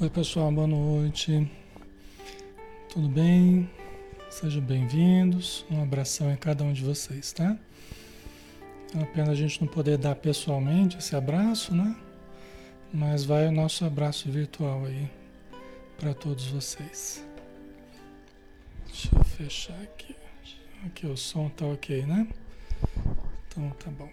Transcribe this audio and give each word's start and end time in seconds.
Oi 0.00 0.08
pessoal, 0.08 0.52
boa 0.52 0.68
noite. 0.68 1.50
Tudo 2.88 3.08
bem? 3.08 3.68
Sejam 4.30 4.62
bem-vindos. 4.62 5.66
Um 5.68 5.82
abração 5.82 6.30
em 6.30 6.36
cada 6.36 6.62
um 6.62 6.72
de 6.72 6.84
vocês, 6.84 7.32
tá? 7.32 7.58
É 8.96 9.04
pena 9.06 9.32
a 9.32 9.34
gente 9.34 9.60
não 9.60 9.66
poder 9.66 9.98
dar 9.98 10.14
pessoalmente 10.14 10.96
esse 10.98 11.16
abraço, 11.16 11.74
né? 11.74 11.96
Mas 12.94 13.24
vai 13.24 13.48
o 13.48 13.50
nosso 13.50 13.84
abraço 13.84 14.30
virtual 14.30 14.84
aí 14.84 15.10
para 15.98 16.14
todos 16.14 16.46
vocês. 16.46 17.26
Deixa 18.86 19.08
eu 19.16 19.24
fechar 19.24 19.82
aqui. 19.82 20.14
Aqui 20.86 21.08
o 21.08 21.16
som 21.16 21.48
tá 21.48 21.66
ok, 21.66 22.06
né? 22.06 22.28
Então 23.48 23.68
tá 23.70 23.90
bom. 23.90 24.08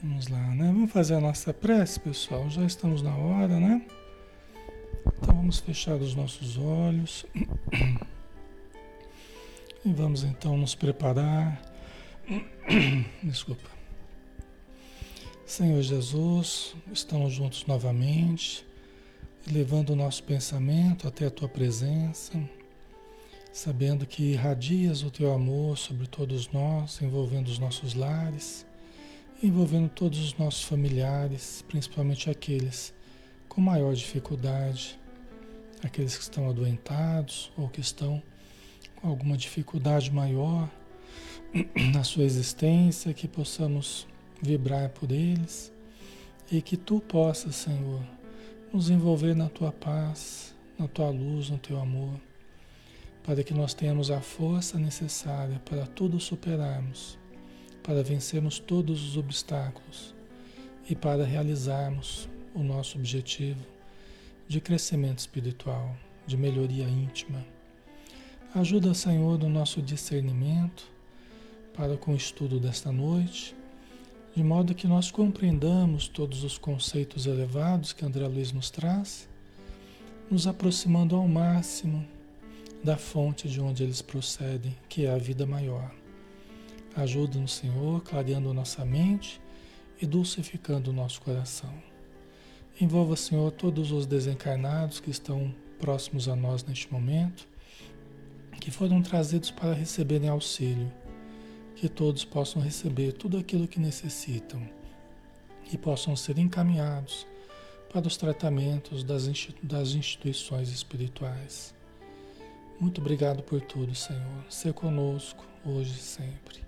Vamos 0.00 0.28
lá, 0.28 0.54
né? 0.54 0.66
Vamos 0.66 0.92
fazer 0.92 1.14
a 1.14 1.20
nossa 1.20 1.52
prece, 1.52 1.98
pessoal. 1.98 2.48
Já 2.48 2.64
estamos 2.64 3.02
na 3.02 3.16
hora, 3.16 3.58
né? 3.58 3.84
Então 5.20 5.34
vamos 5.34 5.58
fechar 5.58 5.96
os 5.96 6.14
nossos 6.14 6.56
olhos. 6.56 7.26
E 9.84 9.92
vamos 9.92 10.24
então 10.24 10.56
nos 10.56 10.74
preparar. 10.74 11.62
Desculpa. 13.22 13.70
Senhor 15.46 15.80
Jesus, 15.80 16.74
estamos 16.92 17.32
juntos 17.32 17.64
novamente, 17.64 18.66
levando 19.50 19.90
o 19.90 19.96
nosso 19.96 20.24
pensamento 20.24 21.06
até 21.06 21.26
a 21.26 21.30
tua 21.30 21.48
presença, 21.48 22.38
sabendo 23.52 24.04
que 24.04 24.32
irradias 24.32 25.02
o 25.04 25.12
teu 25.12 25.32
amor 25.32 25.78
sobre 25.78 26.08
todos 26.08 26.50
nós, 26.50 27.00
envolvendo 27.00 27.46
os 27.46 27.60
nossos 27.60 27.94
lares 27.94 28.67
envolvendo 29.40 29.88
todos 29.88 30.18
os 30.18 30.36
nossos 30.36 30.64
familiares, 30.64 31.64
principalmente 31.68 32.28
aqueles 32.28 32.92
com 33.48 33.60
maior 33.60 33.94
dificuldade, 33.94 34.98
aqueles 35.82 36.16
que 36.16 36.22
estão 36.24 36.50
adoentados 36.50 37.52
ou 37.56 37.68
que 37.68 37.80
estão 37.80 38.20
com 38.96 39.08
alguma 39.08 39.36
dificuldade 39.36 40.10
maior 40.10 40.68
na 41.94 42.02
sua 42.02 42.24
existência, 42.24 43.14
que 43.14 43.28
possamos 43.28 44.08
vibrar 44.42 44.88
por 44.90 45.12
eles 45.12 45.72
e 46.50 46.60
que 46.60 46.76
tu 46.76 47.00
possas, 47.00 47.54
Senhor, 47.54 48.02
nos 48.72 48.90
envolver 48.90 49.34
na 49.34 49.48
tua 49.48 49.70
paz, 49.70 50.52
na 50.76 50.88
tua 50.88 51.10
luz, 51.10 51.48
no 51.48 51.58
teu 51.58 51.78
amor, 51.78 52.20
para 53.22 53.44
que 53.44 53.54
nós 53.54 53.72
tenhamos 53.72 54.10
a 54.10 54.20
força 54.20 54.78
necessária 54.78 55.60
para 55.64 55.86
tudo 55.86 56.18
superarmos 56.18 57.17
para 57.88 58.02
vencermos 58.02 58.58
todos 58.58 59.02
os 59.02 59.16
obstáculos 59.16 60.14
e 60.90 60.94
para 60.94 61.24
realizarmos 61.24 62.28
o 62.54 62.62
nosso 62.62 62.98
objetivo 62.98 63.64
de 64.46 64.60
crescimento 64.60 65.20
espiritual, 65.20 65.96
de 66.26 66.36
melhoria 66.36 66.84
íntima. 66.84 67.42
Ajuda, 68.54 68.92
Senhor, 68.92 69.38
no 69.38 69.48
nosso 69.48 69.80
discernimento 69.80 70.86
para 71.74 71.96
com 71.96 72.12
o 72.12 72.16
estudo 72.16 72.60
desta 72.60 72.92
noite, 72.92 73.56
de 74.36 74.44
modo 74.44 74.74
que 74.74 74.86
nós 74.86 75.10
compreendamos 75.10 76.08
todos 76.08 76.44
os 76.44 76.58
conceitos 76.58 77.24
elevados 77.24 77.94
que 77.94 78.04
André 78.04 78.28
Luiz 78.28 78.52
nos 78.52 78.68
traz, 78.68 79.26
nos 80.30 80.46
aproximando 80.46 81.16
ao 81.16 81.26
máximo 81.26 82.06
da 82.84 82.98
fonte 82.98 83.48
de 83.48 83.62
onde 83.62 83.82
eles 83.82 84.02
procedem, 84.02 84.76
que 84.90 85.06
é 85.06 85.10
a 85.10 85.16
vida 85.16 85.46
maior. 85.46 85.97
Ajuda-nos, 86.96 87.54
Senhor, 87.54 88.02
clareando 88.02 88.52
nossa 88.52 88.84
mente 88.84 89.40
e 90.00 90.06
dulcificando 90.06 90.90
o 90.90 90.94
nosso 90.94 91.20
coração. 91.20 91.72
Envolva, 92.80 93.16
Senhor, 93.16 93.50
todos 93.52 93.90
os 93.90 94.06
desencarnados 94.06 95.00
que 95.00 95.10
estão 95.10 95.54
próximos 95.78 96.28
a 96.28 96.36
nós 96.36 96.64
neste 96.64 96.92
momento, 96.92 97.46
que 98.60 98.70
foram 98.70 99.02
trazidos 99.02 99.50
para 99.50 99.72
receberem 99.72 100.28
auxílio, 100.28 100.92
que 101.74 101.88
todos 101.88 102.24
possam 102.24 102.60
receber 102.60 103.12
tudo 103.12 103.38
aquilo 103.38 103.68
que 103.68 103.78
necessitam 103.78 104.60
e 105.72 105.78
possam 105.78 106.16
ser 106.16 106.38
encaminhados 106.38 107.26
para 107.92 108.06
os 108.06 108.16
tratamentos 108.16 109.02
das, 109.02 109.26
instituições 109.94 110.70
espirituais. 110.70 111.74
Muito 112.78 113.00
obrigado 113.00 113.42
por 113.42 113.60
tudo, 113.60 113.94
Senhor. 113.94 114.44
Ser 114.48 114.72
conosco 114.72 115.44
hoje 115.64 115.92
e 115.92 116.02
sempre. 116.02 116.67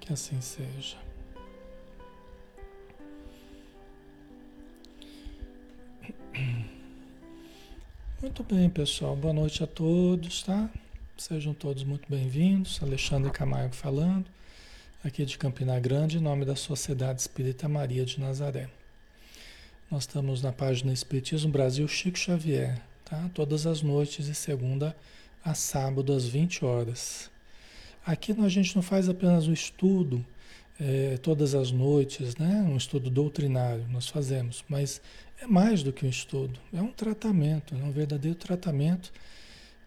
Que 0.00 0.12
assim 0.12 0.40
seja. 0.40 0.96
Muito 8.20 8.42
bem, 8.42 8.68
pessoal. 8.70 9.14
Boa 9.16 9.32
noite 9.32 9.62
a 9.62 9.66
todos, 9.66 10.42
tá? 10.42 10.70
Sejam 11.16 11.54
todos 11.54 11.84
muito 11.84 12.08
bem-vindos. 12.08 12.82
Alexandre 12.82 13.30
Camargo 13.30 13.74
falando, 13.74 14.26
aqui 15.02 15.24
de 15.24 15.38
Campina 15.38 15.78
Grande, 15.80 16.18
em 16.18 16.20
nome 16.20 16.44
da 16.44 16.54
Sociedade 16.54 17.20
Espírita 17.20 17.68
Maria 17.68 18.04
de 18.04 18.20
Nazaré. 18.20 18.68
Nós 19.90 20.02
estamos 20.02 20.42
na 20.42 20.52
página 20.52 20.92
Espiritismo 20.92 21.50
Brasil 21.50 21.86
Chico 21.86 22.18
Xavier, 22.18 22.82
tá? 23.04 23.30
Todas 23.32 23.66
as 23.66 23.82
noites, 23.82 24.26
de 24.26 24.34
segunda 24.34 24.96
a 25.44 25.54
sábado, 25.54 26.12
às 26.12 26.26
20 26.26 26.64
horas. 26.64 27.30
Aqui 28.06 28.32
a 28.40 28.48
gente 28.48 28.76
não 28.76 28.82
faz 28.82 29.08
apenas 29.08 29.48
o 29.48 29.52
estudo 29.52 30.24
é, 30.78 31.16
todas 31.16 31.56
as 31.56 31.72
noites, 31.72 32.36
né? 32.36 32.64
um 32.68 32.76
estudo 32.76 33.10
doutrinário, 33.10 33.84
nós 33.90 34.06
fazemos, 34.06 34.64
mas 34.68 35.02
é 35.42 35.46
mais 35.48 35.82
do 35.82 35.92
que 35.92 36.06
um 36.06 36.08
estudo, 36.08 36.56
é 36.72 36.80
um 36.80 36.92
tratamento, 36.92 37.74
é 37.74 37.82
um 37.82 37.90
verdadeiro 37.90 38.38
tratamento 38.38 39.12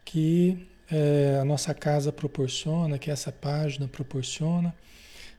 que 0.03 0.67
é, 0.91 1.39
a 1.41 1.45
nossa 1.45 1.73
casa 1.73 2.11
proporciona, 2.11 2.97
que 2.97 3.09
essa 3.09 3.31
página 3.31 3.87
proporciona. 3.87 4.75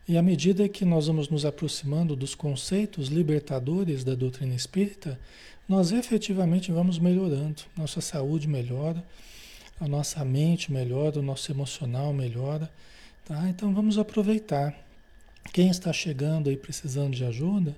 E 0.08 0.16
à 0.16 0.22
medida 0.22 0.66
que 0.66 0.86
nós 0.86 1.06
vamos 1.06 1.28
nos 1.28 1.44
aproximando 1.44 2.16
dos 2.16 2.34
conceitos 2.34 3.08
libertadores 3.08 4.04
da 4.04 4.14
doutrina 4.14 4.54
espírita, 4.54 5.20
nós 5.68 5.92
efetivamente 5.92 6.72
vamos 6.72 6.98
melhorando, 6.98 7.60
nossa 7.76 8.00
saúde 8.00 8.48
melhora 8.48 9.04
a 9.80 9.88
nossa 9.88 10.24
mente 10.24 10.70
melhora, 10.70 11.18
o 11.18 11.22
nosso 11.22 11.50
emocional 11.50 12.12
melhora, 12.12 12.70
tá? 13.24 13.48
Então 13.48 13.74
vamos 13.74 13.98
aproveitar. 13.98 14.74
Quem 15.52 15.70
está 15.70 15.92
chegando 15.92 16.50
aí 16.50 16.56
precisando 16.56 17.16
de 17.16 17.24
ajuda, 17.24 17.74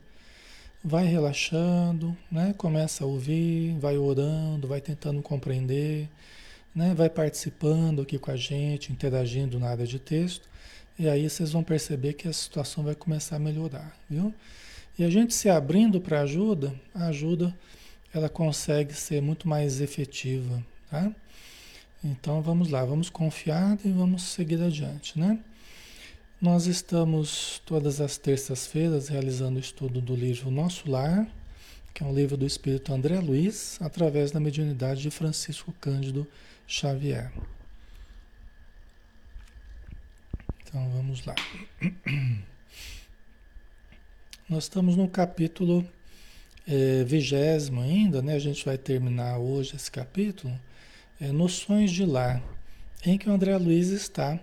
vai 0.85 1.07
relaxando, 1.07 2.17
né? 2.31 2.53
Começa 2.59 3.05
a 3.05 3.07
ouvir, 3.07 3.79
vai 3.79 3.97
orando, 3.97 4.67
vai 4.67 4.81
tentando 4.81 5.23
compreender, 5.23 6.09
né? 6.75 6.93
Vai 6.93 7.09
participando 7.09 8.03
aqui 8.03 8.19
com 8.19 8.33
a 8.33 8.37
gente, 8.37 8.93
interagindo 8.93 9.61
na 9.61 9.69
área 9.69 9.87
de 9.87 9.99
texto, 10.01 10.49
e 10.99 11.09
aí 11.09 11.31
vocês 11.31 11.53
vão 11.53 11.63
perceber 11.63 12.15
que 12.15 12.27
a 12.27 12.33
situação 12.33 12.83
vai 12.83 12.95
começar 12.95 13.37
a 13.37 13.39
melhorar, 13.39 13.97
viu? 14.11 14.35
E 14.99 15.05
a 15.05 15.09
gente 15.09 15.33
se 15.33 15.49
abrindo 15.49 16.01
para 16.01 16.21
ajuda, 16.21 16.75
a 16.95 17.07
ajuda 17.07 17.57
ela 18.13 18.29
consegue 18.29 18.93
ser 18.93 19.23
muito 19.23 19.49
mais 19.49 19.81
efetiva, 19.81 20.63
tá? 20.91 21.11
Então 22.05 22.43
vamos 22.43 22.69
lá, 22.69 22.85
vamos 22.85 23.09
confiar 23.09 23.79
e 23.85 23.91
vamos 23.93 24.23
seguir 24.23 24.61
adiante, 24.61 25.17
né? 25.17 25.39
Nós 26.41 26.67
estamos 26.67 27.63
todas 27.65 28.01
as 28.01 28.19
terças-feiras 28.19 29.07
realizando 29.07 29.57
o 29.57 29.61
estudo 29.61 30.01
do 30.01 30.17
livro 30.17 30.51
Nosso 30.51 30.91
Lar, 30.91 31.29
que 31.95 32.03
é 32.03 32.07
um 32.07 32.13
livro 32.13 32.37
do 32.37 32.45
espírito 32.45 32.93
André 32.93 33.21
Luiz, 33.21 33.79
através 33.81 34.33
da 34.33 34.41
mediunidade 34.41 35.01
de 35.01 35.11
Francisco 35.13 35.73
Cândido 35.81 36.27
Xavier. 36.67 37.32
Então 40.65 40.91
vamos 40.91 41.25
lá. 41.25 41.37
Nós 44.49 44.65
estamos 44.65 44.97
no 44.97 45.09
capítulo 45.09 45.89
é, 46.67 47.05
vigésimo 47.05 47.81
ainda, 47.81 48.21
né? 48.21 48.35
A 48.35 48.41
gente 48.41 48.65
vai 48.65 48.77
terminar 48.77 49.39
hoje 49.39 49.77
esse 49.77 49.89
capítulo 49.89 50.53
é, 51.22 51.31
Noções 51.31 51.93
de 51.93 52.05
Lar, 52.05 52.43
em 53.06 53.17
que 53.17 53.31
o 53.31 53.32
André 53.32 53.56
Luiz 53.56 53.91
está 53.91 54.41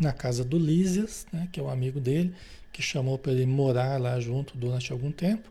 na 0.00 0.12
casa 0.12 0.44
do 0.44 0.56
Lísias, 0.56 1.26
né, 1.32 1.48
que 1.50 1.58
é 1.58 1.62
um 1.62 1.68
amigo 1.68 1.98
dele, 1.98 2.32
que 2.72 2.80
chamou 2.80 3.18
para 3.18 3.32
ele 3.32 3.44
morar 3.46 4.00
lá 4.00 4.20
junto 4.20 4.56
durante 4.56 4.92
algum 4.92 5.10
tempo, 5.10 5.50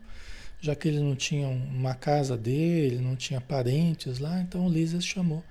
já 0.58 0.74
que 0.74 0.88
ele 0.88 1.00
não 1.00 1.14
tinha 1.14 1.46
uma 1.46 1.94
casa 1.94 2.34
dele, 2.34 2.96
não 2.96 3.14
tinha 3.14 3.42
parentes 3.42 4.18
lá, 4.18 4.40
então 4.40 4.66
o 4.66 4.70
Lísias 4.70 5.04
chamou 5.04 5.44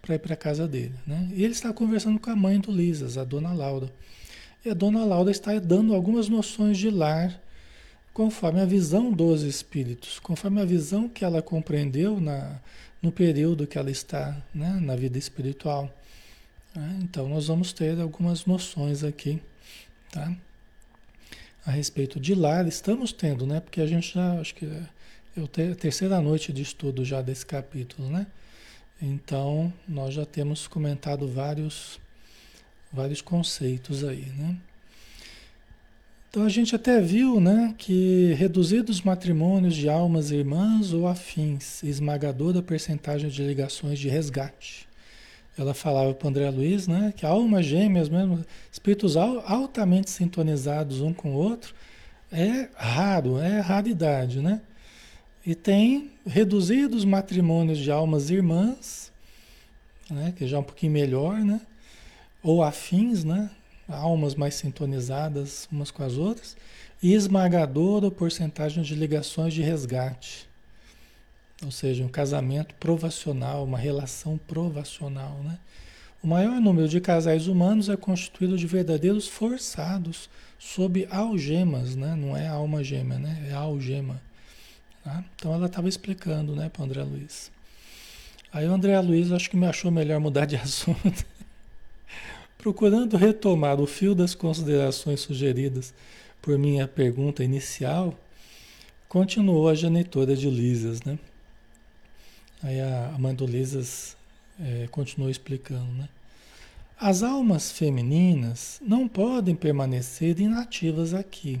para 0.00 0.14
ir 0.14 0.20
para 0.20 0.34
a 0.34 0.36
casa 0.36 0.68
dele. 0.68 0.94
Né? 1.04 1.28
E 1.32 1.42
ele 1.42 1.52
está 1.52 1.72
conversando 1.72 2.20
com 2.20 2.30
a 2.30 2.36
mãe 2.36 2.60
do 2.60 2.70
Lísias, 2.70 3.18
a 3.18 3.24
dona 3.24 3.52
Laura. 3.52 3.92
E 4.64 4.70
a 4.70 4.74
dona 4.74 5.04
Laura 5.04 5.32
está 5.32 5.58
dando 5.58 5.94
algumas 5.94 6.28
noções 6.28 6.78
de 6.78 6.90
lar 6.90 7.40
conforme 8.14 8.60
a 8.60 8.64
visão 8.64 9.12
dos 9.12 9.42
espíritos, 9.42 10.18
conforme 10.20 10.60
a 10.60 10.64
visão 10.64 11.08
que 11.08 11.24
ela 11.24 11.42
compreendeu 11.42 12.20
na, 12.20 12.60
no 13.00 13.12
período 13.12 13.66
que 13.66 13.78
ela 13.78 13.90
está 13.90 14.36
né, 14.54 14.78
na 14.80 14.96
vida 14.96 15.18
espiritual. 15.18 15.92
Né? 16.74 17.00
Então, 17.02 17.28
nós 17.28 17.46
vamos 17.46 17.72
ter 17.72 18.00
algumas 18.00 18.44
noções 18.44 19.04
aqui, 19.04 19.40
tá? 20.10 20.34
A 21.64 21.70
respeito 21.70 22.18
de 22.18 22.34
lar, 22.34 22.66
estamos 22.66 23.12
tendo, 23.12 23.46
né? 23.46 23.60
Porque 23.60 23.80
a 23.80 23.86
gente 23.86 24.14
já, 24.14 24.40
acho 24.40 24.54
que 24.54 24.64
é, 24.64 24.82
É 25.36 25.72
a 25.72 25.74
terceira 25.74 26.20
noite 26.20 26.52
de 26.52 26.62
estudo 26.62 27.04
já 27.04 27.22
desse 27.22 27.46
capítulo, 27.46 28.08
né? 28.10 28.26
Então, 29.00 29.72
nós 29.86 30.14
já 30.14 30.26
temos 30.26 30.66
comentado 30.66 31.28
vários, 31.28 32.00
vários 32.92 33.20
conceitos 33.20 34.02
aí, 34.02 34.26
né? 34.36 34.56
Então 36.30 36.42
a 36.42 36.48
gente 36.50 36.76
até 36.76 37.00
viu, 37.00 37.40
né, 37.40 37.74
que 37.78 38.34
reduzidos 38.34 39.00
matrimônios 39.00 39.74
de 39.74 39.88
almas 39.88 40.30
irmãs 40.30 40.92
ou 40.92 41.08
afins, 41.08 41.82
esmagadora 41.82 42.62
percentagem 42.62 43.30
de 43.30 43.42
ligações 43.42 43.98
de 43.98 44.10
resgate. 44.10 44.86
Ela 45.56 45.72
falava 45.72 46.12
para 46.12 46.28
André 46.28 46.50
Luiz, 46.50 46.86
né, 46.86 47.14
que 47.16 47.24
almas 47.24 47.64
gêmeas 47.64 48.10
mesmo, 48.10 48.44
espíritos 48.70 49.16
altamente 49.16 50.10
sintonizados 50.10 51.00
um 51.00 51.14
com 51.14 51.30
o 51.30 51.34
outro, 51.34 51.74
é 52.30 52.68
raro, 52.76 53.38
é 53.38 53.60
raridade, 53.60 54.40
né? 54.40 54.60
E 55.46 55.54
tem 55.54 56.10
reduzidos 56.26 57.06
matrimônios 57.06 57.78
de 57.78 57.90
almas 57.90 58.28
irmãs, 58.28 59.10
né, 60.10 60.34
que 60.36 60.46
já 60.46 60.58
é 60.58 60.60
um 60.60 60.64
pouquinho 60.64 60.92
melhor, 60.92 61.38
né? 61.38 61.58
Ou 62.42 62.62
afins, 62.62 63.24
né? 63.24 63.50
Almas 63.88 64.34
mais 64.34 64.54
sintonizadas 64.54 65.68
umas 65.72 65.90
com 65.90 66.02
as 66.02 66.18
outras, 66.18 66.56
e 67.02 67.14
esmagadora 67.14 68.10
porcentagem 68.10 68.82
de 68.82 68.94
ligações 68.94 69.54
de 69.54 69.62
resgate. 69.62 70.48
Ou 71.64 71.70
seja, 71.70 72.04
um 72.04 72.08
casamento 72.08 72.74
provacional, 72.76 73.64
uma 73.64 73.78
relação 73.78 74.38
provacional, 74.38 75.40
né? 75.42 75.58
O 76.22 76.26
maior 76.26 76.60
número 76.60 76.88
de 76.88 77.00
casais 77.00 77.46
humanos 77.46 77.88
é 77.88 77.96
constituído 77.96 78.56
de 78.56 78.66
verdadeiros 78.66 79.28
forçados 79.28 80.28
sob 80.58 81.06
algemas, 81.10 81.94
né? 81.94 82.16
Não 82.16 82.36
é 82.36 82.48
alma 82.48 82.82
gêmea, 82.82 83.18
né? 83.18 83.46
É 83.48 83.52
algema. 83.52 84.20
Tá? 85.04 85.24
Então 85.36 85.54
ela 85.54 85.66
estava 85.66 85.88
explicando 85.88 86.54
né, 86.54 86.68
para 86.68 86.82
o 86.82 86.84
André 86.84 87.02
Luiz. 87.02 87.50
Aí 88.52 88.66
o 88.66 88.72
André 88.72 88.98
Luiz 89.00 89.30
acho 89.30 89.48
que 89.48 89.56
me 89.56 89.66
achou 89.66 89.90
melhor 89.90 90.20
mudar 90.20 90.44
de 90.44 90.56
assunto. 90.58 91.24
Procurando 92.58 93.16
retomar 93.16 93.80
o 93.80 93.86
fio 93.86 94.14
das 94.14 94.34
considerações 94.34 95.20
sugeridas 95.20 95.94
por 96.42 96.58
minha 96.58 96.88
pergunta 96.88 97.44
inicial, 97.44 98.18
continuou 99.08 99.68
a 99.68 99.74
genitora 99.74 100.36
de 100.36 100.50
Lisas, 100.50 101.02
né? 101.02 101.18
Aí 102.62 102.80
a 102.80 103.14
mãe 103.18 103.34
do 103.34 103.46
Lisas 103.46 104.16
é, 104.60 104.88
continuou 104.90 105.30
explicando, 105.30 105.92
né? 105.92 106.08
As 107.00 107.22
almas 107.22 107.70
femininas 107.70 108.80
não 108.82 109.06
podem 109.06 109.54
permanecer 109.54 110.40
inativas 110.40 111.14
aqui. 111.14 111.60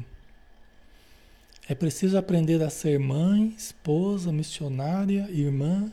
É 1.68 1.76
preciso 1.76 2.18
aprender 2.18 2.60
a 2.60 2.70
ser 2.70 2.98
mãe, 2.98 3.54
esposa, 3.56 4.32
missionária, 4.32 5.30
irmã. 5.30 5.92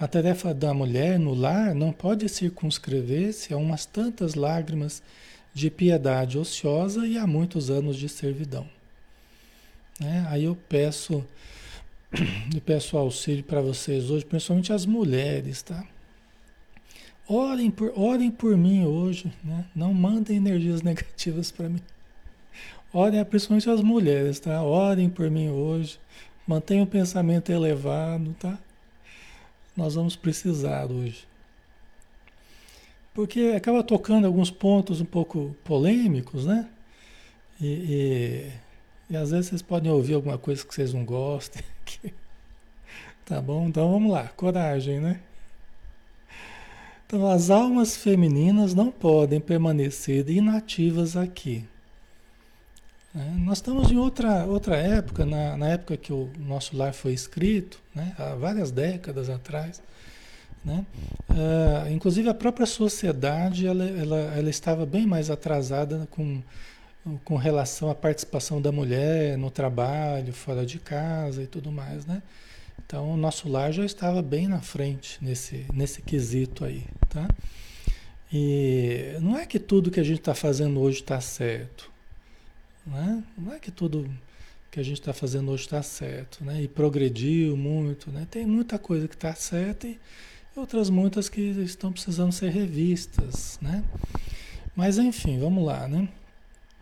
A 0.00 0.08
tarefa 0.08 0.54
da 0.54 0.72
mulher 0.72 1.18
no 1.18 1.34
lar 1.34 1.74
não 1.74 1.92
pode 1.92 2.26
circunscrever-se 2.26 3.52
a 3.52 3.58
umas 3.58 3.84
tantas 3.84 4.34
lágrimas 4.34 5.02
de 5.52 5.70
piedade 5.70 6.38
ociosa 6.38 7.06
e 7.06 7.18
a 7.18 7.26
muitos 7.26 7.68
anos 7.68 7.98
de 7.98 8.08
servidão. 8.08 8.66
Né? 10.00 10.26
Aí 10.30 10.44
eu 10.44 10.56
peço, 10.56 11.22
eu 12.54 12.62
peço 12.62 12.96
auxílio 12.96 13.44
para 13.44 13.60
vocês 13.60 14.10
hoje, 14.10 14.24
principalmente 14.24 14.72
as 14.72 14.86
mulheres, 14.86 15.60
tá? 15.60 15.84
Orem 17.28 17.70
por, 17.70 17.92
orem 17.94 18.30
por 18.30 18.56
mim 18.56 18.86
hoje, 18.86 19.30
né? 19.44 19.66
Não 19.76 19.92
mandem 19.92 20.38
energias 20.38 20.80
negativas 20.82 21.50
para 21.50 21.68
mim. 21.68 21.82
Orem, 22.90 23.22
principalmente 23.26 23.68
as 23.68 23.82
mulheres, 23.82 24.40
tá? 24.40 24.62
Orem 24.62 25.10
por 25.10 25.30
mim 25.30 25.50
hoje. 25.50 26.00
Mantenham 26.46 26.84
o 26.84 26.86
pensamento 26.86 27.52
elevado, 27.52 28.34
tá? 28.40 28.58
Nós 29.80 29.94
vamos 29.94 30.14
precisar 30.14 30.92
hoje. 30.92 31.26
Porque 33.14 33.54
acaba 33.56 33.82
tocando 33.82 34.26
alguns 34.26 34.50
pontos 34.50 35.00
um 35.00 35.06
pouco 35.06 35.56
polêmicos, 35.64 36.44
né? 36.44 36.68
E, 37.58 37.66
e, 37.66 38.52
e 39.08 39.16
às 39.16 39.30
vezes 39.30 39.46
vocês 39.46 39.62
podem 39.62 39.90
ouvir 39.90 40.12
alguma 40.12 40.36
coisa 40.36 40.62
que 40.66 40.74
vocês 40.74 40.92
não 40.92 41.02
gostem. 41.02 41.62
tá 43.24 43.40
bom? 43.40 43.68
Então 43.68 43.90
vamos 43.90 44.12
lá, 44.12 44.28
coragem, 44.36 45.00
né? 45.00 45.18
Então 47.06 47.26
as 47.26 47.48
almas 47.48 47.96
femininas 47.96 48.74
não 48.74 48.90
podem 48.90 49.40
permanecer 49.40 50.28
inativas 50.28 51.16
aqui. 51.16 51.66
É, 53.14 53.18
nós 53.38 53.58
estamos 53.58 53.90
em 53.90 53.96
outra, 53.96 54.44
outra 54.46 54.76
época, 54.76 55.26
na, 55.26 55.56
na 55.56 55.68
época 55.68 55.96
que 55.96 56.12
o 56.12 56.30
nosso 56.38 56.76
lar 56.76 56.92
foi 56.94 57.12
escrito, 57.12 57.80
né, 57.94 58.14
há 58.16 58.34
várias 58.36 58.70
décadas 58.70 59.28
atrás. 59.28 59.82
Né? 60.64 60.84
Uh, 61.30 61.90
inclusive 61.90 62.28
a 62.28 62.34
própria 62.34 62.66
sociedade 62.66 63.66
ela, 63.66 63.82
ela, 63.82 64.18
ela 64.36 64.50
estava 64.50 64.84
bem 64.84 65.06
mais 65.06 65.30
atrasada 65.30 66.06
com, 66.10 66.42
com 67.24 67.36
relação 67.36 67.90
à 67.90 67.94
participação 67.94 68.60
da 68.60 68.70
mulher 68.70 69.38
no 69.38 69.50
trabalho, 69.50 70.32
fora 70.34 70.66
de 70.66 70.78
casa 70.78 71.42
e 71.42 71.46
tudo 71.46 71.72
mais. 71.72 72.04
Né? 72.04 72.22
Então 72.84 73.10
o 73.10 73.16
nosso 73.16 73.48
lar 73.48 73.72
já 73.72 73.84
estava 73.84 74.20
bem 74.22 74.46
na 74.46 74.60
frente 74.60 75.18
nesse, 75.22 75.66
nesse 75.72 76.02
quesito 76.02 76.64
aí. 76.64 76.84
Tá? 77.08 77.26
E 78.32 79.16
não 79.20 79.36
é 79.38 79.46
que 79.46 79.58
tudo 79.58 79.90
que 79.90 79.98
a 79.98 80.04
gente 80.04 80.20
está 80.20 80.34
fazendo 80.34 80.78
hoje 80.78 81.00
está 81.00 81.20
certo. 81.20 81.90
Né? 82.90 83.22
Não 83.38 83.52
é 83.52 83.60
que 83.60 83.70
tudo 83.70 84.10
que 84.70 84.80
a 84.80 84.82
gente 84.82 85.00
está 85.00 85.12
fazendo 85.12 85.50
hoje 85.50 85.64
está 85.64 85.82
certo, 85.82 86.44
né? 86.44 86.62
E 86.62 86.68
progrediu 86.68 87.56
muito, 87.56 88.10
né? 88.10 88.26
Tem 88.30 88.44
muita 88.44 88.78
coisa 88.78 89.08
que 89.08 89.14
está 89.14 89.34
certa 89.34 89.86
e 89.86 89.98
outras 90.54 90.90
muitas 90.90 91.28
que 91.28 91.40
estão 91.40 91.92
precisando 91.92 92.32
ser 92.32 92.50
revistas, 92.50 93.58
né? 93.62 93.84
Mas 94.74 94.98
enfim, 94.98 95.38
vamos 95.38 95.64
lá, 95.64 95.88
né? 95.88 96.08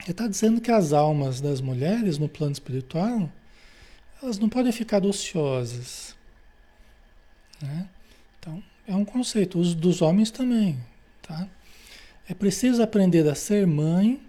Ele 0.00 0.10
está 0.10 0.26
dizendo 0.26 0.60
que 0.60 0.70
as 0.70 0.92
almas 0.92 1.40
das 1.40 1.60
mulheres 1.60 2.18
no 2.18 2.28
plano 2.28 2.52
espiritual, 2.52 3.30
elas 4.22 4.38
não 4.38 4.48
podem 4.48 4.72
ficar 4.72 5.04
ociosas, 5.04 6.16
né? 7.60 7.88
Então, 8.38 8.62
é 8.86 8.94
um 8.94 9.04
conceito. 9.04 9.58
Os 9.58 9.74
dos 9.74 10.00
homens 10.02 10.30
também, 10.30 10.78
tá? 11.22 11.48
É 12.28 12.34
preciso 12.34 12.82
aprender 12.82 13.26
a 13.28 13.34
ser 13.34 13.66
mãe, 13.66 14.20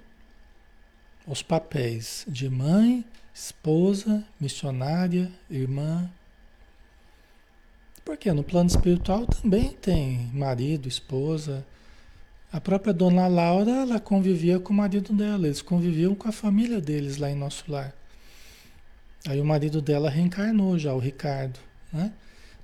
os 1.29 1.43
papéis 1.43 2.25
de 2.27 2.49
mãe, 2.49 3.05
esposa, 3.33 4.25
missionária, 4.41 5.31
irmã. 5.47 6.09
Porque 8.03 8.33
no 8.33 8.43
plano 8.43 8.67
espiritual 8.67 9.27
também 9.27 9.69
tem 9.69 10.31
marido, 10.33 10.87
esposa. 10.87 11.63
A 12.51 12.59
própria 12.59 12.91
dona 12.91 13.27
Laura, 13.27 13.69
ela 13.69 13.99
convivia 13.99 14.59
com 14.59 14.73
o 14.73 14.75
marido 14.75 15.13
dela, 15.13 15.45
eles 15.45 15.61
conviviam 15.61 16.15
com 16.15 16.27
a 16.27 16.31
família 16.31 16.81
deles 16.81 17.17
lá 17.17 17.29
em 17.29 17.35
nosso 17.35 17.71
lar. 17.71 17.93
Aí 19.27 19.39
o 19.39 19.45
marido 19.45 19.83
dela 19.83 20.09
reencarnou 20.09 20.79
já, 20.79 20.91
o 20.93 20.99
Ricardo, 20.99 21.59
né? 21.93 22.11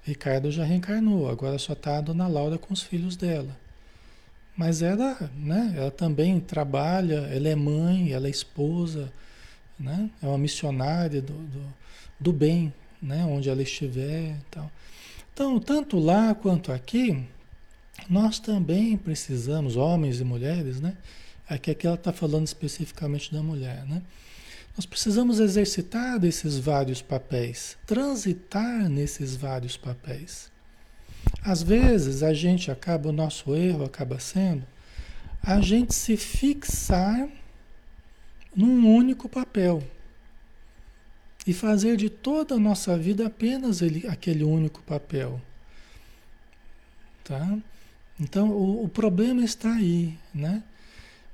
Ricardo 0.01 0.51
já 0.51 0.63
reencarnou, 0.63 1.29
agora 1.29 1.59
só 1.59 1.73
está 1.73 1.99
a 1.99 2.01
dona 2.01 2.27
Laura 2.27 2.57
com 2.57 2.73
os 2.73 2.81
filhos 2.81 3.15
dela. 3.15 3.55
Mas 4.57 4.81
ela, 4.81 5.29
né, 5.35 5.73
ela 5.75 5.91
também 5.91 6.39
trabalha, 6.39 7.27
ela 7.31 7.49
é 7.49 7.55
mãe, 7.55 8.13
ela 8.13 8.27
é 8.27 8.29
esposa, 8.29 9.11
né, 9.77 10.09
é 10.21 10.27
uma 10.27 10.37
missionária 10.37 11.21
do, 11.21 11.33
do, 11.33 11.73
do 12.19 12.33
bem, 12.33 12.73
né, 13.01 13.25
onde 13.25 13.49
ela 13.49 13.61
estiver. 13.61 14.37
Tal. 14.49 14.71
Então, 15.33 15.59
tanto 15.59 15.99
lá 15.99 16.33
quanto 16.33 16.71
aqui, 16.71 17.25
nós 18.09 18.39
também 18.39 18.95
precisamos, 18.97 19.75
homens 19.75 20.21
e 20.21 20.23
mulheres, 20.23 20.79
né? 20.79 20.95
Aqui, 21.47 21.71
aqui 21.71 21.85
ela 21.85 21.95
está 21.95 22.13
falando 22.13 22.47
especificamente 22.47 23.33
da 23.33 23.43
mulher, 23.43 23.85
né? 23.85 24.01
Nós 24.77 24.85
precisamos 24.85 25.39
exercitar 25.39 26.23
esses 26.23 26.57
vários 26.57 27.01
papéis, 27.01 27.77
transitar 27.85 28.89
nesses 28.89 29.35
vários 29.35 29.77
papéis. 29.77 30.51
Às 31.43 31.61
vezes 31.61 32.23
a 32.23 32.33
gente 32.33 32.71
acaba, 32.71 33.09
o 33.09 33.13
nosso 33.13 33.55
erro 33.55 33.85
acaba 33.85 34.19
sendo 34.19 34.65
a 35.45 35.61
gente 35.61 35.93
se 35.93 36.17
fixar 36.17 37.29
num 38.55 38.89
único 38.95 39.29
papel 39.29 39.83
e 41.45 41.53
fazer 41.53 41.95
de 41.97 42.09
toda 42.09 42.55
a 42.55 42.59
nossa 42.59 42.97
vida 42.97 43.27
apenas 43.27 43.79
ele, 43.83 44.07
aquele 44.07 44.43
único 44.43 44.81
papel. 44.81 45.39
Tá? 47.23 47.55
Então 48.19 48.49
o, 48.49 48.85
o 48.85 48.89
problema 48.89 49.43
está 49.43 49.71
aí, 49.75 50.17
né? 50.33 50.63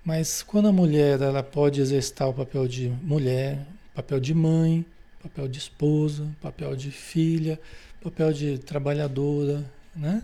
Mas 0.03 0.43
quando 0.43 0.67
a 0.67 0.73
mulher 0.73 1.21
ela 1.21 1.43
pode 1.43 1.79
exercitar 1.79 2.27
o 2.27 2.33
papel 2.33 2.67
de 2.67 2.89
mulher, 2.89 3.65
papel 3.93 4.19
de 4.19 4.33
mãe, 4.33 4.85
papel 5.23 5.47
de 5.47 5.59
esposa, 5.59 6.27
papel 6.41 6.75
de 6.75 6.91
filha, 6.91 7.57
papel 8.03 8.33
de 8.33 8.57
trabalhadora, 8.57 9.63
né? 9.95 10.23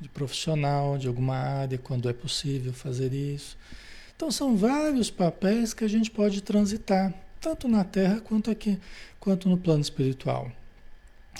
De 0.00 0.08
profissional, 0.08 0.98
de 0.98 1.08
alguma 1.08 1.36
área, 1.36 1.78
quando 1.78 2.08
é 2.08 2.12
possível 2.12 2.72
fazer 2.72 3.12
isso. 3.12 3.56
Então 4.16 4.30
são 4.30 4.56
vários 4.56 5.10
papéis 5.10 5.74
que 5.74 5.84
a 5.84 5.88
gente 5.88 6.10
pode 6.10 6.42
transitar, 6.42 7.12
tanto 7.40 7.68
na 7.68 7.84
Terra 7.84 8.20
quanto 8.20 8.50
aqui, 8.50 8.78
quanto 9.18 9.48
no 9.48 9.56
plano 9.56 9.80
espiritual. 9.80 10.50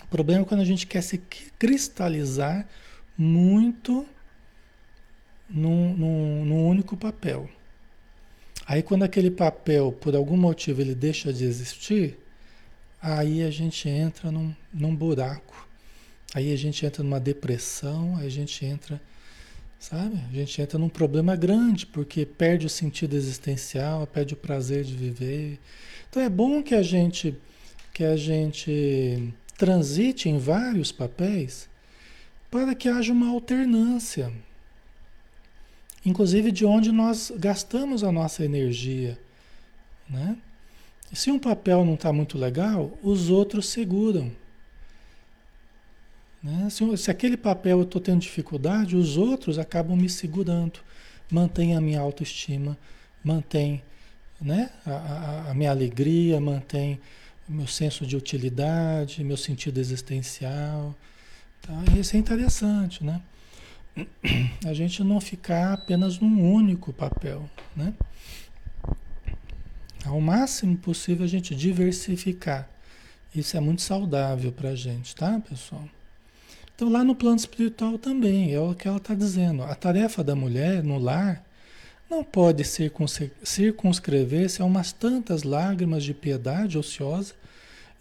O 0.02 0.06
problema 0.08 0.42
é 0.42 0.44
quando 0.44 0.60
a 0.60 0.64
gente 0.64 0.86
quer 0.86 1.02
se 1.02 1.18
cristalizar 1.58 2.66
muito 3.16 4.06
num, 5.48 5.94
num, 5.96 6.44
num 6.44 6.68
único 6.68 6.96
papel. 6.96 7.48
Aí 8.66 8.82
quando 8.82 9.02
aquele 9.02 9.30
papel, 9.30 9.92
por 9.92 10.14
algum 10.14 10.36
motivo, 10.36 10.80
ele 10.80 10.94
deixa 10.94 11.32
de 11.32 11.44
existir, 11.44 12.18
aí 13.00 13.42
a 13.42 13.50
gente 13.50 13.88
entra 13.88 14.30
num, 14.30 14.54
num 14.72 14.94
buraco. 14.94 15.68
Aí 16.34 16.52
a 16.52 16.56
gente 16.56 16.84
entra 16.86 17.02
numa 17.02 17.20
depressão, 17.20 18.16
aí 18.16 18.26
a 18.26 18.30
gente 18.30 18.64
entra, 18.64 19.00
sabe? 19.78 20.18
A 20.30 20.34
gente 20.34 20.62
entra 20.62 20.78
num 20.78 20.88
problema 20.88 21.36
grande, 21.36 21.86
porque 21.86 22.24
perde 22.24 22.66
o 22.66 22.70
sentido 22.70 23.14
existencial, 23.14 24.06
perde 24.06 24.34
o 24.34 24.36
prazer 24.36 24.84
de 24.84 24.94
viver. 24.94 25.58
Então 26.08 26.22
é 26.22 26.28
bom 26.28 26.62
que 26.62 26.74
a 26.74 26.82
gente 26.82 27.36
que 27.92 28.04
a 28.04 28.16
gente 28.16 29.34
transite 29.58 30.28
em 30.28 30.38
vários 30.38 30.90
papéis 30.90 31.68
para 32.50 32.74
que 32.74 32.88
haja 32.88 33.12
uma 33.12 33.28
alternância, 33.28 34.32
inclusive 36.04 36.50
de 36.50 36.64
onde 36.64 36.90
nós 36.90 37.30
gastamos 37.36 38.02
a 38.02 38.10
nossa 38.10 38.44
energia. 38.44 39.18
Né? 40.08 40.36
Se 41.12 41.30
um 41.30 41.38
papel 41.38 41.84
não 41.84 41.94
está 41.94 42.12
muito 42.12 42.38
legal, 42.38 42.98
os 43.02 43.28
outros 43.28 43.68
seguram. 43.68 44.32
Né? 46.42 46.68
Se, 46.70 46.96
se, 46.96 47.10
aquele 47.10 47.36
papel 47.36 47.78
eu 47.78 47.84
estou 47.84 48.00
tendo 48.00 48.20
dificuldade, 48.20 48.96
os 48.96 49.16
outros 49.16 49.58
acabam 49.58 49.96
me 49.96 50.08
segurando, 50.08 50.80
mantém 51.30 51.76
a 51.76 51.80
minha 51.80 52.00
autoestima, 52.00 52.76
mantém 53.22 53.82
né? 54.40 54.70
a, 54.84 54.90
a, 54.90 55.50
a 55.50 55.54
minha 55.54 55.70
alegria, 55.70 56.40
mantém 56.40 57.00
o 57.48 57.52
meu 57.52 57.66
senso 57.66 58.06
de 58.06 58.16
utilidade, 58.16 59.22
meu 59.22 59.36
sentido 59.36 59.78
existencial. 59.78 60.94
Tá? 61.60 61.84
Isso 61.96 62.16
é 62.16 62.18
interessante, 62.18 63.04
né? 63.04 63.20
A 64.66 64.72
gente 64.72 65.04
não 65.04 65.20
ficar 65.20 65.74
apenas 65.74 66.18
num 66.18 66.52
único 66.52 66.92
papel, 66.92 67.48
né? 67.76 67.94
Ao 70.04 70.20
máximo 70.20 70.76
possível 70.78 71.24
a 71.24 71.28
gente 71.28 71.54
diversificar. 71.54 72.68
Isso 73.34 73.56
é 73.56 73.60
muito 73.60 73.82
saudável 73.82 74.50
para 74.50 74.70
a 74.70 74.74
gente, 74.74 75.14
tá, 75.14 75.40
pessoal? 75.48 75.88
Então, 76.82 76.90
lá 76.90 77.04
no 77.04 77.14
plano 77.14 77.36
espiritual 77.36 77.96
também, 77.96 78.52
é 78.52 78.58
o 78.58 78.74
que 78.74 78.88
ela 78.88 78.96
está 78.96 79.14
dizendo. 79.14 79.62
A 79.62 79.72
tarefa 79.72 80.24
da 80.24 80.34
mulher 80.34 80.82
no 80.82 80.98
lar 80.98 81.40
não 82.10 82.24
pode 82.24 82.64
circunscrever-se 82.64 84.60
a 84.60 84.64
umas 84.64 84.90
tantas 84.90 85.44
lágrimas 85.44 86.02
de 86.02 86.12
piedade 86.12 86.76
ociosa 86.76 87.34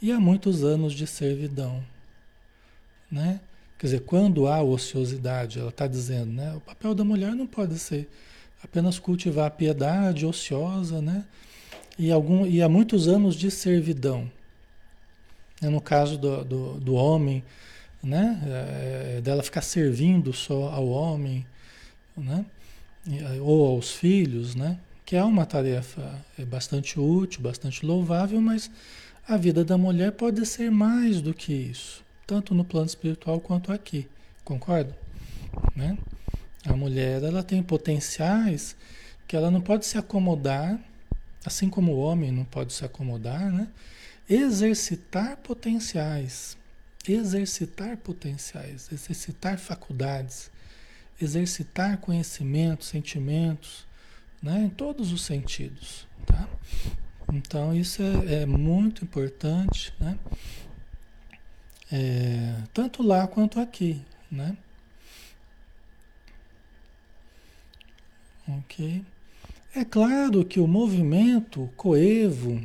e 0.02 0.12
a 0.12 0.20
muitos 0.20 0.64
anos 0.64 0.94
de 0.94 1.06
servidão. 1.06 1.84
Né? 3.12 3.40
Quer 3.78 3.86
dizer, 3.86 4.00
quando 4.00 4.48
há 4.48 4.64
ociosidade, 4.64 5.60
ela 5.60 5.70
está 5.70 5.86
dizendo, 5.86 6.32
né? 6.32 6.52
o 6.56 6.60
papel 6.60 6.96
da 6.96 7.04
mulher 7.04 7.36
não 7.36 7.46
pode 7.46 7.78
ser 7.78 8.10
apenas 8.64 8.98
cultivar 8.98 9.46
a 9.46 9.52
piedade 9.52 10.26
ociosa, 10.26 11.00
né? 11.04 11.24
E, 12.00 12.12
algum, 12.12 12.48
e 12.48 12.64
há 12.64 12.68
muitos 12.68 13.08
anos 13.08 13.36
de 13.36 13.52
servidão. 13.52 14.28
No 15.62 15.80
caso 15.80 16.18
do, 16.18 16.44
do, 16.44 16.80
do 16.80 16.94
homem, 16.96 17.44
né? 18.04 18.42
É, 18.46 19.22
dela 19.22 19.44
ficar 19.44 19.62
servindo 19.62 20.34
só 20.34 20.70
ao 20.70 20.88
homem, 20.88 21.46
né? 22.18 22.46
ou 23.42 23.76
aos 23.76 23.92
filhos, 23.92 24.56
né? 24.56 24.78
Que 25.06 25.16
é 25.16 25.24
uma 25.24 25.46
tarefa 25.46 26.24
é 26.38 26.46
bastante 26.46 27.00
útil, 27.00 27.42
bastante 27.42 27.86
louvável, 27.86 28.40
mas 28.40 28.70
a 29.28 29.38
vida 29.38 29.64
da 29.64 29.78
mulher 29.78 30.12
pode 30.12 30.46
ser 30.46 30.72
mais 30.72 31.22
do 31.22 31.34
que 31.34 31.54
isso, 31.54 32.04
tanto 32.26 32.54
no 32.54 32.64
plano 32.64 32.88
espiritual 32.88 33.40
quanto 33.40 33.72
aqui. 33.72 34.08
Concorda? 34.44 34.96
Né? 35.76 35.98
A 36.66 36.74
mulher 36.74 37.24
ela 37.24 37.44
tem 37.44 37.62
potenciais 37.62 38.76
que 39.28 39.36
ela 39.36 39.50
não 39.50 39.62
pode 39.62 39.86
se 39.86 39.98
acomodar, 39.98 40.80
assim 41.46 41.70
como 41.70 41.94
o 41.94 42.00
homem 42.00 42.32
não 42.32 42.44
pode 42.44 42.74
se 42.74 42.86
acomodar, 42.86 43.52
né? 43.52 43.68
Exercitar 44.30 45.38
potenciais, 45.38 46.58
exercitar 47.08 47.98
potenciais, 47.98 48.92
exercitar 48.92 49.58
faculdades 49.58 50.52
exercitar 51.24 51.98
conhecimentos, 52.00 52.88
sentimentos, 52.88 53.86
né, 54.42 54.64
em 54.64 54.70
todos 54.70 55.12
os 55.12 55.24
sentidos. 55.24 56.08
Tá? 56.26 56.48
Então 57.32 57.74
isso 57.74 58.02
é, 58.02 58.42
é 58.42 58.46
muito 58.46 59.04
importante, 59.04 59.94
né? 60.00 60.18
É, 61.92 62.56
tanto 62.74 63.04
lá 63.04 63.28
quanto 63.28 63.60
aqui, 63.60 64.02
né? 64.32 64.56
Ok. 68.48 69.04
É 69.76 69.84
claro 69.84 70.44
que 70.46 70.60
o 70.60 70.68
movimento 70.68 71.70
coevo 71.76 72.62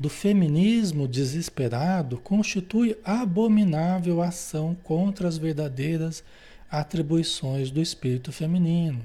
do 0.00 0.08
feminismo 0.08 1.06
desesperado 1.06 2.16
constitui 2.16 2.96
abominável 3.04 4.22
ação 4.22 4.74
contra 4.74 5.28
as 5.28 5.36
verdadeiras 5.36 6.24
atribuições 6.70 7.70
do 7.70 7.82
espírito 7.82 8.32
feminino. 8.32 9.04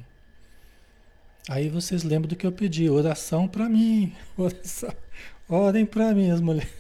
Aí 1.50 1.68
vocês 1.68 2.04
lembram 2.04 2.30
do 2.30 2.36
que 2.38 2.48
eu 2.48 2.52
pedi, 2.52 2.90
oração 2.90 3.46
para 3.46 3.68
mim, 3.68 4.16
oração. 4.38 4.94
Orem 5.50 5.86
para 5.86 6.16
mim, 6.16 6.32
as 6.32 6.40
mulheres. 6.40 6.74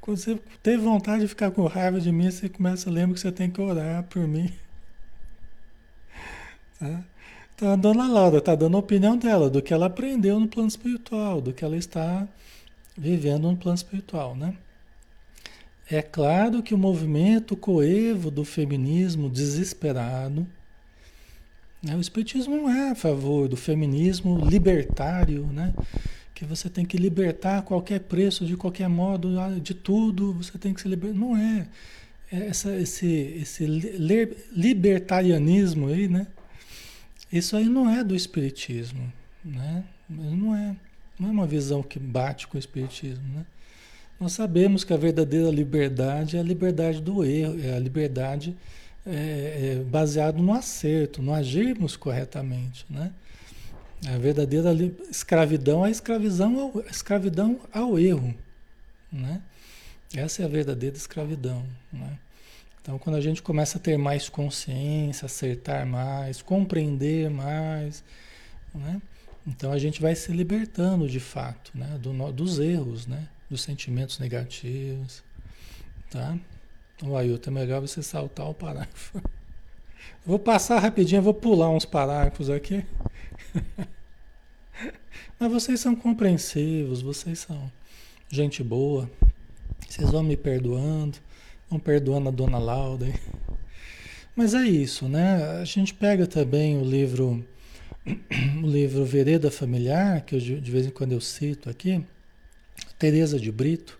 Quando 0.00 0.16
você 0.16 0.36
teve 0.64 0.82
vontade 0.82 1.22
de 1.22 1.28
ficar 1.28 1.52
com 1.52 1.64
raiva 1.68 2.00
de 2.00 2.10
mim, 2.10 2.28
você 2.28 2.48
começa 2.48 2.90
a 2.90 2.92
lembrar 2.92 3.14
que 3.14 3.20
você 3.20 3.30
tem 3.30 3.48
que 3.48 3.60
orar 3.60 4.02
por 4.02 4.26
mim. 4.26 4.52
Tá? 6.80 7.04
Então 7.62 7.74
a 7.74 7.76
dona 7.76 8.08
Laura 8.08 8.38
está 8.38 8.56
dando 8.56 8.76
a 8.76 8.80
opinião 8.80 9.16
dela, 9.16 9.48
do 9.48 9.62
que 9.62 9.72
ela 9.72 9.86
aprendeu 9.86 10.40
no 10.40 10.48
plano 10.48 10.68
espiritual, 10.68 11.40
do 11.40 11.52
que 11.52 11.64
ela 11.64 11.76
está 11.76 12.26
vivendo 12.98 13.48
no 13.48 13.56
plano 13.56 13.76
espiritual, 13.76 14.34
né? 14.34 14.56
É 15.88 16.02
claro 16.02 16.60
que 16.60 16.74
o 16.74 16.78
movimento 16.78 17.56
coevo 17.56 18.32
do 18.32 18.44
feminismo 18.44 19.30
desesperado, 19.30 20.44
né? 21.80 21.94
o 21.94 22.00
Espiritismo 22.00 22.56
não 22.56 22.68
é 22.68 22.90
a 22.90 22.94
favor 22.96 23.46
do 23.46 23.56
feminismo 23.56 24.44
libertário, 24.44 25.46
né? 25.46 25.72
que 26.34 26.44
você 26.44 26.68
tem 26.68 26.84
que 26.84 26.96
libertar 26.96 27.58
a 27.58 27.62
qualquer 27.62 28.00
preço, 28.00 28.44
de 28.44 28.56
qualquer 28.56 28.88
modo, 28.88 29.28
de 29.60 29.72
tudo, 29.72 30.32
você 30.32 30.58
tem 30.58 30.74
que 30.74 30.80
se 30.80 30.88
libertar. 30.88 31.16
Não 31.16 31.36
é. 31.36 31.68
é 32.32 32.48
essa, 32.48 32.74
esse 32.74 33.06
esse 33.40 33.64
libertarianismo 34.52 35.86
aí, 35.86 36.08
né? 36.08 36.26
Isso 37.32 37.56
aí 37.56 37.64
não 37.64 37.88
é 37.88 38.04
do 38.04 38.14
Espiritismo, 38.14 39.10
né? 39.42 39.84
Não 40.08 40.54
é, 40.54 40.76
não 41.18 41.28
é 41.28 41.32
uma 41.32 41.46
visão 41.46 41.82
que 41.82 41.98
bate 41.98 42.46
com 42.46 42.56
o 42.56 42.60
Espiritismo, 42.60 43.24
né? 43.34 43.46
Nós 44.20 44.32
sabemos 44.32 44.84
que 44.84 44.92
a 44.92 44.96
verdadeira 44.96 45.50
liberdade 45.50 46.36
é 46.36 46.40
a 46.40 46.44
liberdade 46.44 47.00
do 47.00 47.24
erro, 47.24 47.58
é 47.60 47.74
a 47.74 47.78
liberdade 47.78 48.56
é, 49.04 49.78
é 49.80 49.84
baseada 49.84 50.38
no 50.38 50.52
acerto, 50.52 51.22
no 51.22 51.32
agirmos 51.32 51.96
corretamente, 51.96 52.84
né? 52.88 53.12
A 54.06 54.18
verdadeira 54.18 54.72
escravidão 55.10 55.84
é 55.84 55.88
a 55.88 55.90
escravidão 55.90 56.60
ao, 56.60 56.80
escravidão 56.82 57.60
ao 57.72 57.98
erro, 57.98 58.34
né? 59.10 59.40
Essa 60.14 60.42
é 60.42 60.44
a 60.44 60.48
verdadeira 60.48 60.96
escravidão, 60.96 61.64
né? 61.92 62.18
Então, 62.82 62.98
quando 62.98 63.16
a 63.16 63.20
gente 63.20 63.40
começa 63.40 63.78
a 63.78 63.80
ter 63.80 63.96
mais 63.96 64.28
consciência, 64.28 65.26
acertar 65.26 65.86
mais, 65.86 66.42
compreender 66.42 67.30
mais, 67.30 68.04
né? 68.74 69.00
Então 69.46 69.72
a 69.72 69.78
gente 69.78 70.00
vai 70.00 70.14
se 70.14 70.30
libertando 70.32 71.08
de 71.08 71.18
fato, 71.18 71.72
né? 71.74 71.98
Do, 71.98 72.12
dos 72.32 72.58
erros, 72.58 73.06
né? 73.06 73.28
dos 73.52 73.60
sentimentos 73.60 74.18
negativos, 74.18 75.22
tá? 76.10 76.38
O 77.02 77.14
Ailton, 77.16 77.50
é 77.50 77.52
melhor 77.52 77.82
você 77.82 78.02
saltar 78.02 78.48
o 78.48 78.54
parágrafo. 78.54 79.18
Eu 79.18 79.22
vou 80.24 80.38
passar 80.38 80.78
rapidinho, 80.78 81.20
vou 81.20 81.34
pular 81.34 81.68
uns 81.68 81.84
parágrafos 81.84 82.48
aqui. 82.48 82.82
Mas 85.38 85.52
vocês 85.52 85.80
são 85.80 85.94
compreensivos, 85.94 87.02
vocês 87.02 87.40
são 87.40 87.70
gente 88.30 88.62
boa. 88.62 89.10
Vocês 89.86 90.10
vão 90.10 90.22
me 90.22 90.36
perdoando, 90.36 91.18
vão 91.72 91.80
perdoando 91.80 92.28
a 92.28 92.32
dona 92.32 92.58
Lauda. 92.58 93.06
Mas 94.36 94.54
é 94.54 94.62
isso, 94.62 95.08
né? 95.08 95.60
A 95.60 95.64
gente 95.64 95.94
pega 95.94 96.26
também 96.26 96.78
o 96.78 96.84
livro 96.84 97.44
o 98.62 98.66
livro 98.66 99.04
Vereda 99.04 99.50
Familiar, 99.50 100.22
que 100.22 100.34
eu, 100.34 100.40
de 100.40 100.70
vez 100.70 100.86
em 100.86 100.90
quando 100.90 101.12
eu 101.12 101.20
cito 101.20 101.70
aqui, 101.70 102.04
Teresa 102.98 103.38
de 103.38 103.50
Brito, 103.50 103.98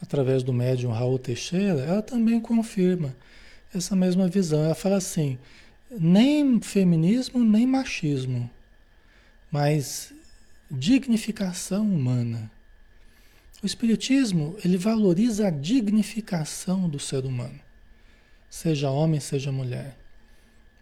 através 0.00 0.42
do 0.42 0.52
médium 0.52 0.92
Raul 0.92 1.18
Teixeira, 1.18 1.80
ela 1.80 2.02
também 2.02 2.40
confirma 2.40 3.14
essa 3.74 3.96
mesma 3.96 4.28
visão. 4.28 4.64
Ela 4.64 4.74
fala 4.74 4.96
assim: 4.96 5.38
nem 5.90 6.60
feminismo, 6.60 7.42
nem 7.44 7.66
machismo, 7.66 8.50
mas 9.50 10.12
dignificação 10.70 11.82
humana. 11.82 12.50
O 13.62 13.66
Espiritismo, 13.66 14.56
ele 14.64 14.76
valoriza 14.76 15.46
a 15.46 15.50
dignificação 15.50 16.88
do 16.88 16.98
ser 16.98 17.24
humano, 17.24 17.60
seja 18.50 18.90
homem, 18.90 19.20
seja 19.20 19.52
mulher. 19.52 19.96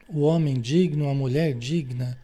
O 0.09 0.23
homem 0.23 0.59
digno, 0.59 1.09
a 1.09 1.15
mulher 1.15 1.55
digna, 1.55 2.19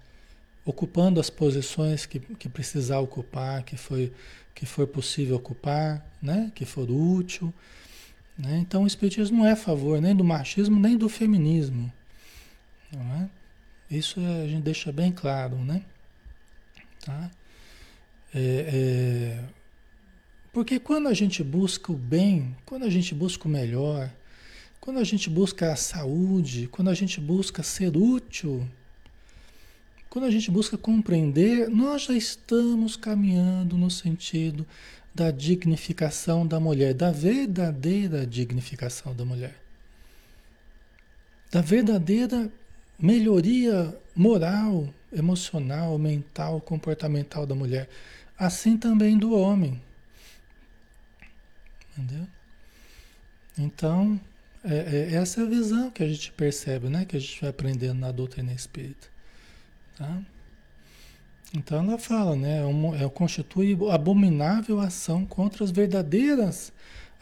ocupando 0.64 1.21
as 1.21 1.31
posições 1.31 2.07
que, 2.07 2.19
que 2.19 2.49
precisar 2.49 3.01
ocupar, 3.01 3.62
que 3.62 3.77
foi 3.77 4.12
que 4.57 4.64
for 4.64 4.87
possível 4.87 5.37
ocupar, 5.37 6.05
né? 6.21 6.51
que 6.55 6.64
for 6.64 6.90
útil. 6.90 7.53
Né? 8.38 8.57
Então 8.59 8.85
o 8.85 8.87
Espiritismo 8.87 9.38
não 9.38 9.47
é 9.47 9.53
a 9.53 9.57
favor 9.57 10.01
nem 10.01 10.16
do 10.16 10.25
machismo 10.25 10.81
nem 10.81 10.97
do 10.97 11.11
feminismo. 11.11 11.92
É? 12.92 13.29
Isso 13.95 14.19
a 14.19 14.49
gente 14.49 14.62
deixa 14.62 14.90
bem 14.90 15.12
claro, 15.12 15.57
né? 15.59 15.83
Tá? 17.05 17.31
É, 18.35 18.40
é, 18.40 19.45
porque 20.57 20.81
quando 20.81 21.07
a 21.07 21.12
gente 21.12 21.45
busca 21.45 21.92
o 21.92 21.95
bem, 21.95 22.57
quando 22.64 22.87
a 22.87 22.88
gente 22.88 23.14
busca 23.14 23.47
o 23.47 23.51
melhor, 23.51 24.11
quando 24.81 24.99
a 24.99 25.05
gente 25.05 25.29
busca 25.29 25.71
a 25.71 25.77
saúde, 25.77 26.66
quando 26.73 26.88
a 26.88 26.95
gente 26.95 27.21
busca 27.21 27.62
ser 27.62 27.95
útil, 27.95 28.66
quando 30.09 30.25
a 30.25 30.31
gente 30.31 30.51
busca 30.51 30.79
compreender, 30.79 31.69
nós 31.69 32.05
já 32.05 32.14
estamos 32.14 32.97
caminhando 32.97 33.77
no 33.77 33.90
sentido 33.90 34.66
da 35.14 35.31
dignificação 35.31 36.47
da 36.47 36.59
mulher, 36.59 36.95
da 36.95 37.11
verdadeira 37.11 38.27
dignificação 38.27 39.14
da 39.14 39.27
mulher. 39.27 39.61
Da 41.53 41.61
verdadeira 41.61 42.51
melhoria 42.99 43.95
moral, 44.14 44.88
emocional, 45.12 45.99
mental, 45.99 46.62
comportamental 46.62 47.45
da 47.45 47.55
mulher. 47.55 47.90
Assim 48.38 48.79
também 48.79 49.19
do 49.19 49.35
homem. 49.35 49.85
Entendeu? 51.97 52.27
Então, 53.59 54.21
é, 54.63 54.75
é, 54.75 55.15
essa 55.15 55.41
é 55.41 55.45
a 55.45 55.49
visão 55.49 55.91
que 55.91 56.03
a 56.03 56.09
gente 56.09 56.33
percebe, 56.33 56.89
né? 56.89 57.05
Que 57.05 57.17
a 57.17 57.21
gente 57.21 57.41
vai 57.41 57.51
aprendendo 57.51 57.99
na 58.01 58.13
doutrina 58.13 58.53
espírita. 58.53 59.09
Tá? 59.97 60.21
Então 61.55 61.85
ela 61.85 61.99
fala, 61.99 62.37
né? 62.37 62.61
É, 62.61 63.05
é, 63.05 63.09
constitui 63.09 63.79
abominável 63.91 64.81
ação 64.81 65.25
contra 65.25 65.65
as 65.65 65.71
verdadeiras, 65.71 66.73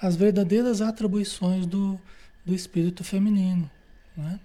as 0.01 0.17
verdadeiras 0.17 0.81
atribuições 0.81 1.67
do, 1.67 2.01
do 2.45 2.55
espírito 2.55 3.05
feminino. 3.05 3.71
Né? 4.17 4.41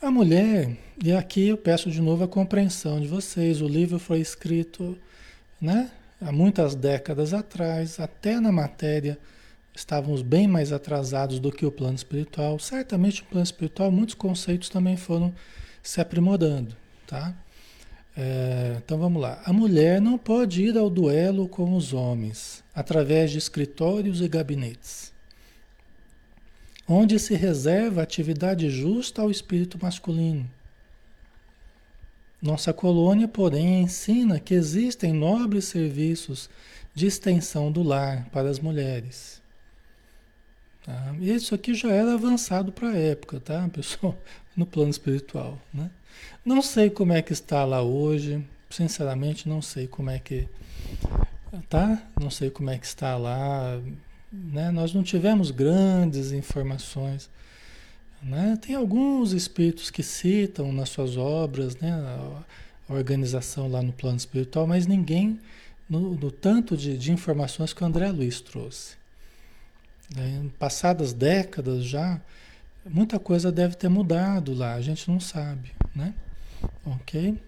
A 0.00 0.10
mulher, 0.10 0.76
e 1.02 1.12
aqui 1.12 1.48
eu 1.48 1.56
peço 1.56 1.90
de 1.90 2.00
novo 2.00 2.24
a 2.24 2.28
compreensão 2.28 3.00
de 3.00 3.08
vocês, 3.08 3.60
o 3.60 3.66
livro 3.66 3.98
foi 3.98 4.20
escrito 4.20 4.98
né, 5.60 5.90
há 6.24 6.32
muitas 6.32 6.74
décadas 6.74 7.34
atrás, 7.34 8.00
até 8.00 8.40
na 8.40 8.50
matéria 8.50 9.18
estávamos 9.74 10.22
bem 10.22 10.48
mais 10.48 10.72
atrasados 10.72 11.38
do 11.38 11.52
que 11.52 11.66
o 11.66 11.70
plano 11.70 11.94
espiritual. 11.94 12.58
Certamente 12.58 13.22
o 13.22 13.26
plano 13.26 13.44
espiritual, 13.44 13.90
muitos 13.92 14.14
conceitos 14.14 14.70
também 14.70 14.96
foram 14.96 15.34
se 15.82 16.00
aprimorando, 16.00 16.74
tá? 17.06 17.34
É, 18.16 18.76
então 18.78 18.98
vamos 18.98 19.20
lá. 19.20 19.42
A 19.44 19.52
mulher 19.52 20.00
não 20.00 20.16
pode 20.16 20.62
ir 20.62 20.78
ao 20.78 20.88
duelo 20.88 21.46
com 21.46 21.76
os 21.76 21.92
homens 21.92 22.64
através 22.74 23.30
de 23.30 23.38
escritórios 23.38 24.20
e 24.22 24.28
gabinetes, 24.28 25.12
onde 26.88 27.18
se 27.18 27.34
reserva 27.34 28.02
atividade 28.02 28.70
justa 28.70 29.20
ao 29.20 29.30
espírito 29.30 29.78
masculino. 29.82 30.48
Nossa 32.44 32.74
colônia, 32.74 33.26
porém, 33.26 33.80
ensina 33.80 34.38
que 34.38 34.52
existem 34.52 35.14
nobres 35.14 35.64
serviços 35.64 36.50
de 36.94 37.06
extensão 37.06 37.72
do 37.72 37.82
lar 37.82 38.28
para 38.30 38.50
as 38.50 38.58
mulheres. 38.58 39.40
Tá? 40.84 41.14
Isso 41.18 41.54
aqui 41.54 41.72
já 41.72 41.90
era 41.90 42.12
avançado 42.12 42.70
para 42.70 42.90
a 42.90 42.98
época, 42.98 43.40
tá, 43.40 43.66
pessoal? 43.72 44.14
No 44.54 44.66
plano 44.66 44.90
espiritual, 44.90 45.58
né? 45.72 45.90
Não 46.44 46.60
sei 46.60 46.90
como 46.90 47.14
é 47.14 47.22
que 47.22 47.32
está 47.32 47.64
lá 47.64 47.80
hoje, 47.80 48.46
sinceramente 48.68 49.48
não 49.48 49.62
sei 49.62 49.86
como 49.86 50.10
é 50.10 50.18
que 50.18 50.46
tá, 51.70 52.06
não 52.20 52.28
sei 52.30 52.50
como 52.50 52.68
é 52.68 52.76
que 52.76 52.84
está 52.84 53.16
lá, 53.16 53.80
né? 54.30 54.70
Nós 54.70 54.92
não 54.92 55.02
tivemos 55.02 55.50
grandes 55.50 56.30
informações, 56.30 57.30
né? 58.24 58.58
Tem 58.60 58.74
alguns 58.74 59.32
espíritos 59.32 59.90
que 59.90 60.02
citam 60.02 60.72
nas 60.72 60.88
suas 60.88 61.16
obras, 61.16 61.76
né? 61.76 61.92
A 62.88 62.92
organização 62.92 63.68
lá 63.68 63.82
no 63.82 63.92
plano 63.92 64.16
espiritual, 64.16 64.66
mas 64.66 64.86
ninguém 64.86 65.38
no, 65.88 66.14
no 66.14 66.30
tanto 66.30 66.76
de, 66.76 66.96
de, 66.96 67.12
informações 67.12 67.72
que 67.72 67.82
o 67.82 67.86
André 67.86 68.10
Luiz 68.10 68.40
trouxe. 68.40 68.96
Né? 70.14 70.46
Passadas 70.58 71.12
décadas 71.12 71.84
já, 71.84 72.20
muita 72.84 73.18
coisa 73.18 73.50
deve 73.52 73.74
ter 73.74 73.88
mudado 73.88 74.54
lá, 74.54 74.74
a 74.74 74.80
gente 74.80 75.10
não 75.10 75.20
sabe, 75.20 75.72
né? 75.94 76.14
Ok? 76.84 77.38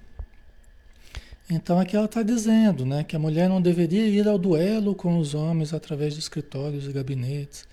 Então 1.48 1.78
aqui 1.78 1.96
ela 1.96 2.06
está 2.06 2.22
dizendo 2.22 2.84
né, 2.84 3.04
que 3.04 3.14
a 3.14 3.18
mulher 3.18 3.48
não 3.48 3.62
deveria 3.62 4.06
ir 4.08 4.26
ao 4.26 4.36
duelo 4.36 4.94
com 4.94 5.16
os 5.18 5.32
homens 5.32 5.72
através 5.72 6.14
de 6.14 6.20
escritórios 6.20 6.88
e 6.88 6.92
gabinetes. 6.92 7.66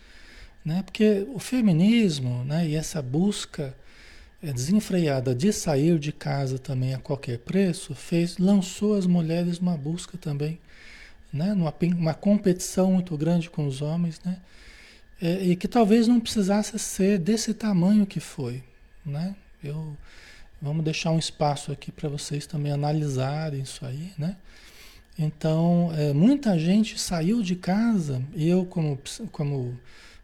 Né? 0.63 0.81
Porque 0.83 1.27
o 1.33 1.39
feminismo 1.39 2.43
né, 2.45 2.67
e 2.67 2.75
essa 2.75 3.01
busca 3.01 3.75
é, 4.41 4.51
desenfreada 4.51 5.35
de 5.35 5.51
sair 5.51 5.99
de 5.99 6.11
casa 6.11 6.57
também 6.57 6.93
a 6.93 6.99
qualquer 6.99 7.39
preço 7.39 7.93
fez, 7.93 8.37
lançou 8.37 8.95
as 8.95 9.05
mulheres 9.05 9.59
numa 9.59 9.77
busca 9.77 10.17
também, 10.17 10.59
né, 11.31 11.53
numa 11.53 11.73
uma 11.97 12.13
competição 12.13 12.93
muito 12.93 13.17
grande 13.17 13.49
com 13.49 13.65
os 13.67 13.81
homens, 13.81 14.21
né, 14.23 14.37
é, 15.21 15.43
e 15.43 15.55
que 15.55 15.67
talvez 15.67 16.07
não 16.07 16.19
precisasse 16.19 16.77
ser 16.79 17.17
desse 17.17 17.53
tamanho 17.53 18.05
que 18.05 18.19
foi. 18.19 18.63
Né? 19.05 19.35
Eu, 19.63 19.97
Vamos 20.63 20.85
deixar 20.85 21.11
um 21.11 21.19
espaço 21.19 21.73
aqui 21.73 21.91
para 21.91 22.07
vocês 22.07 22.47
também 22.47 22.71
analisarem 22.71 23.59
isso 23.59 23.85
aí, 23.85 24.13
né? 24.17 24.37
Então, 25.19 25.91
é, 25.93 26.13
muita 26.13 26.57
gente 26.57 26.97
saiu 26.97 27.41
de 27.41 27.57
casa, 27.57 28.23
e 28.33 28.47
eu 28.47 28.65
como, 28.65 28.97
como 29.33 29.77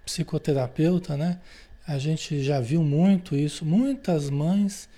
psicoterapeuta, 0.09 1.15
né? 1.15 1.39
A 1.87 1.97
gente 1.97 2.43
já 2.43 2.59
viu 2.59 2.83
muito 2.83 3.35
isso. 3.35 3.65
Muitas 3.65 4.29
mães 4.29 4.89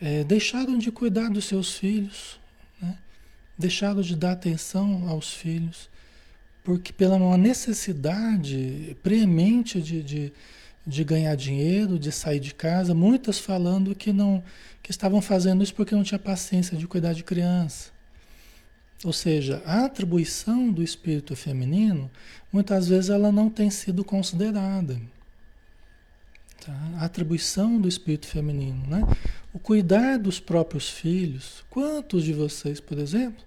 é, 0.00 0.24
deixaram 0.24 0.78
de 0.78 0.90
cuidar 0.90 1.30
dos 1.30 1.44
seus 1.44 1.76
filhos, 1.76 2.38
né? 2.80 2.98
deixaram 3.58 4.00
de 4.00 4.16
dar 4.16 4.32
atenção 4.32 5.08
aos 5.08 5.32
filhos, 5.32 5.88
porque 6.62 6.92
pela 6.92 7.16
uma 7.16 7.38
necessidade 7.38 8.96
premente 9.02 9.80
de, 9.80 10.02
de, 10.02 10.32
de 10.86 11.04
ganhar 11.04 11.34
dinheiro, 11.34 11.98
de 11.98 12.10
sair 12.10 12.40
de 12.40 12.54
casa, 12.54 12.94
muitas 12.94 13.38
falando 13.38 13.94
que 13.94 14.12
não 14.12 14.42
que 14.82 14.90
estavam 14.90 15.22
fazendo 15.22 15.62
isso 15.64 15.74
porque 15.74 15.94
não 15.94 16.02
tinha 16.02 16.18
paciência 16.18 16.76
de 16.76 16.86
cuidar 16.86 17.14
de 17.14 17.24
criança. 17.24 17.90
Ou 19.04 19.12
seja, 19.12 19.62
a 19.66 19.84
atribuição 19.84 20.72
do 20.72 20.82
espírito 20.82 21.36
feminino, 21.36 22.10
muitas 22.50 22.88
vezes 22.88 23.10
ela 23.10 23.30
não 23.30 23.50
tem 23.50 23.68
sido 23.68 24.02
considerada. 24.02 24.98
Tá? 26.64 26.72
A 26.96 27.04
atribuição 27.04 27.78
do 27.78 27.86
espírito 27.86 28.26
feminino, 28.26 28.86
né? 28.86 29.02
O 29.52 29.58
cuidar 29.58 30.18
dos 30.18 30.40
próprios 30.40 30.88
filhos. 30.88 31.62
Quantos 31.68 32.24
de 32.24 32.32
vocês, 32.32 32.80
por 32.80 32.98
exemplo, 32.98 33.44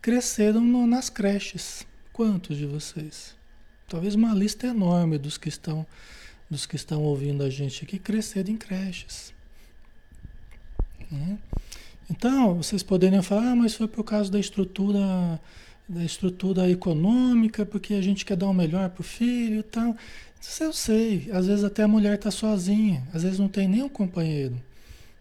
cresceram 0.00 0.60
no, 0.60 0.86
nas 0.86 1.10
creches? 1.10 1.84
Quantos 2.12 2.56
de 2.56 2.64
vocês? 2.64 3.34
Talvez 3.88 4.14
uma 4.14 4.32
lista 4.32 4.68
enorme 4.68 5.18
dos 5.18 5.36
que 5.36 5.48
estão 5.48 5.84
dos 6.48 6.64
que 6.64 6.76
estão 6.76 7.02
ouvindo 7.02 7.42
a 7.42 7.50
gente 7.50 7.84
aqui 7.84 7.98
cresceram 7.98 8.50
em 8.50 8.56
creches. 8.56 9.34
Né? 11.10 11.38
Então, 12.10 12.56
vocês 12.56 12.82
poderiam 12.82 13.22
falar, 13.22 13.52
ah, 13.52 13.56
mas 13.56 13.74
foi 13.74 13.86
por 13.86 14.02
causa 14.02 14.30
da 14.30 14.38
estrutura, 14.38 15.40
da 15.88 16.04
estrutura 16.04 16.68
econômica, 16.70 17.66
porque 17.66 17.94
a 17.94 18.02
gente 18.02 18.24
quer 18.24 18.36
dar 18.36 18.46
o 18.46 18.54
melhor 18.54 18.88
para 18.90 19.00
o 19.02 19.04
filho 19.04 19.60
e 19.60 19.62
tal. 19.62 19.94
Isso 20.40 20.62
eu 20.62 20.72
sei. 20.72 21.28
Às 21.32 21.46
vezes 21.46 21.64
até 21.64 21.82
a 21.82 21.88
mulher 21.88 22.14
está 22.14 22.30
sozinha, 22.30 23.06
às 23.12 23.22
vezes 23.22 23.38
não 23.38 23.48
tem 23.48 23.68
nenhum 23.68 23.88
companheiro. 23.88 24.60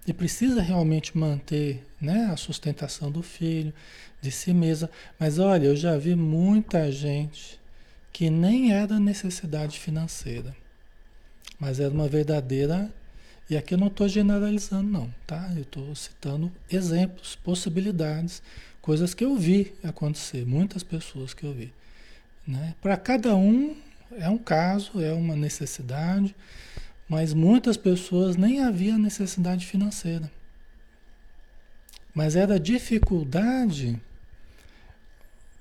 E 0.08 0.14
precisa 0.14 0.62
realmente 0.62 1.18
manter 1.18 1.84
né, 2.00 2.30
a 2.32 2.38
sustentação 2.38 3.12
do 3.12 3.22
filho, 3.22 3.74
de 4.22 4.32
si 4.32 4.54
mesma. 4.54 4.90
Mas 5.20 5.40
olha, 5.40 5.68
eu 5.68 5.76
já 5.76 5.98
vi 5.98 6.16
muita 6.16 6.90
gente 6.92 7.60
que 8.14 8.30
nem 8.30 8.72
era 8.72 9.00
necessidade 9.00 9.78
financeira, 9.78 10.56
mas 11.60 11.80
era 11.80 11.94
uma 11.94 12.08
verdadeira 12.08 12.92
e 13.50 13.56
aqui 13.56 13.74
eu 13.74 13.78
não 13.78 13.88
estou 13.88 14.08
generalizando, 14.08 14.90
não, 14.90 15.14
tá? 15.26 15.52
Eu 15.56 15.62
estou 15.62 15.96
citando 15.96 16.52
exemplos, 16.70 17.36
possibilidades, 17.36 18.42
coisas 18.82 19.14
que 19.14 19.24
eu 19.24 19.36
vi 19.36 19.74
acontecer, 19.84 20.46
muitas 20.46 20.84
pessoas 20.84 21.34
que 21.34 21.44
eu 21.46 21.54
vi. 21.54 21.74
Né? 22.46 22.76
Para 22.82 22.98
cada 22.98 23.36
um 23.36 23.76
é 24.12 24.30
um 24.30 24.38
caso, 24.38 25.02
é 25.02 25.14
uma 25.14 25.36
necessidade, 25.36 26.36
mas 27.08 27.34
muitas 27.34 27.78
pessoas 27.78 28.36
nem 28.36 28.62
havia 28.62 28.98
necessidade 28.98 29.66
financeira. 29.66 30.32
Mas 32.14 32.36
era 32.36 32.60
dificuldade 32.60 34.02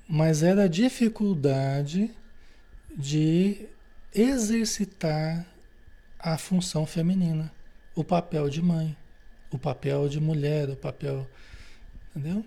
mas 0.09 0.43
era 0.43 0.69
dificuldade 0.69 2.11
de 2.97 3.67
exercitar 4.15 5.45
a 6.19 6.39
função 6.39 6.87
feminina, 6.87 7.53
o 7.97 8.05
papel 8.05 8.49
de 8.51 8.63
mãe, 8.63 8.97
o 9.51 9.59
papel 9.59 10.09
de 10.09 10.21
mulher, 10.21 10.69
o 10.69 10.77
papel, 10.77 11.29
entendeu? 12.15 12.45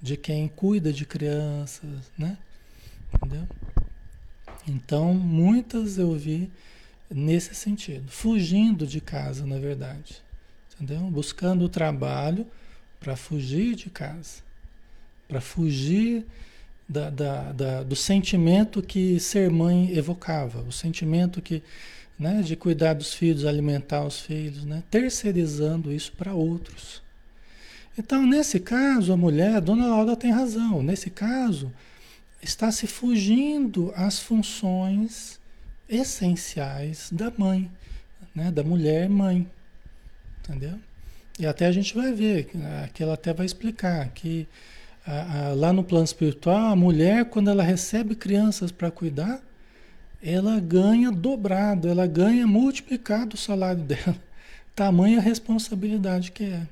De 0.00 0.16
quem 0.16 0.46
cuida 0.46 0.92
de 0.92 1.06
crianças, 1.06 2.12
né? 2.16 2.36
Entendeu? 3.14 3.48
Então, 4.68 5.14
muitas 5.14 5.98
eu 5.98 6.14
vi 6.14 6.50
nesse 7.10 7.54
sentido, 7.54 8.10
fugindo 8.10 8.86
de 8.86 9.00
casa, 9.00 9.46
na 9.46 9.58
verdade, 9.58 10.22
entendeu? 10.74 11.10
Buscando 11.10 11.64
o 11.64 11.68
trabalho 11.68 12.46
para 13.00 13.16
fugir 13.16 13.74
de 13.74 13.90
casa, 13.90 14.42
para 15.26 15.40
fugir 15.40 16.26
da, 16.88 17.10
da, 17.10 17.52
da, 17.52 17.82
do 17.82 17.96
sentimento 17.96 18.82
que 18.82 19.18
ser 19.18 19.50
mãe 19.50 19.96
evocava, 19.96 20.62
o 20.62 20.72
sentimento 20.72 21.40
que, 21.40 21.62
né, 22.18 22.42
de 22.42 22.56
cuidar 22.56 22.94
dos 22.94 23.14
filhos, 23.14 23.44
alimentar 23.44 24.04
os 24.04 24.20
filhos, 24.20 24.64
né, 24.64 24.82
terceirizando 24.90 25.92
isso 25.92 26.12
para 26.12 26.34
outros. 26.34 27.02
Então, 27.98 28.26
nesse 28.26 28.58
caso, 28.58 29.12
a 29.12 29.16
mulher, 29.16 29.56
a 29.56 29.60
dona 29.60 29.86
Laura 29.86 30.16
tem 30.16 30.30
razão, 30.30 30.82
nesse 30.82 31.10
caso, 31.10 31.72
está 32.42 32.70
se 32.72 32.86
fugindo 32.86 33.92
às 33.94 34.18
funções 34.18 35.40
essenciais 35.88 37.08
da 37.12 37.32
mãe, 37.36 37.70
né, 38.34 38.50
da 38.50 38.62
mulher 38.62 39.08
mãe, 39.08 39.48
entendeu? 40.40 40.78
E 41.38 41.46
até 41.46 41.66
a 41.66 41.72
gente 41.72 41.94
vai 41.94 42.12
ver, 42.12 42.50
que 42.92 43.02
ela 43.02 43.14
até 43.14 43.32
vai 43.32 43.46
explicar 43.46 44.08
que 44.10 44.46
a, 45.06 45.48
a, 45.48 45.54
lá 45.54 45.72
no 45.72 45.84
plano 45.84 46.04
espiritual, 46.04 46.72
a 46.72 46.76
mulher, 46.76 47.24
quando 47.26 47.50
ela 47.50 47.62
recebe 47.62 48.14
crianças 48.14 48.70
para 48.70 48.90
cuidar, 48.90 49.42
ela 50.22 50.60
ganha 50.60 51.10
dobrado, 51.10 51.88
ela 51.88 52.06
ganha 52.06 52.46
multiplicado 52.46 53.34
o 53.34 53.38
salário 53.38 53.82
dela. 53.82 54.16
Tamanha 54.74 55.20
responsabilidade 55.20 56.30
que 56.30 56.44
é. 56.44 56.66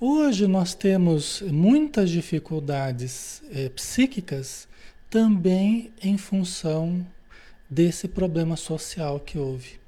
Hoje 0.00 0.46
nós 0.46 0.74
temos 0.74 1.42
muitas 1.42 2.08
dificuldades 2.08 3.42
é, 3.50 3.68
psíquicas 3.68 4.66
também 5.10 5.92
em 6.02 6.16
função 6.16 7.06
desse 7.68 8.08
problema 8.08 8.56
social 8.56 9.20
que 9.20 9.38
houve. 9.38 9.78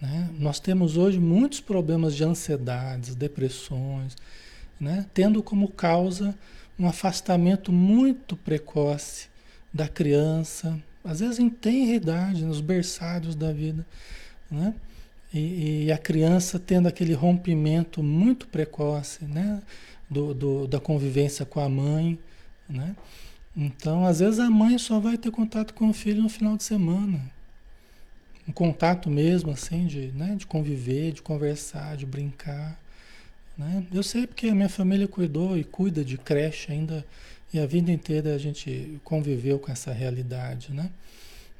Né? 0.00 0.30
Nós 0.38 0.60
temos 0.60 0.96
hoje 0.96 1.18
muitos 1.18 1.60
problemas 1.60 2.14
de 2.14 2.22
ansiedades, 2.22 3.14
depressões, 3.14 4.16
né? 4.78 5.06
tendo 5.12 5.42
como 5.42 5.68
causa 5.68 6.34
um 6.78 6.86
afastamento 6.86 7.72
muito 7.72 8.36
precoce 8.36 9.28
da 9.72 9.88
criança, 9.88 10.78
às 11.04 11.20
vezes 11.20 11.38
em 11.38 11.48
tenra 11.48 11.94
idade, 11.94 12.44
nos 12.44 12.60
berçários 12.60 13.34
da 13.34 13.52
vida, 13.52 13.86
né? 14.50 14.74
E, 15.32 15.84
e, 15.84 15.92
a 15.92 15.98
criança 15.98 16.58
tendo 16.58 16.88
aquele 16.88 17.12
rompimento 17.12 18.02
muito 18.02 18.48
precoce, 18.48 19.24
né? 19.24 19.62
Do, 20.08 20.32
do, 20.32 20.66
da 20.66 20.80
convivência 20.80 21.44
com 21.44 21.60
a 21.60 21.68
mãe, 21.68 22.18
né? 22.66 22.96
Então, 23.60 24.06
às 24.06 24.20
vezes 24.20 24.38
a 24.38 24.48
mãe 24.48 24.78
só 24.78 25.00
vai 25.00 25.18
ter 25.18 25.32
contato 25.32 25.74
com 25.74 25.88
o 25.88 25.92
filho 25.92 26.22
no 26.22 26.28
final 26.28 26.56
de 26.56 26.62
semana. 26.62 27.20
Um 28.46 28.52
contato 28.52 29.10
mesmo, 29.10 29.50
assim, 29.50 29.86
de, 29.86 30.12
né? 30.12 30.36
de 30.36 30.46
conviver, 30.46 31.12
de 31.12 31.20
conversar, 31.20 31.96
de 31.96 32.06
brincar. 32.06 32.80
Né? 33.56 33.84
Eu 33.92 34.04
sei 34.04 34.28
porque 34.28 34.48
a 34.48 34.54
minha 34.54 34.68
família 34.68 35.08
cuidou 35.08 35.58
e 35.58 35.64
cuida 35.64 36.04
de 36.04 36.16
creche 36.16 36.70
ainda, 36.70 37.04
e 37.52 37.58
a 37.58 37.66
vida 37.66 37.90
inteira 37.90 38.34
a 38.34 38.38
gente 38.38 39.00
conviveu 39.02 39.58
com 39.58 39.72
essa 39.72 39.92
realidade, 39.92 40.72
né? 40.72 40.90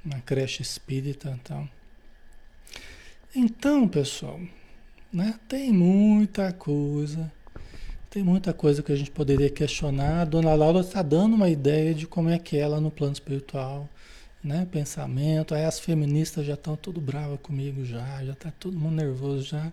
Na 0.05 0.21
creche 0.21 0.63
espírita 0.63 1.35
e 1.37 1.41
tal. 1.41 1.69
Então, 3.35 3.89
pessoal, 3.89 4.41
né? 5.13 5.39
Tem 5.49 5.73
muita 5.73 6.53
coisa, 6.53 7.33
tem 8.11 8.23
muita 8.23 8.53
coisa 8.53 8.83
que 8.83 8.93
a 8.93 8.97
gente 8.97 9.11
poderia 9.11 9.51
questionar. 9.51 10.23
A 10.23 10.25
dona 10.25 10.55
Laura 10.55 10.81
está 10.81 11.03
dando 11.03 11.35
uma 11.35 11.49
ideia 11.49 11.95
de 11.95 12.07
como 12.07 12.29
é 12.29 12.39
que 12.39 12.57
é 12.57 12.61
ela 12.61 12.81
no 12.81 12.91
plano 12.91 13.13
espiritual, 13.13 13.89
né? 14.43 14.67
Pensamento. 14.71 15.55
Aí 15.55 15.65
as 15.65 15.81
feministas 15.81 16.47
já 16.47 16.55
estão 16.55 16.77
tudo 16.77 17.01
bravas 17.01 17.41
comigo 17.41 17.85
já, 17.85 18.25
já 18.25 18.33
está 18.33 18.51
todo 18.51 18.79
mundo 18.79 18.97
nervoso 18.97 19.43
já. 19.43 19.73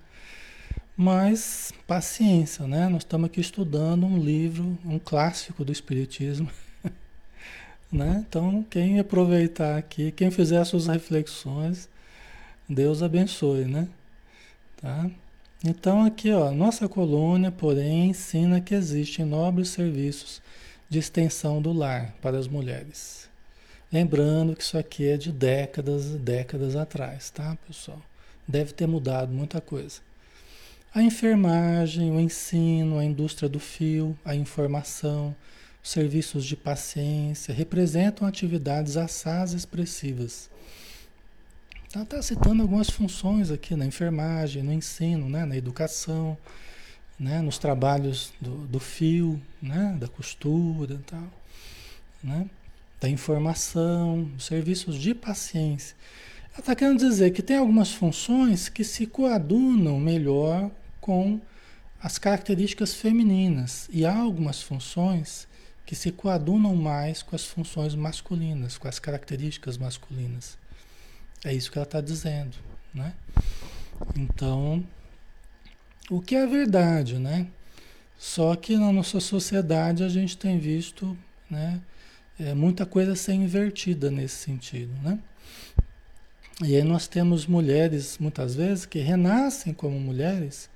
Mas 0.98 1.74
paciência, 1.86 2.66
né? 2.66 2.88
Nós 2.88 3.02
estamos 3.02 3.26
aqui 3.26 3.42
estudando 3.42 4.06
um 4.06 4.18
livro, 4.18 4.78
um 4.86 4.98
clássico 4.98 5.66
do 5.66 5.72
Espiritismo. 5.72 6.50
né? 7.92 8.24
Então, 8.28 8.64
quem 8.70 9.00
aproveitar 9.00 9.78
aqui, 9.78 10.12
quem 10.12 10.32
fizer 10.32 10.60
as 10.60 10.70
suas 10.70 10.88
reflexões, 10.88 11.90
Deus 12.68 13.04
abençoe, 13.04 13.66
né? 13.66 13.90
Tá? 14.78 15.10
Então, 15.66 16.06
aqui, 16.06 16.32
ó, 16.32 16.52
nossa 16.52 16.88
colônia, 16.88 17.52
porém, 17.52 18.10
ensina 18.10 18.62
que 18.62 18.74
existem 18.74 19.26
nobres 19.26 19.70
serviços 19.70 20.42
de 20.90 21.00
extensão 21.00 21.62
do 21.62 21.74
lar 21.74 22.14
para 22.22 22.38
as 22.38 22.48
mulheres. 22.48 23.28
Lembrando 23.92 24.56
que 24.56 24.64
isso 24.64 24.78
aqui 24.78 25.08
é 25.08 25.18
de 25.18 25.32
décadas 25.32 26.06
e 26.14 26.18
décadas 26.18 26.76
atrás, 26.76 27.30
tá, 27.32 27.58
pessoal? 27.68 28.02
Deve 28.48 28.74
ter 28.74 28.88
mudado 28.88 29.32
muita 29.32 29.60
coisa. 29.60 30.02
A 30.96 31.02
enfermagem, 31.02 32.10
o 32.10 32.22
ensino, 32.22 32.98
a 32.98 33.04
indústria 33.04 33.50
do 33.50 33.60
fio, 33.60 34.18
a 34.24 34.34
informação, 34.34 35.36
os 35.84 35.92
serviços 35.92 36.46
de 36.46 36.56
paciência 36.56 37.54
representam 37.54 38.26
atividades 38.26 38.96
assaz 38.96 39.52
expressivas. 39.52 40.50
Está 41.86 42.06
tá 42.06 42.22
citando 42.22 42.62
algumas 42.62 42.90
funções 42.90 43.52
aqui 43.52 43.76
na 43.76 43.86
enfermagem, 43.86 44.64
no 44.64 44.72
ensino, 44.72 45.28
né, 45.28 45.44
na 45.44 45.58
educação, 45.58 46.38
né, 47.20 47.42
nos 47.42 47.58
trabalhos 47.58 48.32
do, 48.40 48.66
do 48.66 48.80
fio, 48.80 49.42
né, 49.62 49.98
da 50.00 50.08
costura 50.08 51.02
tal, 51.06 51.28
né, 52.24 52.50
da 53.02 53.10
informação, 53.10 54.32
serviços 54.40 54.96
de 54.96 55.14
paciência. 55.14 55.94
Ela 56.54 56.62
está 56.62 56.74
querendo 56.74 57.00
dizer 57.00 57.32
que 57.32 57.44
tem 57.44 57.58
algumas 57.58 57.92
funções 57.92 58.70
que 58.70 58.86
se 58.86 59.06
coadunam 59.06 60.00
melhor 60.00 60.72
com 61.06 61.40
as 62.02 62.18
características 62.18 62.96
femininas 62.96 63.88
e 63.92 64.08
há 64.08 64.18
algumas 64.18 64.64
funções 64.64 65.48
que 65.86 65.96
se 65.96 66.12
coadunam 66.12 66.76
mais 66.76 67.22
com 67.22 67.36
as 67.36 67.46
funções 67.46 67.94
masculinas, 67.94 68.76
com 68.76 68.88
as 68.88 68.98
características 68.98 69.78
masculinas. 69.78 70.58
É 71.44 71.54
isso 71.54 71.72
que 71.72 71.78
ela 71.78 71.86
está 71.86 72.02
dizendo, 72.02 72.58
né? 72.92 73.14
Então, 74.18 74.84
o 76.10 76.20
que 76.20 76.36
é 76.36 76.48
verdade, 76.48 77.20
né? 77.20 77.46
Só 78.18 78.56
que 78.56 78.76
na 78.76 78.92
nossa 78.92 79.20
sociedade 79.20 80.04
a 80.04 80.10
gente 80.10 80.36
tem 80.36 80.58
visto, 80.58 81.16
né? 81.48 81.80
É, 82.40 82.56
muita 82.56 82.84
coisa 82.84 83.16
ser 83.16 83.34
invertida 83.34 84.10
nesse 84.10 84.38
sentido, 84.38 84.92
né? 85.04 85.20
E 86.64 86.76
aí 86.76 86.84
nós 86.84 87.08
temos 87.08 87.46
mulheres, 87.46 88.18
muitas 88.18 88.56
vezes, 88.56 88.88
que 88.88 88.98
renascem 88.98 89.72
como 89.72 90.00
mulheres 90.00 90.68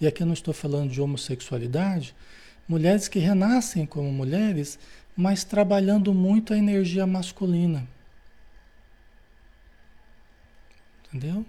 e 0.00 0.06
aqui 0.06 0.22
eu 0.22 0.26
não 0.26 0.34
estou 0.34 0.54
falando 0.54 0.90
de 0.90 1.00
homossexualidade, 1.00 2.14
mulheres 2.66 3.08
que 3.08 3.18
renascem 3.18 3.84
como 3.84 4.10
mulheres, 4.10 4.78
mas 5.16 5.44
trabalhando 5.44 6.14
muito 6.14 6.54
a 6.54 6.58
energia 6.58 7.06
masculina. 7.06 7.86
Entendeu? 11.08 11.44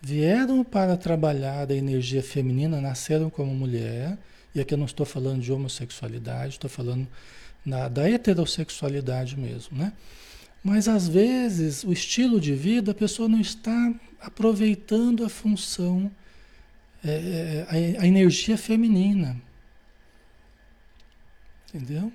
Vieram 0.00 0.64
para 0.64 0.96
trabalhar 0.96 1.70
a 1.70 1.74
energia 1.74 2.22
feminina, 2.22 2.80
nasceram 2.80 3.28
como 3.28 3.54
mulher, 3.54 4.16
e 4.54 4.60
aqui 4.60 4.74
eu 4.74 4.78
não 4.78 4.86
estou 4.86 5.04
falando 5.04 5.42
de 5.42 5.52
homossexualidade, 5.52 6.54
estou 6.54 6.70
falando 6.70 7.06
na, 7.64 7.88
da 7.88 8.08
heterossexualidade 8.08 9.38
mesmo, 9.38 9.76
né? 9.76 9.92
Mas 10.62 10.86
às 10.86 11.08
vezes 11.08 11.82
o 11.82 11.92
estilo 11.92 12.40
de 12.40 12.54
vida, 12.54 12.92
a 12.92 12.94
pessoa 12.94 13.28
não 13.28 13.40
está 13.40 13.92
aproveitando 14.20 15.24
a 15.24 15.28
função 15.28 16.10
é, 17.04 17.10
é, 17.10 17.66
a, 17.68 18.02
a 18.02 18.06
energia 18.06 18.56
feminina. 18.56 19.40
Entendeu? 21.68 22.12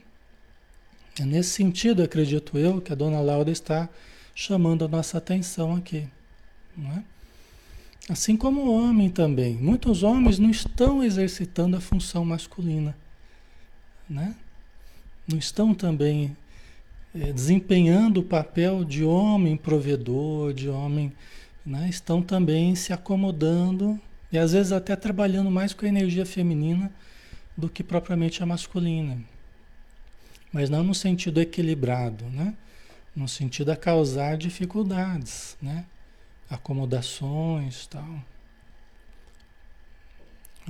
É 1.19 1.25
nesse 1.25 1.49
sentido, 1.49 2.03
acredito 2.03 2.57
eu, 2.57 2.79
que 2.79 2.93
a 2.93 2.95
dona 2.95 3.19
Laura 3.19 3.49
está 3.49 3.89
chamando 4.35 4.85
a 4.85 4.87
nossa 4.87 5.17
atenção 5.17 5.75
aqui. 5.75 6.07
É? 6.79 7.17
Assim 8.13 8.37
como 8.37 8.61
o 8.61 8.71
homem 8.71 9.09
também. 9.09 9.55
Muitos 9.55 10.03
homens 10.03 10.37
não 10.37 10.51
estão 10.51 11.03
exercitando 11.03 11.75
a 11.75 11.81
função 11.81 12.23
masculina. 12.23 12.95
Né? 14.07 14.35
Não 15.27 15.39
estão 15.39 15.73
também 15.73 16.37
é, 17.13 17.33
desempenhando 17.33 18.19
o 18.19 18.23
papel 18.23 18.85
de 18.85 19.03
homem 19.03 19.57
provedor, 19.57 20.53
de 20.53 20.69
homem. 20.69 21.11
Né? 21.65 21.89
Estão 21.89 22.21
também 22.21 22.75
se 22.75 22.93
acomodando 22.93 23.99
e 24.31 24.37
às 24.37 24.51
vezes 24.51 24.71
até 24.71 24.95
trabalhando 24.95 25.49
mais 25.51 25.73
com 25.73 25.85
a 25.85 25.89
energia 25.89 26.25
feminina 26.25 26.91
do 27.55 27.69
que 27.69 27.83
propriamente 27.83 28.43
a 28.43 28.45
masculina. 28.45 29.17
mas 30.51 30.69
não 30.69 30.83
no 30.83 30.95
sentido 30.95 31.41
equilibrado, 31.41 32.25
né? 32.25 32.55
No 33.15 33.27
sentido 33.27 33.71
a 33.71 33.75
causar 33.75 34.37
dificuldades, 34.37 35.57
né? 35.61 35.85
Acomodações, 36.49 37.87
tal. 37.87 38.23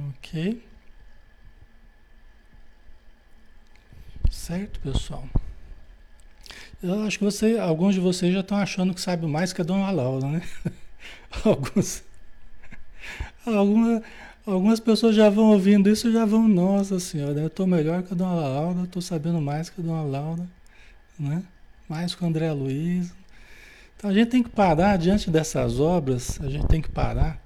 Ok? 0.10 0.64
Certo, 4.32 4.80
pessoal? 4.80 5.28
Eu 6.82 7.02
acho 7.04 7.18
que 7.18 7.24
você, 7.24 7.58
alguns 7.58 7.96
de 7.96 8.00
vocês 8.02 8.34
já 8.34 8.42
estão 8.42 8.58
achando 8.58 8.94
que 8.94 9.02
sabe 9.02 9.26
mais 9.26 9.52
que 9.52 9.62
a 9.62 9.64
dona 9.64 9.90
Laura, 9.92 10.28
né? 10.28 10.42
Alguns. 11.44 12.04
Alguma, 13.56 14.04
algumas 14.46 14.80
pessoas 14.80 15.16
já 15.16 15.30
vão 15.30 15.52
ouvindo 15.52 15.90
isso 15.90 16.10
e 16.10 16.12
já 16.12 16.26
vão, 16.26 16.48
nossa 16.48 17.00
senhora, 17.00 17.40
eu 17.40 17.48
estou 17.48 17.66
melhor 17.66 18.04
que 18.04 18.14
a 18.14 18.16
dona 18.16 18.34
Laura, 18.34 18.84
estou 18.84 19.02
sabendo 19.02 19.40
mais 19.40 19.70
que 19.70 19.80
a 19.80 19.84
dona 19.84 20.04
Laura, 20.04 20.46
né? 21.18 21.42
Mais 21.88 22.14
que 22.14 22.22
o 22.22 22.28
André 22.28 22.52
Luiz. 22.52 23.14
Então 23.96 24.10
a 24.10 24.14
gente 24.14 24.28
tem 24.28 24.44
que 24.44 24.50
parar 24.50 24.98
diante 24.98 25.32
dessas 25.32 25.80
obras, 25.80 26.40
a 26.42 26.50
gente 26.50 26.68
tem 26.68 26.82
que 26.82 26.90
parar 26.90 27.42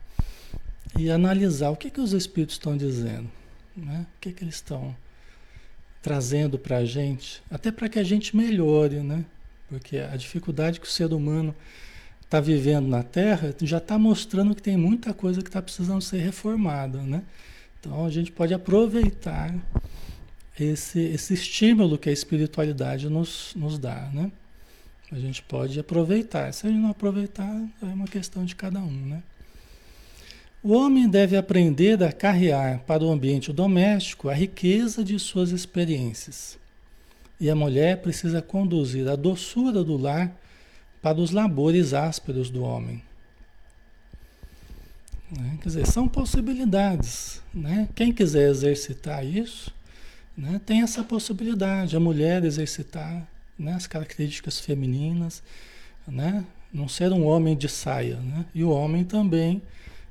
e 0.97 1.11
analisar 1.11 1.69
o 1.69 1.75
que, 1.75 1.91
que 1.91 2.01
os 2.01 2.13
espíritos 2.13 2.55
estão 2.55 2.75
dizendo, 2.75 3.29
né? 3.77 4.07
O 4.17 4.19
que, 4.19 4.33
que 4.33 4.43
eles 4.43 4.55
estão 4.55 4.95
trazendo 6.01 6.57
para 6.57 6.77
a 6.77 6.85
gente, 6.85 7.43
até 7.49 7.71
para 7.71 7.87
que 7.87 7.99
a 7.99 8.03
gente 8.03 8.35
melhore, 8.35 9.01
né? 9.01 9.23
Porque 9.69 9.99
a 9.99 10.15
dificuldade 10.15 10.79
que 10.79 10.87
o 10.87 10.89
ser 10.89 11.13
humano 11.13 11.55
está 12.31 12.39
vivendo 12.39 12.87
na 12.87 13.03
Terra 13.03 13.53
já 13.61 13.77
está 13.77 13.99
mostrando 13.99 14.55
que 14.55 14.61
tem 14.61 14.77
muita 14.77 15.13
coisa 15.13 15.41
que 15.41 15.49
está 15.49 15.61
precisando 15.61 16.01
ser 16.01 16.19
reformada, 16.19 17.01
né? 17.01 17.23
Então 17.77 18.05
a 18.05 18.09
gente 18.09 18.31
pode 18.31 18.53
aproveitar 18.53 19.53
esse, 20.57 20.97
esse 20.97 21.33
estímulo 21.33 21.97
que 21.97 22.09
a 22.09 22.13
espiritualidade 22.13 23.09
nos, 23.09 23.51
nos 23.53 23.77
dá, 23.77 24.09
né? 24.13 24.31
A 25.11 25.19
gente 25.19 25.41
pode 25.41 25.77
aproveitar. 25.77 26.53
Se 26.53 26.65
a 26.65 26.69
gente 26.69 26.79
não 26.79 26.91
aproveitar, 26.91 27.53
é 27.81 27.85
uma 27.85 28.07
questão 28.07 28.45
de 28.45 28.55
cada 28.55 28.79
um, 28.79 29.05
né? 29.07 29.21
O 30.63 30.71
homem 30.71 31.09
deve 31.09 31.35
aprender 31.35 32.01
a 32.01 32.13
carrear 32.13 32.79
para 32.87 33.03
o 33.03 33.11
ambiente 33.11 33.51
doméstico 33.51 34.29
a 34.29 34.33
riqueza 34.33 35.03
de 35.03 35.19
suas 35.19 35.49
experiências. 35.49 36.57
E 37.41 37.49
a 37.49 37.55
mulher 37.55 37.97
precisa 37.97 38.41
conduzir 38.41 39.09
a 39.09 39.17
doçura 39.17 39.83
do 39.83 39.97
lar 39.97 40.33
para 41.01 41.19
os 41.19 41.31
labores 41.31 41.93
ásperos 41.93 42.49
do 42.49 42.63
homem. 42.63 43.01
Né? 45.31 45.57
Quer 45.61 45.67
dizer, 45.67 45.87
são 45.87 46.07
possibilidades. 46.07 47.41
Né? 47.53 47.87
Quem 47.95 48.11
quiser 48.11 48.49
exercitar 48.49 49.25
isso, 49.25 49.73
né, 50.37 50.59
tem 50.65 50.81
essa 50.81 51.03
possibilidade. 51.03 51.95
A 51.95 51.99
mulher 51.99 52.43
exercitar 52.43 53.27
né, 53.57 53.73
as 53.73 53.87
características 53.87 54.59
femininas, 54.59 55.41
né, 56.07 56.45
não 56.73 56.87
ser 56.87 57.11
um 57.11 57.25
homem 57.25 57.55
de 57.55 57.69
saia. 57.69 58.17
Né? 58.17 58.45
E 58.53 58.63
o 58.63 58.69
homem 58.69 59.03
também 59.03 59.61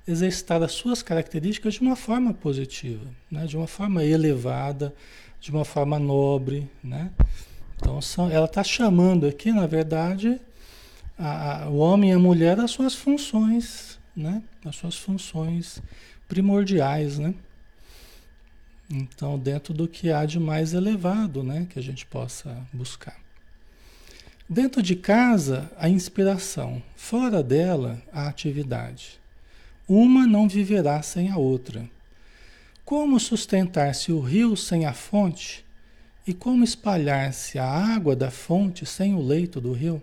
exercitar 0.08 0.62
as 0.62 0.72
suas 0.72 1.02
características 1.02 1.74
de 1.74 1.80
uma 1.80 1.96
forma 1.96 2.32
positiva, 2.32 3.04
né? 3.30 3.46
de 3.46 3.56
uma 3.56 3.66
forma 3.66 4.04
elevada, 4.04 4.94
de 5.40 5.50
uma 5.50 5.64
forma 5.64 5.98
nobre. 5.98 6.68
Né? 6.82 7.10
Então, 7.76 8.00
são, 8.00 8.30
ela 8.30 8.46
está 8.46 8.64
chamando 8.64 9.26
aqui, 9.26 9.52
na 9.52 9.66
verdade, 9.66 10.40
a, 11.20 11.64
a, 11.64 11.68
o 11.68 11.76
homem 11.76 12.10
e 12.10 12.14
a 12.14 12.18
mulher 12.18 12.58
as 12.58 12.70
suas 12.70 12.94
funções, 12.94 13.98
né? 14.16 14.42
as 14.64 14.74
suas 14.76 14.96
funções 14.96 15.82
primordiais. 16.26 17.18
Né? 17.18 17.34
Então, 18.90 19.38
dentro 19.38 19.74
do 19.74 19.86
que 19.86 20.10
há 20.10 20.24
de 20.24 20.40
mais 20.40 20.72
elevado 20.72 21.42
né? 21.42 21.66
que 21.68 21.78
a 21.78 21.82
gente 21.82 22.06
possa 22.06 22.66
buscar. 22.72 23.16
Dentro 24.48 24.82
de 24.82 24.96
casa, 24.96 25.70
a 25.76 25.88
inspiração, 25.88 26.82
fora 26.96 27.42
dela, 27.42 28.02
a 28.12 28.26
atividade. 28.26 29.20
Uma 29.86 30.26
não 30.26 30.48
viverá 30.48 31.02
sem 31.02 31.30
a 31.30 31.36
outra. 31.36 31.88
Como 32.84 33.20
sustentar-se 33.20 34.10
o 34.10 34.20
rio 34.20 34.56
sem 34.56 34.86
a 34.86 34.92
fonte? 34.92 35.64
E 36.26 36.32
como 36.32 36.64
espalhar-se 36.64 37.58
a 37.58 37.64
água 37.64 38.16
da 38.16 38.30
fonte 38.30 38.84
sem 38.86 39.14
o 39.14 39.20
leito 39.20 39.60
do 39.60 39.72
rio? 39.72 40.02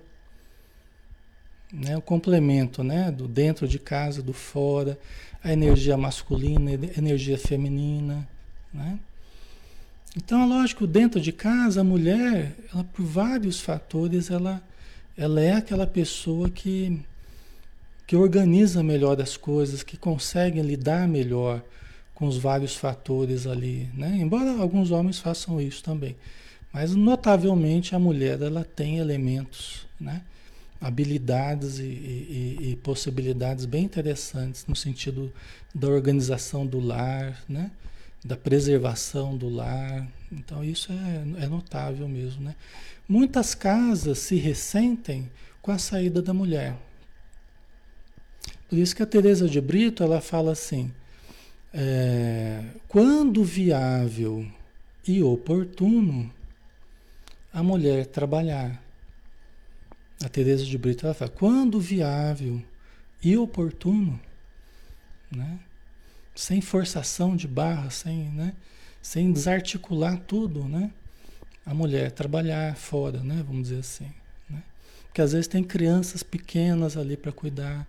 Né, 1.72 1.98
o 1.98 2.02
complemento 2.02 2.82
né, 2.84 3.12
do 3.12 3.28
dentro 3.28 3.68
de 3.68 3.78
casa, 3.78 4.22
do 4.22 4.32
fora, 4.32 4.98
a 5.44 5.52
energia 5.52 5.98
masculina, 5.98 6.72
a 6.72 6.98
energia 6.98 7.38
feminina. 7.38 8.28
Né? 8.74 8.98
Então, 10.16 10.42
é 10.42 10.46
lógico, 10.46 10.88
dentro 10.88 11.20
de 11.20 11.32
casa, 11.32 11.82
a 11.82 11.84
mulher, 11.84 12.56
ela, 12.74 12.84
por 12.86 13.06
vários 13.06 13.60
fatores, 13.60 14.32
ela, 14.32 14.64
ela 15.18 15.42
é 15.42 15.54
aquela 15.54 15.86
pessoa 15.86 16.50
que 16.50 17.04
que 18.08 18.16
organiza 18.16 18.82
melhor 18.82 19.22
as 19.22 19.36
coisas, 19.36 19.84
que 19.84 19.98
conseguem 19.98 20.64
lidar 20.64 21.06
melhor 21.10 21.62
com 22.16 22.26
os 22.26 22.38
vários 22.38 22.74
fatores 22.74 23.46
ali, 23.46 23.90
né? 23.94 24.18
Embora 24.18 24.50
alguns 24.62 24.92
homens 24.92 25.20
façam 25.20 25.60
isso 25.60 25.84
também, 25.84 26.16
mas 26.72 26.96
notavelmente 26.96 27.94
a 27.94 28.00
mulher 28.00 28.42
ela 28.42 28.64
tem 28.64 28.98
elementos, 28.98 29.86
né? 30.00 30.22
Habilidades 30.80 31.80
e, 31.80 31.84
e, 31.84 32.58
e, 32.72 32.76
possibilidades 32.78 33.66
bem 33.66 33.84
interessantes 33.84 34.66
no 34.68 34.76
sentido 34.76 35.34
da 35.74 35.88
organização 35.88 36.66
do 36.66 36.80
lar, 36.80 37.44
né? 37.50 37.72
da 38.24 38.36
preservação 38.36 39.36
do 39.36 39.50
lar. 39.50 40.08
Então 40.32 40.64
isso 40.64 40.92
é, 40.92 41.44
é 41.44 41.48
notável 41.48 42.08
mesmo. 42.08 42.44
Né? 42.44 42.56
Muitas 43.08 43.56
casas 43.56 44.20
se 44.20 44.36
ressentem 44.36 45.30
com 45.62 45.72
a 45.72 45.78
saída 45.78 46.22
da 46.22 46.34
mulher. 46.34 46.78
Por 48.70 48.78
isso 48.78 48.96
que 48.96 49.04
a 49.04 49.08
Teresa 49.08 49.48
de 49.48 49.62
Brito 49.62 50.04
ela 50.04 50.20
fala 50.20 50.52
assim: 50.52 50.92
é, 51.74 52.64
quando 52.88 53.44
viável 53.44 54.46
e 55.08 55.24
oportuno, 55.24 56.32
a 57.54 57.64
mulher 57.64 58.06
trabalhar. 58.08 58.87
A 60.24 60.30
Teresa 60.30 60.66
de 60.66 60.78
Brito 60.78 61.06
ela 61.06 61.14
fala: 61.14 61.32
quando 61.32 61.80
viável 61.80 62.62
e 63.24 63.38
oportuno, 63.38 64.20
né? 65.32 65.60
sem 66.36 66.62
forçação 66.62 67.36
de 67.36 67.48
barra, 67.48 67.90
sem, 67.90 68.30
né? 68.30 68.54
sem 69.02 69.32
desarticular 69.32 70.20
tudo, 70.28 70.64
né? 70.64 70.92
a 71.66 71.74
mulher 71.74 72.12
trabalhar 72.12 72.76
fora, 72.76 73.22
né? 73.22 73.44
vamos 73.46 73.64
dizer 73.64 73.80
assim. 73.80 74.12
Né? 74.50 74.64
Porque 75.06 75.22
às 75.22 75.34
vezes 75.34 75.48
tem 75.48 75.64
crianças 75.64 76.24
pequenas 76.24 76.96
ali 76.96 77.18
para 77.18 77.32
cuidar 77.32 77.88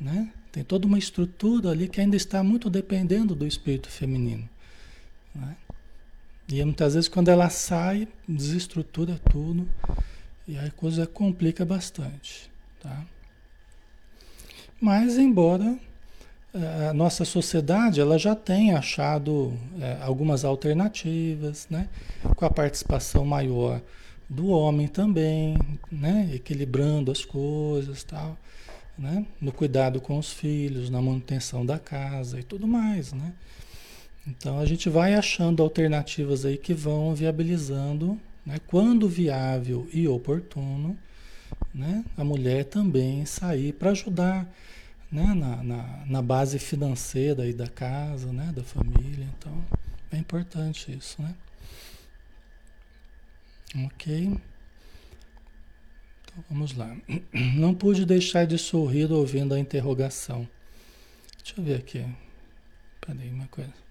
né? 0.00 0.32
Tem 0.52 0.62
toda 0.62 0.86
uma 0.86 0.98
estrutura 0.98 1.70
ali 1.70 1.88
que 1.88 2.00
ainda 2.00 2.16
está 2.16 2.42
muito 2.42 2.70
dependendo 2.70 3.34
do 3.34 3.46
espírito 3.46 3.88
feminino. 3.88 4.48
Né? 5.34 5.56
E 6.48 6.62
muitas 6.64 6.94
vezes 6.94 7.08
quando 7.08 7.28
ela 7.28 7.48
sai, 7.48 8.06
desestrutura 8.28 9.18
tudo 9.30 9.68
e 10.46 10.58
a 10.58 10.70
coisa 10.70 11.06
complica 11.06 11.64
bastante. 11.64 12.50
Tá? 12.80 13.04
Mas 14.80 15.16
embora 15.16 15.78
eh, 16.52 16.88
a 16.90 16.92
nossa 16.92 17.24
sociedade 17.24 18.00
ela 18.00 18.18
já 18.18 18.34
tenha 18.34 18.78
achado 18.78 19.58
é, 19.80 19.98
algumas 20.02 20.44
alternativas, 20.44 21.66
né? 21.70 21.88
com 22.36 22.44
a 22.44 22.50
participação 22.50 23.24
maior 23.24 23.80
do 24.28 24.48
homem 24.48 24.88
também, 24.88 25.56
né? 25.90 26.30
equilibrando 26.34 27.10
as 27.10 27.24
coisas 27.24 28.04
tal 28.04 28.36
né? 28.98 29.26
no 29.40 29.52
cuidado 29.52 30.00
com 30.00 30.18
os 30.18 30.32
filhos, 30.32 30.88
na 30.90 31.00
manutenção 31.02 31.64
da 31.66 31.78
casa 31.78 32.38
e 32.38 32.42
tudo 32.42 32.66
mais, 32.66 33.12
né? 33.12 33.32
Então 34.26 34.58
a 34.58 34.64
gente 34.64 34.88
vai 34.88 35.14
achando 35.14 35.62
alternativas 35.62 36.46
aí 36.46 36.56
que 36.56 36.72
vão 36.72 37.14
viabilizando, 37.14 38.18
né? 38.44 38.58
quando 38.66 39.08
viável 39.08 39.88
e 39.92 40.06
oportuno, 40.08 40.98
né? 41.74 42.04
a 42.16 42.24
mulher 42.24 42.64
também 42.64 43.24
sair 43.26 43.72
para 43.72 43.90
ajudar 43.90 44.48
né? 45.14 45.32
Na, 45.32 45.62
na, 45.62 46.06
na, 46.06 46.22
base 46.22 46.58
financeira 46.58 47.44
aí 47.44 47.52
da 47.52 47.68
casa, 47.68 48.32
né? 48.32 48.52
da 48.52 48.64
família. 48.64 49.28
Então 49.38 49.64
é 50.10 50.16
importante 50.16 50.90
isso, 50.92 51.22
né? 51.22 51.36
Ok. 53.86 54.36
Vamos 56.50 56.74
lá. 56.74 56.96
Não 57.56 57.72
pude 57.72 58.04
deixar 58.04 58.44
de 58.44 58.58
sorrir 58.58 59.12
ouvindo 59.12 59.54
a 59.54 59.58
interrogação. 59.58 60.48
Deixa 61.38 61.60
eu 61.60 61.64
ver 61.64 61.76
aqui. 61.76 62.04
Peraí, 63.00 63.30
uma 63.30 63.46
coisa. 63.46 63.83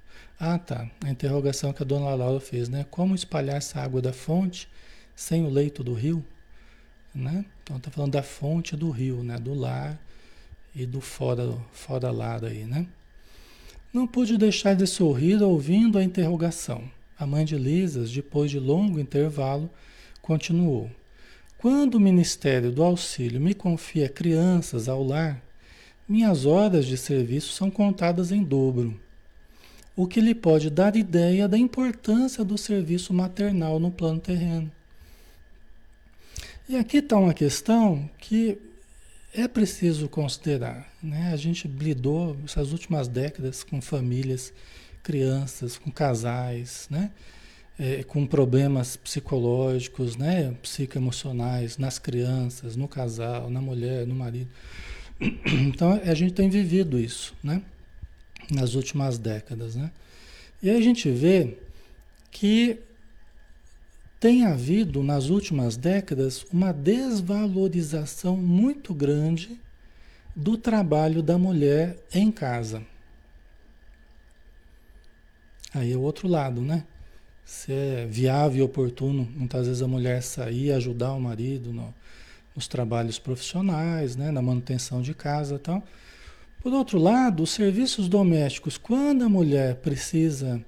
Ah, 0.45 0.59
tá. 0.59 0.89
A 1.01 1.09
interrogação 1.09 1.71
que 1.71 1.81
a 1.81 1.85
dona 1.85 2.13
Laura 2.13 2.37
fez, 2.41 2.67
né? 2.67 2.85
Como 2.91 3.15
espalhar 3.15 3.55
essa 3.55 3.79
água 3.79 4.01
da 4.01 4.11
fonte 4.11 4.67
sem 5.15 5.45
o 5.45 5.49
leito 5.49 5.81
do 5.81 5.93
rio? 5.93 6.21
Né? 7.15 7.45
Então, 7.63 7.79
tá 7.79 7.89
falando 7.89 8.11
da 8.11 8.21
fonte 8.21 8.75
do 8.75 8.89
rio, 8.89 9.23
né? 9.23 9.37
Do 9.37 9.53
lar 9.53 9.97
e 10.75 10.85
do 10.85 10.99
fora, 10.99 11.57
fora 11.71 12.11
lar 12.11 12.43
aí, 12.43 12.65
né? 12.65 12.85
Não 13.93 14.05
pude 14.05 14.37
deixar 14.37 14.75
de 14.75 14.85
sorrir 14.85 15.41
ouvindo 15.41 15.97
a 15.97 16.03
interrogação. 16.03 16.91
A 17.17 17.25
mãe 17.25 17.45
de 17.45 17.57
Lisas, 17.57 18.11
depois 18.11 18.51
de 18.51 18.59
longo 18.59 18.99
intervalo, 18.99 19.69
continuou. 20.21 20.91
Quando 21.57 21.95
o 21.95 22.01
Ministério 22.01 22.69
do 22.69 22.83
Auxílio 22.83 23.39
me 23.39 23.53
confia 23.53 24.09
crianças 24.09 24.89
ao 24.89 25.01
lar, 25.01 25.41
minhas 26.05 26.45
horas 26.45 26.85
de 26.85 26.97
serviço 26.97 27.53
são 27.53 27.71
contadas 27.71 28.29
em 28.29 28.43
dobro, 28.43 28.99
o 29.95 30.07
que 30.07 30.19
lhe 30.19 30.33
pode 30.33 30.69
dar 30.69 30.95
ideia 30.95 31.47
da 31.47 31.57
importância 31.57 32.43
do 32.43 32.57
serviço 32.57 33.13
maternal 33.13 33.79
no 33.79 33.91
plano 33.91 34.19
terreno. 34.19 34.71
E 36.67 36.75
aqui 36.75 36.97
está 36.97 37.17
uma 37.17 37.33
questão 37.33 38.09
que 38.17 38.57
é 39.33 39.47
preciso 39.47 40.07
considerar. 40.07 40.87
Né? 41.01 41.31
A 41.33 41.35
gente 41.35 41.67
lidou 41.67 42.37
essas 42.45 42.71
últimas 42.71 43.07
décadas 43.07 43.63
com 43.63 43.81
famílias, 43.81 44.53
crianças, 45.01 45.77
com 45.77 45.91
casais, 45.91 46.87
né? 46.89 47.11
É, 47.77 48.03
com 48.03 48.25
problemas 48.25 48.95
psicológicos, 48.95 50.15
né? 50.15 50.55
psicoemocionais 50.61 51.77
nas 51.79 51.97
crianças, 51.97 52.75
no 52.75 52.87
casal, 52.87 53.49
na 53.49 53.59
mulher, 53.59 54.05
no 54.05 54.15
marido. 54.15 54.49
Então 55.45 55.99
a 56.03 56.13
gente 56.13 56.33
tem 56.33 56.49
vivido 56.49 56.99
isso 56.99 57.33
né? 57.43 57.61
Nas 58.51 58.75
últimas 58.75 59.17
décadas. 59.17 59.75
Né? 59.75 59.91
E 60.61 60.69
aí 60.69 60.77
a 60.77 60.81
gente 60.81 61.09
vê 61.09 61.57
que 62.31 62.79
tem 64.19 64.45
havido 64.45 65.03
nas 65.03 65.29
últimas 65.29 65.75
décadas 65.75 66.45
uma 66.51 66.71
desvalorização 66.71 68.37
muito 68.37 68.93
grande 68.93 69.59
do 70.35 70.57
trabalho 70.57 71.21
da 71.21 71.37
mulher 71.37 71.97
em 72.13 72.31
casa. 72.31 72.81
Aí 75.73 75.91
é 75.91 75.95
o 75.97 76.01
outro 76.01 76.27
lado, 76.27 76.61
né? 76.61 76.85
Se 77.43 77.73
é 77.73 78.05
viável 78.05 78.59
e 78.59 78.61
oportuno, 78.61 79.27
muitas 79.35 79.67
vezes 79.67 79.81
a 79.81 79.87
mulher 79.87 80.23
sair 80.23 80.71
ajudar 80.71 81.11
o 81.13 81.19
marido 81.19 81.73
no, 81.73 81.93
nos 82.55 82.67
trabalhos 82.67 83.19
profissionais, 83.19 84.15
né? 84.15 84.31
na 84.31 84.41
manutenção 84.41 85.01
de 85.01 85.13
casa 85.13 85.55
e 85.55 85.59
tal. 85.59 85.83
Por 86.63 86.71
outro 86.71 86.97
lado, 86.97 87.43
os 87.43 87.49
serviços 87.49 88.07
domésticos, 88.07 88.77
quando 88.77 89.25
a 89.25 89.29
mulher 89.29 89.75
precisa 89.75 90.65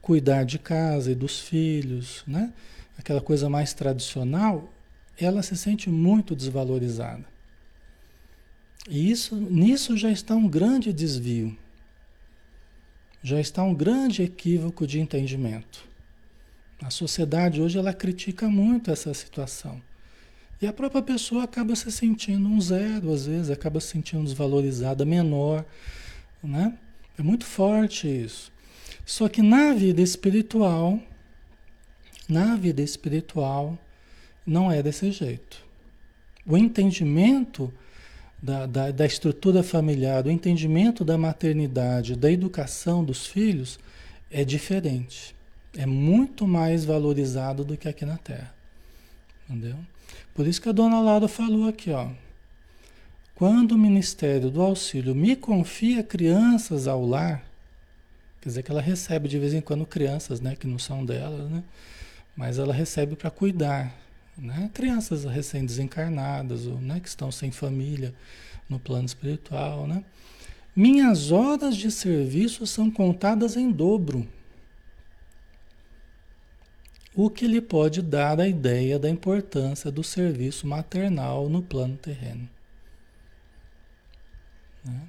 cuidar 0.00 0.44
de 0.44 0.58
casa 0.58 1.12
e 1.12 1.14
dos 1.14 1.38
filhos, 1.38 2.24
né? 2.26 2.50
aquela 2.96 3.20
coisa 3.20 3.50
mais 3.50 3.74
tradicional, 3.74 4.72
ela 5.18 5.42
se 5.42 5.54
sente 5.54 5.90
muito 5.90 6.34
desvalorizada. 6.34 7.26
E 8.88 9.10
isso, 9.10 9.36
nisso 9.36 9.98
já 9.98 10.10
está 10.10 10.34
um 10.34 10.48
grande 10.48 10.94
desvio. 10.94 11.54
Já 13.22 13.38
está 13.38 13.62
um 13.62 13.74
grande 13.74 14.22
equívoco 14.22 14.86
de 14.86 14.98
entendimento. 14.98 15.84
A 16.82 16.88
sociedade 16.88 17.60
hoje 17.60 17.78
ela 17.78 17.92
critica 17.92 18.48
muito 18.48 18.90
essa 18.90 19.12
situação. 19.12 19.80
E 20.60 20.66
a 20.66 20.72
própria 20.72 21.02
pessoa 21.02 21.44
acaba 21.44 21.74
se 21.74 21.90
sentindo 21.90 22.48
um 22.48 22.60
zero, 22.60 23.12
às 23.12 23.26
vezes, 23.26 23.50
acaba 23.50 23.80
se 23.80 23.88
sentindo 23.88 24.24
desvalorizada, 24.24 25.04
menor. 25.04 25.64
Né? 26.42 26.78
É 27.18 27.22
muito 27.22 27.44
forte 27.44 28.08
isso. 28.08 28.52
Só 29.04 29.28
que 29.28 29.42
na 29.42 29.72
vida 29.72 30.00
espiritual, 30.00 31.00
na 32.28 32.56
vida 32.56 32.82
espiritual, 32.82 33.78
não 34.46 34.70
é 34.70 34.82
desse 34.82 35.10
jeito. 35.10 35.64
O 36.46 36.56
entendimento 36.56 37.72
da, 38.42 38.66
da, 38.66 38.90
da, 38.90 39.06
estrutura 39.06 39.62
familiar, 39.62 40.26
o 40.26 40.30
entendimento 40.30 41.04
da 41.04 41.16
maternidade, 41.16 42.14
da 42.14 42.30
educação 42.30 43.02
dos 43.02 43.26
filhos 43.26 43.78
é 44.30 44.44
diferente. 44.44 45.34
É 45.76 45.86
muito 45.86 46.46
mais 46.46 46.84
valorizado 46.84 47.64
do 47.64 47.76
que 47.76 47.88
aqui 47.88 48.04
na 48.04 48.18
Terra. 48.18 48.54
Entendeu? 49.48 49.76
Por 50.34 50.46
isso 50.46 50.60
que 50.60 50.68
a 50.68 50.72
dona 50.72 51.00
Laura 51.00 51.28
falou 51.28 51.68
aqui, 51.68 51.90
ó. 51.90 52.08
Quando 53.34 53.72
o 53.72 53.78
Ministério 53.78 54.50
do 54.50 54.62
Auxílio 54.62 55.14
me 55.14 55.34
confia 55.34 56.02
crianças 56.04 56.86
ao 56.86 57.04
lar, 57.04 57.44
quer 58.40 58.48
dizer 58.48 58.62
que 58.62 58.70
ela 58.70 58.80
recebe 58.80 59.28
de 59.28 59.38
vez 59.38 59.52
em 59.54 59.60
quando 59.60 59.84
crianças, 59.84 60.40
né, 60.40 60.54
que 60.54 60.66
não 60.66 60.78
são 60.78 61.04
dela, 61.04 61.48
né? 61.48 61.64
mas 62.36 62.58
ela 62.58 62.72
recebe 62.72 63.16
para 63.16 63.30
cuidar. 63.30 63.92
Né? 64.38 64.70
Crianças 64.72 65.24
recém-desencarnadas, 65.24 66.66
ou 66.66 66.80
né, 66.80 67.00
que 67.00 67.08
estão 67.08 67.32
sem 67.32 67.50
família 67.50 68.14
no 68.68 68.78
plano 68.78 69.06
espiritual. 69.06 69.86
Né? 69.86 70.04
Minhas 70.74 71.32
horas 71.32 71.76
de 71.76 71.90
serviço 71.90 72.66
são 72.66 72.90
contadas 72.90 73.56
em 73.56 73.70
dobro. 73.70 74.26
O 77.14 77.30
que 77.30 77.46
lhe 77.46 77.60
pode 77.60 78.02
dar 78.02 78.40
a 78.40 78.48
ideia 78.48 78.98
da 78.98 79.08
importância 79.08 79.90
do 79.90 80.02
serviço 80.02 80.66
maternal 80.66 81.48
no 81.48 81.62
plano 81.62 81.96
terreno. 81.96 82.48
Né? 84.84 85.00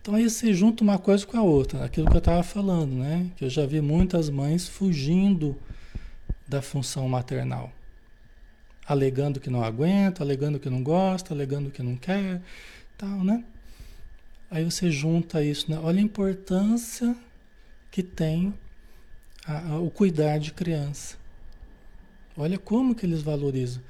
Então 0.00 0.14
aí 0.14 0.28
se 0.30 0.52
junta 0.54 0.82
uma 0.82 0.98
coisa 0.98 1.26
com 1.26 1.36
a 1.36 1.42
outra, 1.42 1.84
aquilo 1.84 2.08
que 2.08 2.16
eu 2.16 2.18
estava 2.18 2.42
falando, 2.42 2.92
né? 2.92 3.30
Que 3.36 3.44
eu 3.44 3.50
já 3.50 3.64
vi 3.64 3.80
muitas 3.80 4.28
mães 4.28 4.66
fugindo 4.66 5.56
da 6.46 6.60
função 6.60 7.08
maternal. 7.08 7.72
Alegando 8.84 9.38
que 9.38 9.48
não 9.48 9.62
aguenta, 9.62 10.24
alegando 10.24 10.58
que 10.58 10.68
não 10.68 10.82
gosta, 10.82 11.32
alegando 11.32 11.70
que 11.70 11.82
não 11.82 11.96
quer, 11.96 12.42
tal, 12.98 13.22
né? 13.22 13.44
Aí 14.50 14.64
você 14.64 14.90
junta 14.90 15.42
isso, 15.42 15.70
né? 15.70 15.78
olha 15.82 15.98
a 15.98 16.02
importância 16.02 17.16
que 17.90 18.02
tem 18.02 18.52
a, 19.46 19.74
a, 19.74 19.78
o 19.78 19.90
cuidar 19.90 20.38
de 20.38 20.52
criança. 20.52 21.16
Olha 22.36 22.58
como 22.58 22.94
que 22.94 23.04
eles 23.06 23.22
valorizam. 23.22 23.82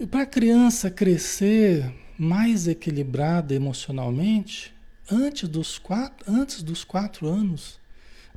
E 0.00 0.06
para 0.06 0.22
a 0.22 0.26
criança 0.26 0.90
crescer 0.90 1.92
mais 2.18 2.66
equilibrada 2.66 3.54
emocionalmente, 3.54 4.72
antes 5.10 5.48
dos, 5.48 5.78
quatro, 5.78 6.32
antes 6.32 6.62
dos 6.62 6.84
quatro 6.84 7.26
anos, 7.26 7.78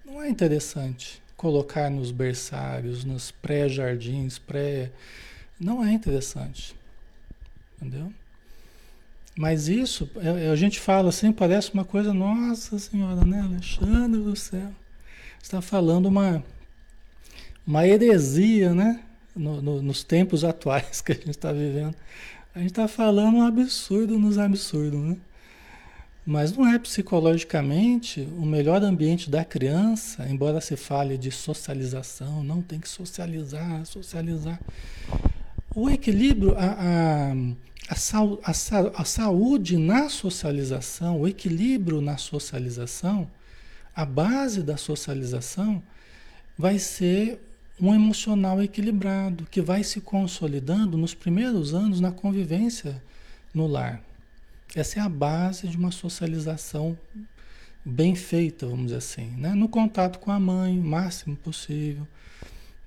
não 0.05 0.21
é 0.21 0.29
interessante 0.29 1.21
colocar 1.41 1.89
nos 1.89 2.11
berçários, 2.11 3.03
nos 3.03 3.31
pré-jardins, 3.31 4.37
pré. 4.37 4.91
Não 5.59 5.83
é 5.83 5.91
interessante. 5.91 6.75
Entendeu? 7.77 8.13
Mas 9.35 9.67
isso, 9.67 10.07
é, 10.17 10.45
é, 10.45 10.49
a 10.51 10.55
gente 10.55 10.79
fala 10.79 11.09
assim, 11.09 11.31
parece 11.31 11.73
uma 11.73 11.83
coisa, 11.83 12.13
nossa 12.13 12.77
senhora, 12.77 13.25
né, 13.25 13.41
Alexandre 13.41 14.21
do 14.21 14.35
céu. 14.35 14.69
Está 15.41 15.61
falando 15.61 16.05
uma, 16.05 16.43
uma 17.65 17.87
heresia, 17.87 18.73
né? 18.73 19.01
No, 19.35 19.61
no, 19.61 19.81
nos 19.81 20.03
tempos 20.03 20.43
atuais 20.45 21.01
que 21.01 21.11
a 21.11 21.15
gente 21.15 21.29
está 21.29 21.51
vivendo. 21.51 21.95
A 22.53 22.59
gente 22.59 22.71
está 22.71 22.87
falando 22.87 23.37
um 23.37 23.43
absurdo 23.43 24.19
nos 24.19 24.37
absurdos, 24.37 24.99
né? 24.99 25.17
Mas 26.25 26.55
não 26.55 26.67
é 26.67 26.77
psicologicamente 26.77 28.27
o 28.37 28.45
melhor 28.45 28.83
ambiente 28.83 29.29
da 29.29 29.43
criança, 29.43 30.27
embora 30.29 30.61
se 30.61 30.75
fale 30.75 31.17
de 31.17 31.31
socialização, 31.31 32.43
não 32.43 32.61
tem 32.61 32.79
que 32.79 32.87
socializar, 32.87 33.83
socializar. 33.85 34.59
O 35.73 35.89
equilíbrio, 35.89 36.55
a, 36.55 37.33
a, 37.89 37.95
a, 38.45 39.01
a, 39.01 39.05
saúde 39.05 39.77
na 39.77 40.09
socialização, 40.09 41.21
o 41.21 41.27
equilíbrio 41.27 42.01
na 42.01 42.17
socialização, 42.17 43.27
a 43.95 44.05
base 44.05 44.61
da 44.61 44.77
socialização 44.77 45.81
vai 46.55 46.77
ser 46.77 47.41
um 47.81 47.95
emocional 47.95 48.61
equilibrado, 48.61 49.47
que 49.49 49.59
vai 49.59 49.83
se 49.83 49.99
consolidando 49.99 50.97
nos 50.97 51.15
primeiros 51.15 51.73
anos 51.73 51.99
na 51.99 52.11
convivência 52.11 53.01
no 53.53 53.65
lar. 53.65 54.01
Essa 54.75 54.99
é 54.99 55.01
a 55.01 55.09
base 55.09 55.67
de 55.67 55.75
uma 55.75 55.91
socialização 55.91 56.97
bem 57.83 58.15
feita, 58.15 58.67
vamos 58.67 58.85
dizer 58.85 58.97
assim, 58.97 59.31
né? 59.31 59.55
no 59.55 59.67
contato 59.67 60.19
com 60.19 60.31
a 60.31 60.39
mãe, 60.39 60.79
o 60.79 60.83
máximo 60.83 61.35
possível, 61.35 62.07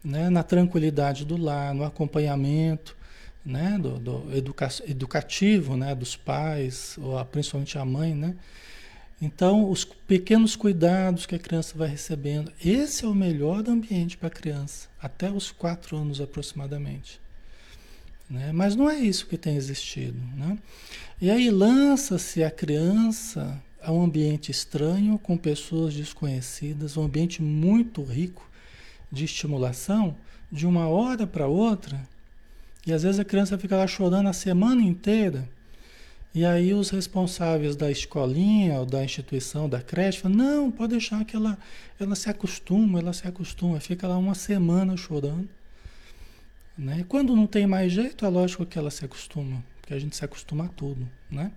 né? 0.03 0.30
na 0.30 0.45
tranquilidade 0.45 1.24
do 1.24 1.36
lar, 1.36 1.74
no 1.74 1.84
acompanhamento 1.84 2.97
né? 3.45 3.76
do, 3.78 3.99
do 3.99 4.36
educa 4.36 4.68
educativo 4.86 5.76
né? 5.76 5.95
dos 5.95 6.16
pais, 6.16 6.97
ou 6.99 7.18
a, 7.18 7.24
principalmente 7.24 7.76
a 7.76 7.84
mãe. 7.84 8.14
Né? 8.14 8.36
Então, 9.21 9.71
os 9.71 9.85
pequenos 9.85 10.57
cuidados 10.57 11.25
que 11.25 11.35
a 11.35 11.39
criança 11.39 11.77
vai 11.77 11.89
recebendo, 11.89 12.53
esse 12.62 13.05
é 13.05 13.09
o 13.09 13.15
melhor 13.15 13.69
ambiente 13.69 14.17
para 14.17 14.29
a 14.29 14.31
criança, 14.31 14.89
até 15.01 15.31
os 15.31 15.51
quatro 15.51 15.97
anos 15.97 16.21
aproximadamente. 16.21 17.21
Né? 18.29 18.53
Mas 18.53 18.75
não 18.75 18.91
é 18.91 18.99
isso 18.99 19.27
que 19.27 19.39
tem 19.39 19.57
existido. 19.57 20.19
Né? 20.37 20.59
E 21.21 21.31
aí 21.31 21.51
lança-se 21.51 22.43
a 22.43 22.51
criança 22.51 23.62
a 23.81 23.93
um 23.93 24.03
ambiente 24.03 24.51
estranho, 24.51 25.19
com 25.19 25.37
pessoas 25.37 25.95
desconhecidas, 25.95 26.97
um 26.97 27.05
ambiente 27.05 27.43
muito 27.43 28.03
rico 28.03 28.49
de 29.12 29.25
estimulação, 29.25 30.17
de 30.51 30.67
uma 30.67 30.89
hora 30.89 31.27
para 31.27 31.47
outra, 31.47 32.09
e 32.87 32.93
às 32.93 33.03
vezes 33.03 33.19
a 33.19 33.25
criança 33.25 33.59
fica 33.59 33.77
lá 33.77 33.87
chorando 33.87 34.29
a 34.29 34.33
semana 34.33 34.83
inteira, 34.83 35.49
E 36.35 36.45
aí 36.45 36.74
os 36.74 36.91
responsáveis 36.91 37.76
da 37.76 37.93
escolinha 37.93 38.80
ou 38.80 38.87
da 38.87 39.05
instituição, 39.05 39.68
da 39.68 39.80
creche, 39.80 40.18
falam, 40.18 40.37
não, 40.37 40.70
pode 40.70 40.91
deixar 40.91 41.24
que 41.24 41.37
ela, 41.37 41.57
ela 41.99 42.16
se 42.16 42.28
acostuma, 42.28 42.99
ela 42.99 43.12
se 43.12 43.28
acostuma, 43.28 43.78
fica 43.78 44.09
lá 44.09 44.18
uma 44.18 44.35
semana 44.35 44.97
chorando. 44.97 45.49
Né? 46.76 47.05
Quando 47.09 47.37
não 47.37 47.47
tem 47.47 47.68
mais 47.68 47.93
jeito, 47.93 48.26
é 48.26 48.28
lógico 48.28 48.66
que 48.66 48.76
ela 48.76 48.91
se 48.91 49.05
acostuma, 49.05 49.62
porque 49.80 49.95
a 49.95 49.99
gente 49.99 50.16
se 50.16 50.24
acostuma 50.24 50.64
a 50.64 50.68
tudo. 50.68 51.09
Né? 51.30 51.53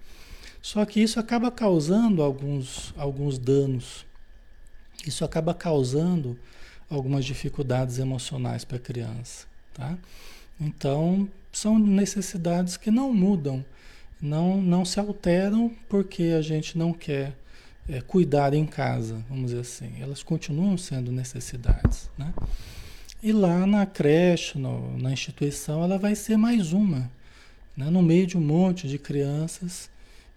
Só 0.61 0.86
que 0.86 1.01
isso 1.01 1.19
acaba 1.19 1.49
causando 1.49 2.21
alguns, 2.21 2.93
alguns 2.95 3.39
danos. 3.39 4.05
Isso 5.07 5.25
acaba 5.25 5.55
causando 5.55 6.38
algumas 6.88 7.25
dificuldades 7.25 7.97
emocionais 7.97 8.63
para 8.63 8.78
a 8.78 8.80
criança. 8.80 9.47
Tá? 9.73 9.97
Então, 10.61 11.28
são 11.51 11.80
necessidades 11.80 12.78
que 12.78 12.91
não 12.91 13.11
mudam 13.11 13.65
não, 14.22 14.61
não 14.61 14.84
se 14.84 14.99
alteram 14.99 15.72
porque 15.88 16.36
a 16.38 16.41
gente 16.41 16.78
não 16.78 16.91
quer 16.93 17.34
é, 17.88 18.01
cuidar 18.01 18.53
em 18.53 18.65
casa, 18.65 19.24
vamos 19.30 19.51
dizer 19.51 19.61
assim. 19.61 19.91
Elas 20.01 20.24
continuam 20.24 20.78
sendo 20.78 21.11
necessidades. 21.11 22.09
Né? 22.18 22.34
E 23.22 23.32
lá 23.32 23.65
na 23.65 23.86
creche, 23.86 24.57
no, 24.57 24.97
na 24.97 25.11
instituição, 25.11 25.84
ela 25.84 25.97
vai 25.97 26.15
ser 26.15 26.38
mais 26.38 26.74
uma, 26.74 27.09
né? 27.76 27.89
no 27.89 28.01
meio 28.01 28.28
de 28.28 28.38
um 28.38 28.41
monte 28.41 28.88
de 28.88 28.97
crianças 28.97 29.89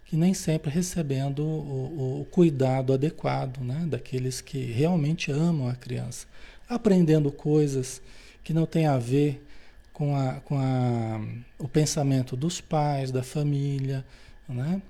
que 0.05 0.17
nem 0.17 0.33
sempre 0.33 0.69
recebendo 0.69 1.41
o, 1.41 2.21
o, 2.21 2.27
cuidado 2.29 2.91
adequado 2.91 3.59
né? 3.59 3.85
daqueles 3.87 4.41
que 4.41 4.59
realmente 4.59 5.31
amam 5.31 5.69
a 5.69 5.75
criança, 5.75 6.27
aprendendo 6.67 7.31
coisas 7.31 8.01
que 8.43 8.53
não 8.53 8.65
têm 8.65 8.87
a 8.87 8.97
ver 8.97 9.41
com, 10.01 10.15
a, 10.15 10.33
com 10.39 10.57
a, 10.57 11.21
o 11.59 11.67
pensamento 11.67 12.35
dos 12.35 12.59
pais, 12.59 13.11
da 13.11 13.21
família, 13.21 14.03
né? 14.49 14.81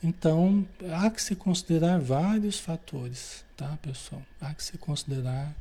Então, 0.00 0.64
há 0.92 1.10
que 1.10 1.20
se 1.20 1.34
considerar 1.34 1.98
vários 1.98 2.60
fatores, 2.60 3.44
tá, 3.56 3.76
pessoal? 3.82 4.22
Há 4.40 4.54
que 4.54 4.62
se 4.62 4.78
considerar 4.78 5.52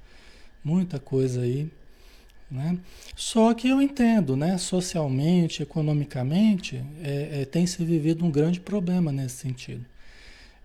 muita 0.63 0.99
coisa 0.99 1.41
aí, 1.41 1.67
né? 2.49 2.77
Só 3.15 3.51
que 3.55 3.69
eu 3.69 3.81
entendo, 3.81 4.35
né? 4.35 4.55
Socialmente, 4.59 5.63
economicamente, 5.63 6.85
é, 7.01 7.41
é, 7.41 7.45
tem 7.45 7.65
se 7.65 7.83
vivido 7.83 8.23
um 8.23 8.29
grande 8.29 8.59
problema 8.59 9.11
nesse 9.11 9.37
sentido. 9.37 9.83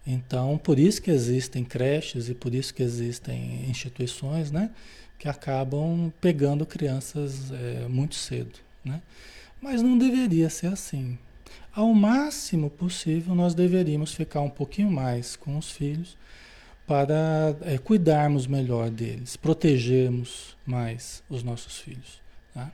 Então, 0.06 0.58
por 0.58 0.78
isso 0.78 1.00
que 1.00 1.10
existem 1.10 1.64
creches 1.64 2.28
e 2.28 2.34
por 2.34 2.54
isso 2.54 2.74
que 2.74 2.82
existem 2.82 3.64
instituições, 3.70 4.50
né? 4.50 4.70
Que 5.18 5.28
acabam 5.28 6.12
pegando 6.20 6.66
crianças 6.66 7.50
é, 7.52 7.86
muito 7.88 8.14
cedo. 8.14 8.58
Né? 8.84 9.00
Mas 9.60 9.82
não 9.82 9.96
deveria 9.96 10.50
ser 10.50 10.68
assim. 10.68 11.18
Ao 11.72 11.92
máximo 11.92 12.70
possível, 12.70 13.34
nós 13.34 13.54
deveríamos 13.54 14.14
ficar 14.14 14.40
um 14.40 14.50
pouquinho 14.50 14.90
mais 14.90 15.36
com 15.36 15.58
os 15.58 15.70
filhos 15.70 16.16
para 16.86 17.56
é, 17.62 17.76
cuidarmos 17.78 18.46
melhor 18.46 18.90
deles, 18.90 19.36
protegermos 19.36 20.56
mais 20.64 21.22
os 21.28 21.42
nossos 21.42 21.78
filhos. 21.78 22.20
Tá? 22.54 22.70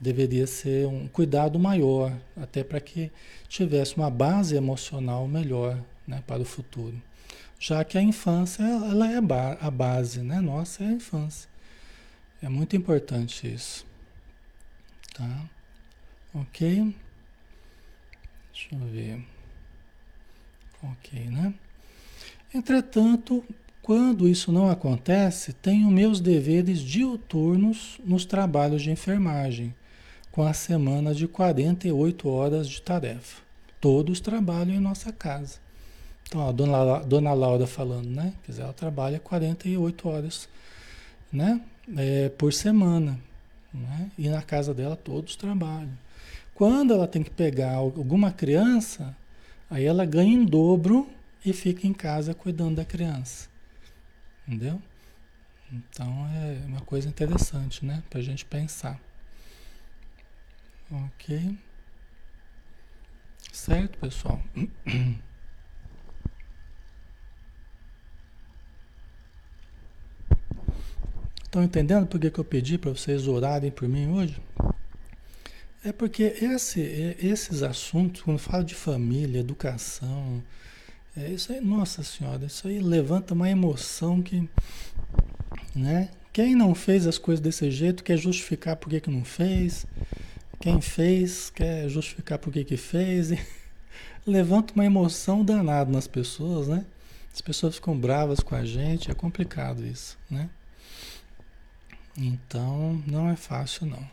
Deveria 0.00 0.46
ser 0.46 0.86
um 0.86 1.08
cuidado 1.08 1.58
maior, 1.58 2.12
até 2.36 2.62
para 2.62 2.80
que 2.80 3.10
tivesse 3.48 3.96
uma 3.96 4.10
base 4.10 4.54
emocional 4.54 5.26
melhor 5.26 5.78
né, 6.06 6.22
para 6.26 6.42
o 6.42 6.44
futuro. 6.44 7.00
Já 7.58 7.82
que 7.84 7.96
a 7.96 8.02
infância 8.02 8.62
ela 8.62 9.10
é 9.10 9.16
a 9.60 9.70
base, 9.70 10.20
né? 10.20 10.40
Nossa 10.40 10.82
é 10.82 10.88
a 10.88 10.92
infância. 10.92 11.51
É 12.42 12.48
muito 12.48 12.74
importante 12.74 13.46
isso. 13.46 13.86
Tá? 15.14 15.48
Ok? 16.34 16.94
Deixa 18.52 18.74
eu 18.74 18.78
ver. 18.88 19.24
Ok, 20.82 21.30
né? 21.30 21.54
Entretanto, 22.52 23.44
quando 23.80 24.28
isso 24.28 24.50
não 24.50 24.68
acontece, 24.68 25.52
tenho 25.52 25.88
meus 25.90 26.20
deveres 26.20 26.80
diuturnos 26.80 28.00
nos 28.04 28.24
trabalhos 28.24 28.82
de 28.82 28.90
enfermagem, 28.90 29.74
com 30.32 30.42
a 30.42 30.52
semana 30.52 31.14
de 31.14 31.28
48 31.28 32.28
horas 32.28 32.68
de 32.68 32.82
tarefa. 32.82 33.40
Todos 33.80 34.20
trabalham 34.20 34.74
em 34.74 34.80
nossa 34.80 35.12
casa. 35.12 35.58
Então, 36.26 36.48
a 36.48 36.52
dona, 36.52 37.00
dona 37.00 37.32
Laura 37.34 37.66
falando, 37.66 38.08
né? 38.08 38.32
Quer 38.42 38.52
dizer, 38.52 38.62
ela 38.62 38.72
trabalha 38.72 39.20
48 39.20 40.08
horas, 40.08 40.48
né? 41.30 41.60
É, 41.96 42.28
por 42.30 42.52
semana. 42.52 43.18
Né? 43.72 44.10
E 44.18 44.28
na 44.28 44.42
casa 44.42 44.74
dela 44.74 44.96
todos 44.96 45.36
trabalham. 45.36 45.96
Quando 46.54 46.92
ela 46.92 47.08
tem 47.08 47.22
que 47.22 47.30
pegar 47.30 47.74
alguma 47.74 48.30
criança, 48.30 49.16
aí 49.70 49.84
ela 49.84 50.04
ganha 50.04 50.34
em 50.34 50.44
dobro 50.44 51.08
e 51.44 51.52
fica 51.52 51.86
em 51.86 51.92
casa 51.92 52.34
cuidando 52.34 52.76
da 52.76 52.84
criança. 52.84 53.48
Entendeu? 54.46 54.80
Então 55.72 56.26
é 56.28 56.66
uma 56.66 56.82
coisa 56.82 57.08
interessante, 57.08 57.84
né? 57.84 58.02
A 58.12 58.20
gente 58.20 58.44
pensar. 58.44 59.00
Ok. 60.90 61.58
Certo, 63.50 63.98
pessoal? 63.98 64.42
Estão 71.52 71.62
entendendo 71.62 72.06
por 72.06 72.18
que, 72.18 72.30
que 72.30 72.38
eu 72.38 72.44
pedi 72.44 72.78
para 72.78 72.92
vocês 72.92 73.28
orarem 73.28 73.70
por 73.70 73.86
mim 73.86 74.08
hoje? 74.08 74.40
É 75.84 75.92
porque 75.92 76.22
esse, 76.40 76.80
esses 77.20 77.62
assuntos, 77.62 78.22
quando 78.22 78.38
falo 78.38 78.64
de 78.64 78.74
família, 78.74 79.40
educação, 79.40 80.42
é 81.14 81.28
isso 81.28 81.52
aí, 81.52 81.60
nossa 81.60 82.02
senhora, 82.02 82.46
isso 82.46 82.66
aí 82.66 82.78
levanta 82.78 83.34
uma 83.34 83.50
emoção 83.50 84.22
que, 84.22 84.48
né? 85.76 86.08
Quem 86.32 86.54
não 86.54 86.74
fez 86.74 87.06
as 87.06 87.18
coisas 87.18 87.42
desse 87.42 87.70
jeito 87.70 88.02
quer 88.02 88.16
justificar 88.16 88.76
por 88.76 88.88
que, 88.88 88.98
que 88.98 89.10
não 89.10 89.22
fez. 89.22 89.86
Quem 90.58 90.80
fez 90.80 91.50
quer 91.50 91.86
justificar 91.86 92.38
por 92.38 92.50
que, 92.50 92.64
que 92.64 92.78
fez. 92.78 93.30
Levanta 94.26 94.72
uma 94.72 94.86
emoção 94.86 95.44
danada 95.44 95.92
nas 95.92 96.06
pessoas, 96.06 96.66
né? 96.66 96.86
As 97.30 97.42
pessoas 97.42 97.74
ficam 97.74 97.94
bravas 97.94 98.40
com 98.40 98.54
a 98.54 98.64
gente, 98.64 99.10
é 99.10 99.14
complicado 99.14 99.84
isso, 99.84 100.16
né? 100.30 100.48
Então, 102.16 103.02
não 103.06 103.30
é 103.30 103.36
fácil 103.36 103.86
não. 103.86 104.06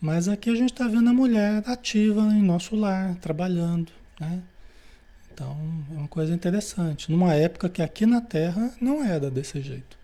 Mas 0.00 0.28
aqui 0.28 0.50
a 0.50 0.54
gente 0.54 0.72
está 0.72 0.86
vendo 0.86 1.08
a 1.08 1.12
mulher 1.12 1.62
ativa 1.66 2.20
em 2.22 2.42
nosso 2.42 2.76
lar, 2.76 3.16
trabalhando, 3.16 3.90
né? 4.20 4.42
Então, 5.32 5.56
é 5.90 5.98
uma 5.98 6.08
coisa 6.08 6.32
interessante. 6.32 7.10
Numa 7.10 7.34
época 7.34 7.68
que 7.68 7.82
aqui 7.82 8.06
na 8.06 8.20
Terra 8.20 8.72
não 8.80 9.04
era 9.04 9.30
desse 9.30 9.60
jeito. 9.60 9.98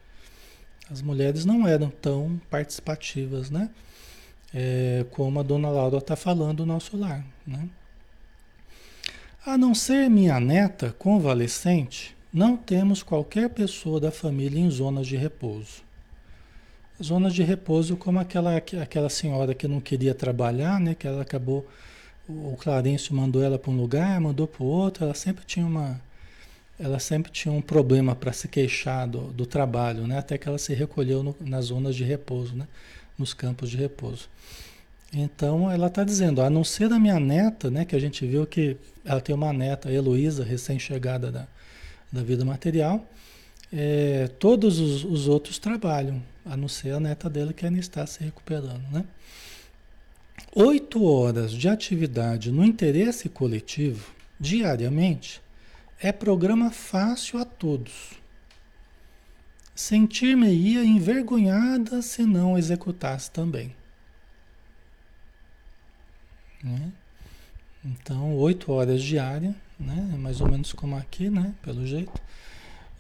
As 0.91 1.01
mulheres 1.01 1.45
não 1.45 1.67
eram 1.67 1.89
tão 1.89 2.41
participativas, 2.51 3.51
né? 3.51 3.71
É, 4.53 5.07
como 5.11 5.41
a 5.41 5.43
dona 5.43 5.71
Laura 5.71 5.99
está 5.99 6.17
falando 6.17 6.67
no 6.67 6.75
nosso 6.75 6.97
lar, 6.97 7.25
né? 7.47 7.69
A 9.45 9.57
não 9.57 9.75
ser 9.75 10.11
minha 10.11 10.39
neta 10.39 10.95
convalescente, 10.99 12.15
não 12.33 12.57
temos 12.57 13.03
qualquer 13.03 13.49
pessoa 13.51 13.99
da 13.99 14.11
família 14.11 14.61
em 14.61 14.71
zonas 14.71 15.07
de 15.07 15.17
repouso. 15.17 15.82
Zonas 17.01 17.35
de 17.35 17.43
repouso, 17.43 17.97
como 17.97 18.19
aquela, 18.19 18.57
aquela 18.57 19.09
senhora 19.09 19.55
que 19.55 19.67
não 19.67 19.81
queria 19.81 20.15
trabalhar, 20.15 20.79
né? 20.81 20.95
Que 20.95 21.07
ela 21.07 21.23
acabou. 21.23 21.67
O 22.29 22.57
Clarencio 22.57 23.15
mandou 23.15 23.43
ela 23.43 23.59
para 23.59 23.71
um 23.71 23.77
lugar, 23.77 24.21
mandou 24.21 24.47
para 24.47 24.63
o 24.63 24.67
outro, 24.67 25.05
ela 25.05 25.15
sempre 25.15 25.45
tinha 25.45 25.67
uma. 25.67 26.01
Ela 26.79 26.99
sempre 26.99 27.31
tinha 27.31 27.53
um 27.53 27.61
problema 27.61 28.15
para 28.15 28.33
se 28.33 28.49
queixar 28.49 29.07
do, 29.07 29.29
do, 29.33 29.47
trabalho, 29.47 30.07
né? 30.07 30.19
Até 30.19 30.37
que 30.37 30.49
ela 30.49 30.59
se 30.59 30.75
recolheu 30.75 31.23
no, 31.23 31.37
nas 31.41 31.67
zonas 31.67 31.95
de 31.95 32.05
repouso, 32.05 32.55
né? 32.55 32.67
Nos 33.19 33.35
campos 33.35 33.71
de 33.71 33.77
repouso. 33.77 34.29
Então 35.13 35.71
ela 35.71 35.89
está 35.89 36.03
dizendo, 36.03 36.41
a 36.41 36.49
não 36.49 36.65
ser 36.65 36.93
a 36.93 36.99
minha 36.99 37.21
neta, 37.21 37.71
né? 37.71 37.85
Que 37.85 37.95
a 37.95 38.01
gente 38.01 38.27
viu 38.27 38.47
que 38.47 38.77
ela 39.05 39.21
tem 39.21 39.35
uma 39.35 39.53
neta, 39.53 39.93
Heloísa, 39.93 40.45
recém-chegada 40.45 41.31
da, 41.31 41.47
da 42.11 42.23
vida 42.23 42.45
material 42.45 43.07
é, 43.73 44.29
todos 44.39 44.79
os, 44.79 45.05
os, 45.05 45.29
outros 45.29 45.59
trabalham, 45.59 46.23
a 46.45 46.57
não 46.57 46.69
ser 46.69 46.91
a 46.91 47.01
neta 47.01 47.31
dela 47.31 47.53
que 47.53 47.65
ainda 47.65 47.79
está 47.79 48.07
se 48.07 48.23
recuperando, 48.23 48.87
né? 48.91 49.05
Oito 50.55 51.03
horas 51.05 51.53
de 51.53 51.69
atividade 51.69 52.53
no 52.53 52.63
interesse 52.63 53.29
coletivo, 53.31 54.13
diariamente, 54.39 55.41
é 55.99 56.13
programa 56.13 56.71
fácil 56.71 57.39
a 57.39 57.45
todos. 57.45 58.13
Sentir-me-ia 59.75 60.85
envergonhada 60.85 62.03
se 62.03 62.25
não 62.25 62.59
executasse 62.59 63.31
também. 63.31 63.75
Né? 66.63 66.93
Então, 67.83 68.37
oito 68.37 68.71
horas 68.71 69.03
diárias, 69.03 69.55
né? 69.81 70.15
mais 70.19 70.43
ou 70.43 70.51
menos 70.51 70.75
como 70.75 70.95
aqui, 70.97 71.31
né? 71.31 71.55
pelo 71.63 71.87
jeito 71.87 72.21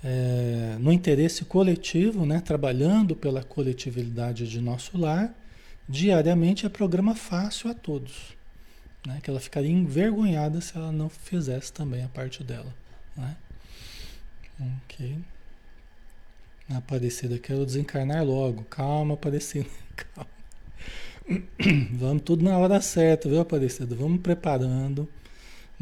é, 0.04 0.76
no 0.80 0.92
interesse 0.92 1.44
coletivo, 1.44 2.26
né, 2.26 2.40
trabalhando 2.40 3.14
pela 3.14 3.42
coletividade 3.42 4.48
de 4.48 4.60
nosso 4.60 4.98
lar, 4.98 5.32
diariamente 5.88 6.66
é 6.66 6.68
programa 6.68 7.14
fácil 7.14 7.70
a 7.70 7.74
todos. 7.74 8.36
né? 9.06 9.20
Que 9.22 9.30
ela 9.30 9.40
ficaria 9.40 9.70
envergonhada 9.70 10.60
se 10.60 10.76
ela 10.76 10.90
não 10.92 11.08
fizesse 11.08 11.72
também 11.72 12.02
a 12.04 12.08
parte 12.08 12.42
dela, 12.42 12.72
né? 13.16 13.36
Ok. 14.84 15.18
Aparecida, 16.70 17.38
quero 17.38 17.66
desencarnar 17.66 18.24
logo. 18.24 18.64
Calma, 18.64 19.14
Aparecida, 19.14 19.68
calma. 20.14 20.30
Vamos 21.92 22.22
tudo 22.22 22.44
na 22.44 22.56
hora 22.58 22.80
certa, 22.80 23.28
viu, 23.28 23.40
Aparecida? 23.40 23.94
Vamos 23.94 24.20
preparando, 24.20 25.08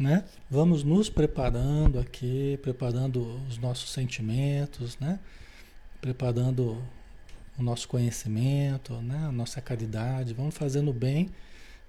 né? 0.01 0.25
Vamos 0.49 0.83
nos 0.83 1.09
preparando 1.09 1.99
aqui, 1.99 2.59
preparando 2.61 3.39
os 3.47 3.57
nossos 3.57 3.91
sentimentos, 3.91 4.97
né? 4.99 5.19
Preparando 6.01 6.83
o 7.57 7.63
nosso 7.63 7.87
conhecimento, 7.87 8.93
né? 8.95 9.25
A 9.27 9.31
nossa 9.31 9.61
caridade. 9.61 10.33
Vamos 10.33 10.57
fazendo 10.57 10.91
bem 10.91 11.29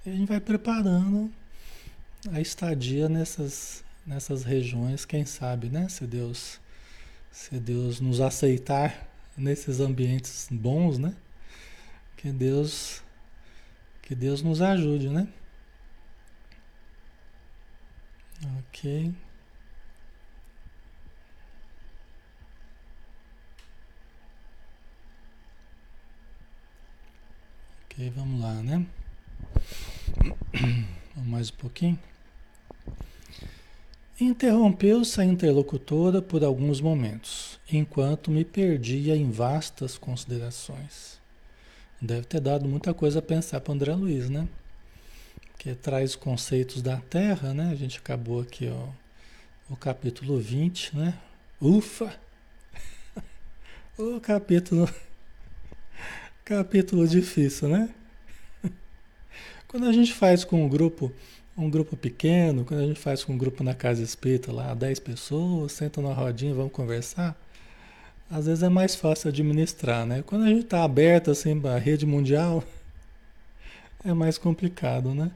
e 0.05 0.11
a 0.11 0.13
gente 0.13 0.29
vai 0.29 0.41
preparando 0.41 1.31
a 2.31 2.41
estadia 2.41 3.09
nessas, 3.09 3.83
nessas 4.07 4.45
regiões, 4.45 5.05
quem 5.05 5.25
sabe, 5.25 5.69
né? 5.69 5.89
Se 5.89 6.07
Deus, 6.07 6.61
se 7.31 7.59
Deus 7.59 8.01
nos 8.01 8.21
aceitar 8.21 9.09
nesses 9.37 9.81
ambientes 9.81 10.49
bons, 10.51 10.99
né? 10.99 11.15
Que 12.17 12.31
Deus 12.31 13.03
que 14.03 14.15
Deus 14.15 14.43
nos 14.43 14.61
ajude, 14.61 15.09
né? 15.09 15.27
Ok. 18.45 19.14
Ok, 27.84 28.11
vamos 28.16 28.40
lá, 28.40 28.55
né? 28.62 28.86
Vamos 31.14 31.28
mais 31.28 31.51
um 31.51 31.57
pouquinho. 31.57 31.99
Interrompeu-se 34.20 35.20
a 35.20 35.24
interlocutora 35.24 36.22
por 36.22 36.43
alguns 36.43 36.80
momentos, 36.80 37.61
enquanto 37.70 38.30
me 38.30 38.45
perdia 38.45 39.16
em 39.16 39.30
vastas 39.30 39.99
considerações. 39.99 41.20
Deve 42.01 42.26
ter 42.26 42.40
dado 42.40 42.68
muita 42.68 42.95
coisa 42.95 43.18
a 43.18 43.22
pensar 43.22 43.61
para 43.61 43.74
André 43.74 43.95
Luiz, 43.95 44.28
né? 44.28 44.49
Que 45.63 45.77
traz 45.77 46.17
conceitos 46.17 46.83
da 46.83 46.97
Terra, 46.97 47.55
né? 47.55 47.71
A 47.71 47.77
gente 47.77 47.99
acabou 47.99 48.41
aqui, 48.41 48.69
ó, 48.69 48.89
o 49.73 49.77
capítulo 49.77 50.41
20, 50.41 50.97
né? 50.97 51.17
Ufa! 51.61 52.13
o 53.97 54.21
capítulo 54.21 54.93
capítulo 56.45 57.07
difícil, 57.07 57.69
né? 57.69 57.89
Quando 59.69 59.87
a 59.87 59.93
gente 59.93 60.13
faz 60.13 60.43
com 60.43 60.65
um 60.65 60.69
grupo, 60.69 61.13
um 61.57 61.71
grupo 61.71 61.97
pequeno, 61.97 62.65
quando 62.65 62.81
a 62.81 62.87
gente 62.87 62.99
faz 62.99 63.23
com 63.23 63.35
um 63.35 63.39
grupo 63.39 63.63
na 63.63 63.73
casa 63.73 64.03
espírita 64.03 64.51
lá, 64.53 64.75
10 64.75 64.99
pessoas, 64.99 65.71
sentam 65.71 66.03
na 66.03 66.13
rodinha, 66.13 66.53
vamos 66.53 66.73
conversar, 66.73 67.41
às 68.29 68.47
vezes 68.47 68.65
é 68.65 68.69
mais 68.69 68.97
fácil 68.97 69.29
administrar, 69.29 70.05
né? 70.07 70.25
Quando 70.27 70.43
a 70.43 70.49
gente 70.49 70.65
está 70.65 70.83
aberto 70.83 71.31
assim 71.31 71.61
para 71.61 71.77
a 71.77 71.79
rede 71.79 72.05
mundial, 72.05 72.65
é 74.05 74.13
mais 74.13 74.37
complicado, 74.37 75.15
né? 75.15 75.31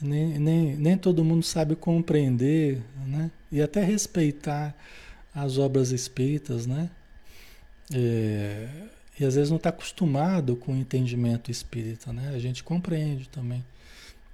Nem, 0.00 0.38
nem, 0.38 0.76
nem 0.76 0.96
todo 0.96 1.24
mundo 1.24 1.42
sabe 1.42 1.74
compreender, 1.74 2.80
né? 3.06 3.30
E 3.50 3.60
até 3.60 3.82
respeitar 3.82 4.74
as 5.34 5.58
obras 5.58 5.90
espíritas, 5.90 6.66
né? 6.66 6.90
É, 7.92 8.68
e 9.18 9.24
às 9.24 9.34
vezes 9.34 9.50
não 9.50 9.56
está 9.56 9.70
acostumado 9.70 10.54
com 10.56 10.72
o 10.72 10.76
entendimento 10.76 11.50
espírita, 11.50 12.12
né? 12.12 12.32
A 12.34 12.38
gente 12.38 12.62
compreende 12.62 13.28
também. 13.28 13.64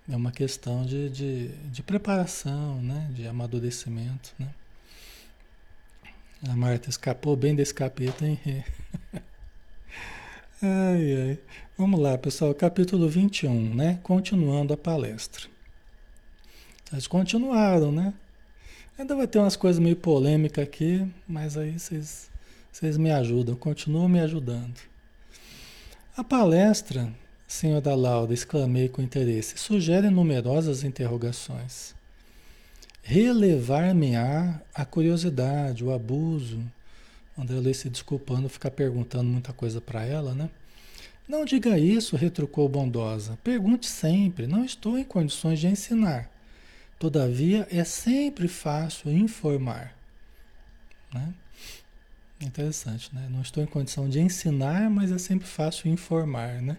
É 0.09 0.15
uma 0.15 0.31
questão 0.31 0.85
de, 0.85 1.09
de, 1.09 1.49
de 1.49 1.83
preparação, 1.83 2.83
né? 2.83 3.09
De 3.15 3.27
amadurecimento, 3.27 4.35
né? 4.39 4.49
A 6.47 6.55
Marta 6.55 6.91
escapou 6.91 7.35
bem 7.35 7.55
desse 7.55 7.73
capítulo, 7.73 8.31
hein? 8.31 8.39
ai, 10.61 11.23
ai. 11.31 11.39
Vamos 11.79 11.99
lá, 11.99 12.19
pessoal, 12.19 12.55
capítulo 12.55 13.09
21, 13.09 13.75
né? 13.75 13.99
Continuando 14.03 14.75
a 14.75 14.77
palestra. 14.77 15.54
Eles 16.95 17.07
continuaram, 17.07 17.93
né? 17.93 18.15
Ainda 18.99 19.15
vai 19.15 19.27
ter 19.27 19.39
umas 19.39 19.57
coisas 19.57 19.79
meio 19.79 19.97
polêmicas 19.97 20.65
aqui, 20.65 21.07
mas 21.29 21.57
aí 21.57 21.79
vocês, 21.79 22.31
vocês 22.73 22.97
me 22.97 23.11
ajudam, 23.11 23.55
continuam 23.55 24.09
me 24.09 24.21
ajudando. 24.21 24.81
A 26.17 26.25
palestra, 26.25 27.13
senhor 27.47 27.81
da 27.81 27.95
Laura, 27.95 28.33
exclamei 28.33 28.89
com 28.89 29.03
interesse, 29.03 29.59
sugere 29.59 30.09
numerosas 30.09 30.85
interrogações 30.85 31.95
relevar-me-á 33.05 34.63
a 34.75 34.85
curiosidade, 34.85 35.85
o 35.85 35.93
abuso. 35.93 36.61
André 37.39 37.57
Luiz 37.57 37.77
se 37.77 37.91
desculpando, 37.91 38.49
ficar 38.49 38.71
perguntando 38.71 39.29
muita 39.29 39.53
coisa 39.53 39.81
para 39.81 40.05
ela, 40.05 40.35
né? 40.35 40.49
Não 41.29 41.45
diga 41.45 41.79
isso, 41.79 42.17
retrucou 42.17 42.69
Bondosa. 42.69 43.39
Pergunte 43.45 43.87
sempre, 43.87 44.47
não 44.47 44.65
estou 44.65 44.99
em 44.99 45.05
condições 45.05 45.61
de 45.61 45.67
ensinar. 45.67 46.31
Todavia, 46.99 47.67
é 47.71 47.85
sempre 47.85 48.49
fácil 48.49 49.11
informar. 49.11 49.95
Né? 51.13 51.35
Interessante, 52.41 53.15
né? 53.15 53.29
Não 53.31 53.41
estou 53.41 53.63
em 53.63 53.67
condição 53.67 54.09
de 54.09 54.21
ensinar, 54.21 54.91
mas 54.91 55.13
é 55.13 55.19
sempre 55.19 55.47
fácil 55.47 55.91
informar, 55.91 56.61
né? 56.61 56.77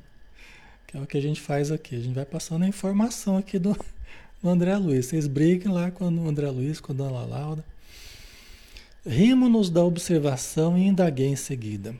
Que 0.85 0.97
é 0.97 1.01
o 1.01 1.07
que 1.07 1.17
a 1.17 1.21
gente 1.21 1.41
faz 1.41 1.71
aqui. 1.71 1.95
A 1.95 1.99
gente 1.99 2.13
vai 2.13 2.25
passando 2.25 2.63
a 2.63 2.67
informação 2.67 3.37
aqui 3.37 3.57
do, 3.57 3.75
o 4.43 4.49
André 4.49 4.75
Luiz. 4.77 5.07
Vocês 5.07 5.27
briguem 5.27 5.71
lá 5.71 5.89
com 5.91 6.05
o 6.05 6.27
André 6.27 6.49
Luiz, 6.49 6.79
com 6.79 6.91
a 6.91 6.95
Dona 6.95 7.25
Laura. 7.25 7.63
Rimo-nos 9.05 9.69
da 9.69 9.83
observação 9.83 10.77
e 10.77 10.87
indaguei 10.87 11.27
em 11.27 11.35
seguida. 11.35 11.95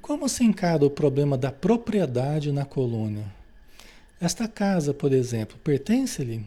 Como 0.00 0.28
se 0.28 0.44
encara 0.44 0.84
o 0.84 0.90
problema 0.90 1.36
da 1.36 1.50
propriedade 1.50 2.52
na 2.52 2.64
colônia? 2.64 3.24
Esta 4.20 4.46
casa, 4.46 4.94
por 4.94 5.12
exemplo, 5.12 5.58
pertence-lhe? 5.58 6.46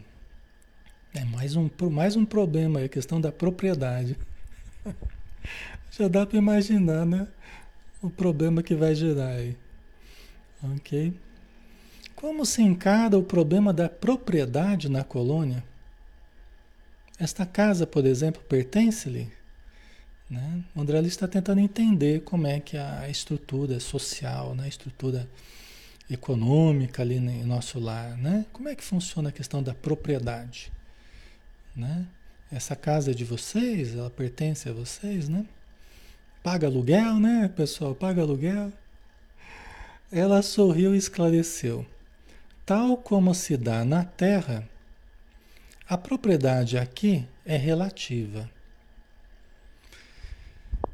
É 1.12 1.24
mais 1.24 1.56
um, 1.56 1.68
mais 1.90 2.14
um 2.14 2.24
problema, 2.24 2.84
a 2.84 2.88
questão 2.88 3.20
da 3.20 3.32
propriedade. 3.32 4.16
Já 5.90 6.06
dá 6.06 6.24
para 6.24 6.38
imaginar, 6.38 7.04
né? 7.04 7.26
O 8.00 8.08
problema 8.08 8.62
que 8.62 8.74
vai 8.74 8.94
gerar 8.94 9.30
aí. 9.30 9.56
Ok? 10.62 11.12
Como 12.14 12.46
se 12.46 12.62
encara 12.62 13.18
o 13.18 13.24
problema 13.24 13.72
da 13.72 13.88
propriedade 13.88 14.88
na 14.88 15.02
colônia? 15.02 15.64
Esta 17.18 17.44
casa, 17.44 17.86
por 17.86 18.06
exemplo, 18.06 18.40
pertence-lhe? 18.42 19.30
Né? 20.30 20.62
O 20.76 20.80
André 20.80 21.00
está 21.00 21.26
tentando 21.26 21.60
entender 21.60 22.20
como 22.20 22.46
é 22.46 22.60
que 22.60 22.76
a 22.76 23.08
estrutura 23.08 23.80
social, 23.80 24.54
né? 24.54 24.64
a 24.64 24.68
estrutura 24.68 25.28
econômica 26.08 27.02
ali 27.02 27.18
no 27.18 27.46
nosso 27.46 27.80
lar, 27.80 28.16
né? 28.16 28.46
Como 28.52 28.68
é 28.68 28.74
que 28.74 28.82
funciona 28.82 29.28
a 29.28 29.32
questão 29.32 29.62
da 29.62 29.74
propriedade, 29.74 30.72
né? 31.80 32.06
Essa 32.52 32.76
casa 32.76 33.12
é 33.12 33.14
de 33.14 33.24
vocês, 33.24 33.94
ela 33.94 34.10
pertence 34.10 34.68
a 34.68 34.72
vocês, 34.72 35.28
né? 35.28 35.46
Paga 36.42 36.66
aluguel, 36.66 37.18
né, 37.18 37.48
pessoal? 37.48 37.94
Paga 37.94 38.22
aluguel. 38.22 38.72
Ela 40.12 40.42
sorriu 40.42 40.94
e 40.94 40.98
esclareceu. 40.98 41.86
Tal 42.66 42.96
como 42.96 43.34
se 43.34 43.56
dá 43.56 43.84
na 43.84 44.04
Terra, 44.04 44.68
a 45.88 45.98
propriedade 45.98 46.78
aqui 46.78 47.26
é 47.44 47.56
relativa. 47.56 48.50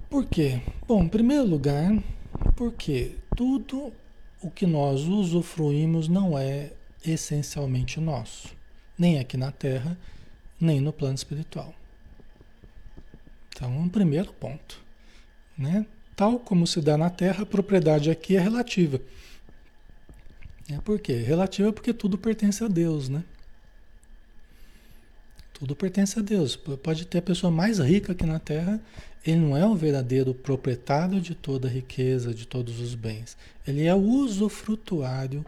Por 0.09 0.27
quê? 0.27 0.61
Bom, 0.87 1.03
em 1.03 1.09
primeiro 1.09 1.45
lugar, 1.45 1.91
porque 2.55 3.17
tudo 3.37 3.93
o 4.43 4.51
que 4.51 4.67
nós 4.67 5.03
usufruímos 5.03 6.09
não 6.09 6.39
é 6.39 6.73
essencialmente 7.05 8.01
nosso, 8.01 8.55
nem 8.99 9.19
aqui 9.19 9.37
na 9.37 9.51
Terra, 9.51 9.99
nem 10.61 10.81
no 10.81 10.93
plano 10.93 11.15
espiritual. 11.15 11.75
Então, 13.49 13.77
um 13.77 13.89
primeiro 13.89 14.33
ponto, 14.35 14.81
né? 15.57 15.87
Tal 16.15 16.39
como 16.39 16.67
se 16.67 16.81
dá 16.81 16.97
na 16.97 17.11
Terra, 17.11 17.43
a 17.43 17.47
propriedade 17.47 18.11
aqui 18.11 18.37
é 18.37 18.41
relativa. 18.41 19.01
É 20.71 20.79
por 20.81 20.99
quê? 20.99 21.15
Relativa 21.15 21.73
porque 21.73 21.93
tudo 21.93 22.19
pertence 22.19 22.65
a 22.65 22.69
Deus, 22.69 23.09
né? 23.09 23.23
Tudo 25.53 25.77
pertence 25.77 26.19
a 26.19 26.23
Deus. 26.23 26.57
Pode 26.57 27.07
ter 27.07 27.19
a 27.19 27.23
pessoa 27.23 27.51
mais 27.51 27.79
rica 27.79 28.13
aqui 28.13 28.27
na 28.27 28.39
Terra, 28.39 28.81
ele 29.27 29.41
não 29.41 29.57
é 29.57 29.67
o 29.67 29.75
verdadeiro 29.75 30.35
proprietário 30.35 31.21
de 31.21 31.35
toda 31.35 31.67
a 31.67 31.71
riqueza, 31.71 32.35
de 32.35 32.47
todos 32.47 32.81
os 32.81 32.95
bens. 32.95 33.37
Ele 33.67 33.85
é 33.85 33.95
o 33.95 33.99
usufrutuário 33.99 35.45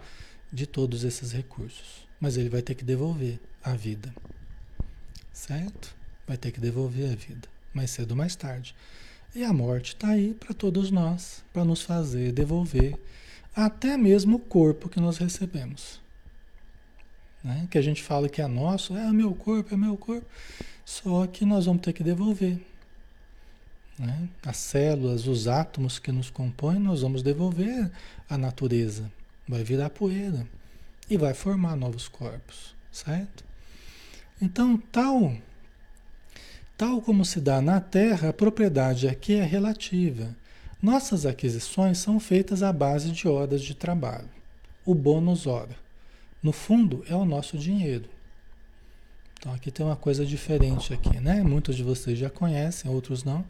de 0.53 0.67
todos 0.67 1.05
esses 1.05 1.33
recursos. 1.33 2.07
Mas 2.21 2.37
ele 2.37 2.49
vai 2.49 2.63
ter 2.63 2.75
que 2.75 2.85
devolver 2.85 3.39
a 3.63 3.75
vida. 3.75 4.13
Certo? 5.39 5.95
Vai 6.27 6.37
ter 6.37 6.51
que 6.51 6.61
devolver 6.61 7.13
a 7.13 7.15
vida. 7.15 7.49
Mais 7.73 7.93
cedo 7.93 8.11
ou 8.11 8.17
mais 8.17 8.35
tarde. 8.35 8.75
E 9.33 9.45
a 9.45 9.53
morte 9.53 9.95
está 9.95 10.09
aí 10.09 10.35
para 10.35 10.53
todos 10.53 10.91
nós, 10.91 11.45
para 11.53 11.65
nos 11.65 11.83
fazer 11.83 12.33
devolver 12.33 12.99
até 13.55 13.97
mesmo 13.97 14.37
o 14.37 14.41
corpo 14.41 14.89
que 14.89 14.99
nós 14.99 15.17
recebemos. 15.17 16.01
né? 17.43 17.69
que 17.71 17.79
a 17.79 17.83
gente 17.83 18.03
fala 18.03 18.29
que 18.29 18.43
é 18.43 18.49
nosso, 18.49 18.97
é 18.97 19.13
meu 19.13 19.33
corpo, 19.33 19.73
é 19.73 19.77
meu 19.77 19.97
corpo, 19.97 20.27
só 20.85 21.25
que 21.29 21.45
nós 21.45 21.67
vamos 21.67 21.83
ter 21.83 21.93
que 21.93 22.03
devolver. 22.03 22.61
Né? 23.97 24.29
As 24.43 24.57
células, 24.57 25.29
os 25.29 25.47
átomos 25.47 26.01
que 26.01 26.11
nos 26.11 26.31
compõem, 26.31 26.81
nós 26.81 27.03
vamos 27.03 27.23
devolver 27.23 27.91
à 28.29 28.37
natureza. 28.37 29.11
Vai 29.49 29.63
virar 29.63 29.91
poeira 29.91 30.45
e 31.09 31.17
vai 31.17 31.33
formar 31.33 31.77
novos 31.77 32.09
corpos, 32.09 32.75
certo? 32.91 33.48
Então, 34.41 34.77
tal, 34.77 35.37
tal 36.77 37.03
como 37.03 37.25
se 37.25 37.41
dá 37.41 37.61
na 37.61 37.81
Terra, 37.81 38.29
a 38.29 38.33
propriedade 38.33 39.09
aqui 39.09 39.35
é 39.35 39.45
relativa. 39.45 40.35
Nossas 40.81 41.27
aquisições 41.27 41.99
são 41.99 42.21
feitas 42.21 42.63
à 42.63 42.73
base 42.73 43.11
de 43.11 43.27
horas 43.27 43.63
de 43.63 43.75
trabalho. 43.75 44.29
O 44.87 44.95
bônus 44.95 45.47
hora. 45.47 45.77
No 46.41 46.53
fundo, 46.53 47.05
é 47.09 47.15
o 47.17 47.25
nosso 47.25 47.59
dinheiro. 47.59 48.09
Então 49.39 49.53
aqui 49.53 49.71
tem 49.71 49.85
uma 49.85 49.97
coisa 49.97 50.25
diferente 50.25 50.93
aqui, 50.95 51.21
né? 51.21 51.43
Muitos 51.43 51.77
de 51.77 51.83
vocês 51.83 52.19
já 52.19 52.31
conhecem, 52.31 52.91
outros 52.91 53.25
não, 53.25 53.45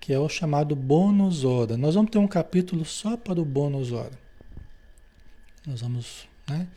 que 0.00 0.12
é 0.12 0.18
o 0.18 0.28
chamado 0.28 0.76
bônus 0.76 1.44
hora. 1.44 1.76
Nós 1.76 1.94
vamos 1.94 2.10
ter 2.10 2.18
um 2.18 2.28
capítulo 2.28 2.84
só 2.84 3.16
para 3.16 3.40
o 3.40 3.44
bônus 3.44 3.92
hora. 3.92 4.18
Nós 5.66 5.80
vamos, 5.80 6.28
né, 6.48 6.68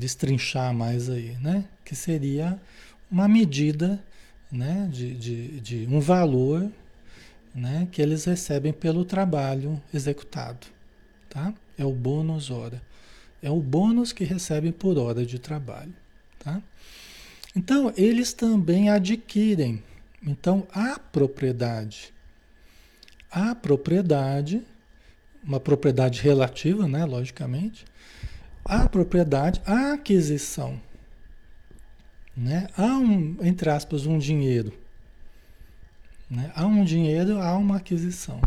destrinchar 0.00 0.72
mais 0.72 1.10
aí, 1.10 1.36
né? 1.40 1.64
Que 1.84 1.94
seria 1.94 2.60
uma 3.10 3.28
medida, 3.28 4.02
né, 4.50 4.88
de, 4.90 5.14
de, 5.14 5.60
de 5.60 5.86
um 5.86 6.00
valor 6.00 6.70
né, 7.54 7.86
que 7.92 8.00
eles 8.00 8.24
recebem 8.24 8.72
pelo 8.72 9.04
trabalho 9.04 9.80
executado. 9.92 10.66
Tá? 11.28 11.52
É 11.76 11.84
o 11.84 11.92
bônus 11.92 12.50
hora. 12.50 12.80
É 13.42 13.50
o 13.50 13.60
bônus 13.60 14.12
que 14.12 14.24
recebem 14.24 14.72
por 14.72 14.98
hora 14.98 15.24
de 15.24 15.38
trabalho. 15.38 15.94
Tá? 16.38 16.62
Então, 17.54 17.92
eles 17.96 18.32
também 18.32 18.88
adquirem. 18.88 19.82
Então, 20.26 20.66
a 20.72 20.98
propriedade. 20.98 22.12
A 23.30 23.54
propriedade, 23.54 24.62
uma 25.42 25.60
propriedade 25.60 26.20
relativa, 26.20 26.86
né, 26.86 27.04
logicamente. 27.04 27.84
A 28.70 28.88
propriedade, 28.88 29.60
a 29.66 29.94
aquisição. 29.94 30.80
Né? 32.36 32.68
Há 32.76 32.86
um, 32.86 33.36
entre 33.42 33.68
aspas, 33.68 34.06
um 34.06 34.18
dinheiro 34.18 34.72
né? 36.30 36.52
Há 36.54 36.64
um 36.64 36.84
dinheiro, 36.84 37.40
há 37.40 37.56
uma 37.56 37.76
aquisição. 37.78 38.40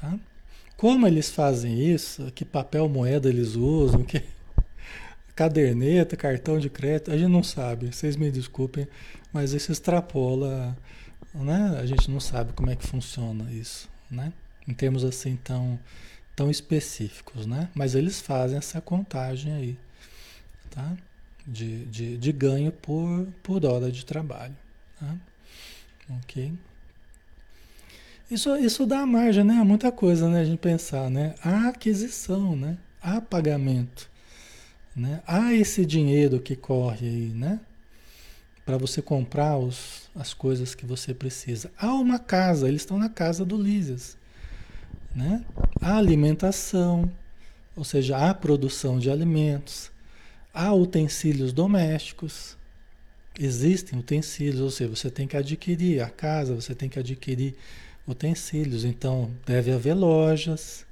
Tá? 0.00 0.18
Como 0.76 1.06
eles 1.06 1.30
fazem 1.30 1.78
isso? 1.78 2.32
Que 2.32 2.44
papel 2.44 2.88
moeda 2.88 3.28
eles 3.28 3.54
usam? 3.54 4.02
Que 4.02 4.24
caderneta, 5.36 6.16
cartão 6.16 6.58
de 6.58 6.70
crédito? 6.70 7.10
A 7.12 7.18
gente 7.18 7.30
não 7.30 7.42
sabe. 7.42 7.92
Vocês 7.92 8.16
me 8.16 8.30
desculpem, 8.30 8.88
mas 9.32 9.52
isso 9.52 9.70
extrapola. 9.70 10.76
Né? 11.34 11.78
A 11.78 11.84
gente 11.84 12.10
não 12.10 12.20
sabe 12.20 12.54
como 12.54 12.70
é 12.70 12.76
que 12.76 12.86
funciona 12.86 13.50
isso, 13.52 13.88
né? 14.10 14.32
Em 14.66 14.74
termos 14.74 15.04
assim 15.04 15.36
tão, 15.36 15.78
tão 16.34 16.50
específicos, 16.50 17.46
né? 17.46 17.68
Mas 17.74 17.94
eles 17.94 18.20
fazem 18.20 18.58
essa 18.58 18.80
contagem 18.80 19.52
aí, 19.52 19.78
tá? 20.70 20.96
De, 21.46 21.84
de, 21.86 22.16
de 22.16 22.32
ganho 22.32 22.72
por, 22.72 23.26
por 23.42 23.64
hora 23.64 23.90
de 23.90 24.04
trabalho, 24.04 24.56
tá? 24.98 25.16
Ok? 26.20 26.52
Isso, 28.30 28.56
isso 28.56 28.86
dá 28.86 29.04
margem, 29.04 29.44
né? 29.44 29.62
Muita 29.62 29.92
coisa, 29.92 30.28
né? 30.28 30.40
A 30.40 30.44
gente 30.44 30.58
pensar, 30.58 31.10
né? 31.10 31.34
A 31.44 31.68
aquisição, 31.68 32.56
né? 32.56 32.78
Há 33.02 33.20
pagamento, 33.20 34.10
né? 34.96 35.22
Há 35.26 35.52
esse 35.52 35.84
dinheiro 35.84 36.40
que 36.40 36.56
corre 36.56 37.06
aí, 37.06 37.28
né? 37.28 37.60
Para 38.64 38.78
você 38.78 39.02
comprar 39.02 39.58
os, 39.58 40.08
as 40.14 40.32
coisas 40.32 40.74
que 40.74 40.86
você 40.86 41.12
precisa. 41.12 41.70
Há 41.76 41.92
uma 41.92 42.18
casa, 42.18 42.68
eles 42.68 42.82
estão 42.82 42.98
na 42.98 43.08
casa 43.10 43.44
do 43.44 43.60
Lísias, 43.60 44.16
né? 45.14 45.44
Há 45.80 45.96
alimentação, 45.96 47.10
ou 47.76 47.84
seja, 47.84 48.16
há 48.16 48.34
produção 48.34 48.98
de 48.98 49.10
alimentos, 49.10 49.90
há 50.52 50.72
utensílios 50.72 51.52
domésticos, 51.52 52.56
existem 53.38 53.98
utensílios, 53.98 54.60
ou 54.60 54.70
seja, 54.70 54.90
você 54.90 55.10
tem 55.10 55.26
que 55.26 55.36
adquirir 55.36 56.02
a 56.02 56.10
casa, 56.10 56.54
você 56.54 56.74
tem 56.74 56.88
que 56.88 56.98
adquirir 56.98 57.54
utensílios. 58.06 58.84
Então, 58.84 59.30
deve 59.46 59.72
haver 59.72 59.94
lojas. 59.94 60.86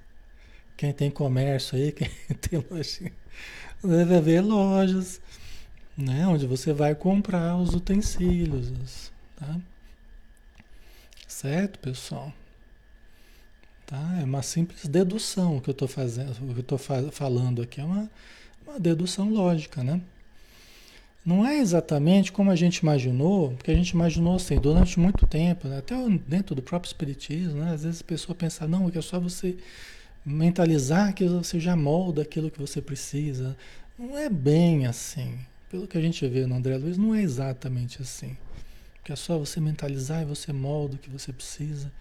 Quem 0.76 0.92
tem 0.92 1.10
comércio 1.10 1.76
aí, 1.76 1.92
quem 1.92 2.08
tem 2.40 2.64
loja, 2.70 3.12
deve 3.82 4.16
haver 4.16 4.40
lojas, 4.40 5.20
né? 5.96 6.26
Onde 6.26 6.46
você 6.46 6.72
vai 6.72 6.94
comprar 6.94 7.56
os 7.56 7.74
utensílios, 7.74 9.12
tá? 9.36 9.60
Certo, 11.28 11.78
pessoal? 11.78 12.32
Tá? 13.90 14.18
É 14.20 14.24
uma 14.24 14.40
simples 14.40 14.86
dedução 14.86 15.58
que 15.58 15.68
eu 15.68 15.72
estou 15.72 15.88
fazendo, 15.88 16.30
o 16.30 16.54
que 16.54 16.60
eu 16.60 16.76
estou 16.76 16.78
falando 17.10 17.60
aqui 17.60 17.80
é 17.80 17.84
uma, 17.84 18.08
uma 18.64 18.78
dedução 18.78 19.28
lógica, 19.28 19.82
né? 19.82 20.00
Não 21.26 21.44
é 21.44 21.58
exatamente 21.58 22.30
como 22.30 22.52
a 22.52 22.56
gente 22.56 22.78
imaginou, 22.78 23.50
porque 23.50 23.72
a 23.72 23.74
gente 23.74 23.90
imaginou 23.90 24.36
assim, 24.36 24.58
durante 24.60 24.98
muito 24.98 25.26
tempo, 25.26 25.66
né? 25.66 25.78
até 25.78 25.94
dentro 26.26 26.54
do 26.54 26.62
próprio 26.62 26.88
Espiritismo, 26.88 27.60
né? 27.60 27.74
às 27.74 27.82
vezes 27.82 28.00
a 28.00 28.04
pessoa 28.04 28.34
pensa, 28.34 28.66
não, 28.66 28.90
é 28.94 29.02
só 29.02 29.18
você 29.18 29.58
mentalizar 30.24 31.12
que 31.12 31.26
você 31.26 31.58
já 31.58 31.74
molda 31.74 32.22
aquilo 32.22 32.50
que 32.50 32.60
você 32.60 32.80
precisa. 32.80 33.56
Não 33.98 34.16
é 34.16 34.30
bem 34.30 34.86
assim. 34.86 35.38
Pelo 35.68 35.86
que 35.86 35.98
a 35.98 36.00
gente 36.00 36.26
vê 36.26 36.46
no 36.46 36.54
André 36.54 36.76
Luiz, 36.76 36.96
não 36.96 37.14
é 37.14 37.22
exatamente 37.22 38.00
assim. 38.00 38.36
Que 39.04 39.12
é 39.12 39.16
só 39.16 39.36
você 39.36 39.60
mentalizar 39.60 40.22
e 40.22 40.24
você 40.24 40.52
molda 40.52 40.94
o 40.94 40.98
que 40.98 41.10
você 41.10 41.32
precisa. 41.32 41.92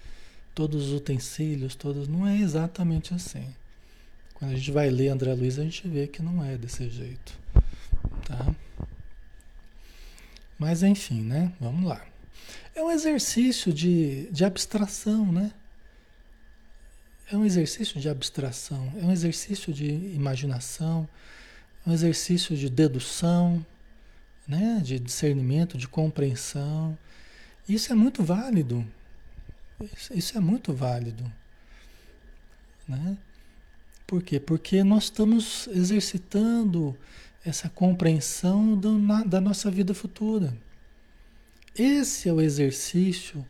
Todos 0.60 0.88
os 0.88 0.92
utensílios, 0.92 1.74
todos. 1.74 2.10
Não 2.10 2.28
é 2.28 2.36
exatamente 2.36 3.14
assim. 3.14 3.56
Quando 4.34 4.52
a 4.52 4.56
gente 4.58 4.72
vai 4.72 4.90
ler 4.90 5.08
André 5.08 5.34
Luiz, 5.34 5.58
a 5.58 5.64
gente 5.64 5.88
vê 5.88 6.06
que 6.06 6.22
não 6.22 6.44
é 6.44 6.58
desse 6.58 6.90
jeito. 6.90 7.40
Tá? 8.28 8.54
Mas 10.58 10.84
enfim, 10.84 11.22
né? 11.22 11.54
Vamos 11.62 11.88
lá. 11.88 12.06
É 12.76 12.84
um 12.84 12.92
exercício 12.92 13.72
de, 13.72 14.30
de 14.34 14.44
abstração, 14.44 15.32
né? 15.32 15.54
É 17.32 17.38
um 17.38 17.46
exercício 17.46 17.98
de 17.98 18.10
abstração, 18.10 18.92
é 19.02 19.06
um 19.06 19.14
exercício 19.14 19.72
de 19.72 19.88
imaginação, 19.88 21.08
é 21.88 21.90
um 21.90 21.94
exercício 21.94 22.58
de 22.58 22.70
dedução, 22.70 23.66
né? 24.46 24.82
de 24.84 25.00
discernimento, 25.00 25.78
de 25.78 25.88
compreensão. 25.88 26.98
Isso 27.66 27.94
é 27.94 27.96
muito 27.96 28.22
válido. 28.22 28.86
Isso, 30.12 30.38
é 30.38 30.42
muito 30.42 30.74
válido. 30.74 31.24
Né? 32.88 33.18
Por 34.06 34.22
quê? 34.22 34.40
Porque 34.40 34.84
nós 34.84 35.06
estamos 35.06 35.68
exercitando 35.68 36.98
essa 37.46 37.70
compreensão 37.70 38.76
do, 38.76 38.98
na, 38.98 39.24
da 39.24 39.40
nossa 39.40 39.72
vida 39.72 39.94
futura. 39.94 40.54
Esse 41.78 42.28
é 42.28 42.34
o 42.34 42.42
exercício 42.42 43.46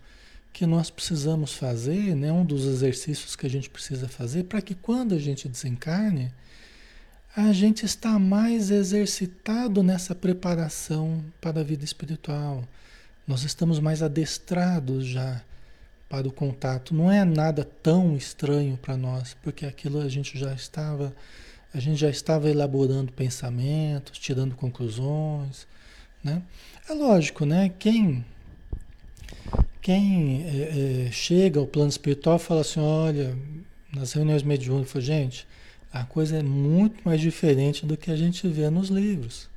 que 0.53 0.65
nós 0.65 0.89
precisamos 0.89 1.53
fazer, 1.53 2.15
né? 2.15 2.31
um 2.31 2.45
dos 2.45 2.65
exercícios 2.65 3.35
que 3.35 3.45
a 3.45 3.49
gente 3.49 3.69
precisa 3.69 4.07
fazer 4.07 4.43
para 4.43 4.61
que 4.61 4.75
quando 4.75 5.15
a 5.15 5.19
gente 5.19 5.47
desencarne, 5.47 6.31
a 7.35 7.53
gente 7.53 7.85
está 7.85 8.19
mais 8.19 8.69
exercitado 8.69 9.81
nessa 9.81 10.13
preparação 10.13 11.23
para 11.39 11.61
a 11.61 11.63
vida 11.63 11.85
espiritual. 11.85 12.67
Nós 13.25 13.43
estamos 13.43 13.79
mais 13.79 14.03
adestrados 14.03 15.05
já 15.05 15.41
para 16.09 16.27
o 16.27 16.31
contato. 16.31 16.93
Não 16.93 17.11
é 17.11 17.23
nada 17.23 17.63
tão 17.63 18.17
estranho 18.17 18.77
para 18.77 18.97
nós, 18.97 19.37
porque 19.43 19.65
aquilo 19.65 20.01
a 20.01 20.09
gente 20.09 20.37
já 20.37 20.53
estava 20.53 21.15
a 21.71 21.79
gente 21.79 21.99
já 21.99 22.09
estava 22.09 22.49
elaborando 22.49 23.11
pensamentos, 23.11 24.17
tirando 24.17 24.55
conclusões, 24.55 25.67
né? 26.23 26.41
É 26.89 26.93
lógico, 26.93 27.45
né? 27.45 27.71
Quem 27.77 28.25
quem 29.81 30.43
é, 30.43 31.05
é, 31.07 31.11
chega 31.11 31.59
ao 31.59 31.67
plano 31.67 31.89
espiritual 31.89 32.39
fala 32.39 32.61
assim, 32.61 32.79
olha, 32.79 33.37
nas 33.93 34.13
reuniões 34.13 34.43
mediúnicas, 34.43 35.03
gente, 35.03 35.47
a 35.91 36.03
coisa 36.03 36.37
é 36.37 36.43
muito 36.43 37.01
mais 37.03 37.21
diferente 37.21 37.85
do 37.85 37.95
que 37.95 38.11
a 38.11 38.15
gente 38.15 38.47
vê 38.47 38.69
nos 38.69 38.89
livros. 38.89 39.47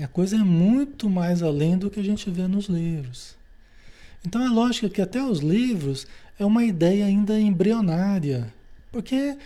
A 0.00 0.06
coisa 0.06 0.36
é 0.36 0.40
muito 0.40 1.08
mais 1.08 1.42
além 1.42 1.78
do 1.78 1.90
que 1.90 1.98
a 1.98 2.04
gente 2.04 2.30
vê 2.30 2.46
nos 2.46 2.66
livros. 2.66 3.34
Então 4.24 4.44
é 4.44 4.48
lógico 4.48 4.88
que 4.88 5.02
até 5.02 5.22
os 5.22 5.40
livros 5.40 6.06
é 6.38 6.44
uma 6.44 6.64
ideia 6.64 7.06
ainda 7.06 7.38
embrionária, 7.38 8.52
porque 8.90 9.36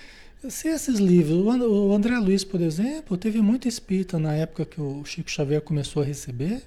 se 0.49 0.68
esses 0.68 0.99
livros, 0.99 1.45
o 1.45 1.93
André 1.93 2.18
Luiz, 2.18 2.45
por 2.45 2.61
exemplo, 2.61 3.16
teve 3.16 3.43
muito 3.43 3.68
espírita 3.68 4.18
na 4.18 4.33
época 4.33 4.64
que 4.64 4.81
o 4.81 5.05
Chico 5.05 5.31
Xavier 5.31 5.61
começou 5.61 6.03
a 6.03 6.07
receber 6.07 6.62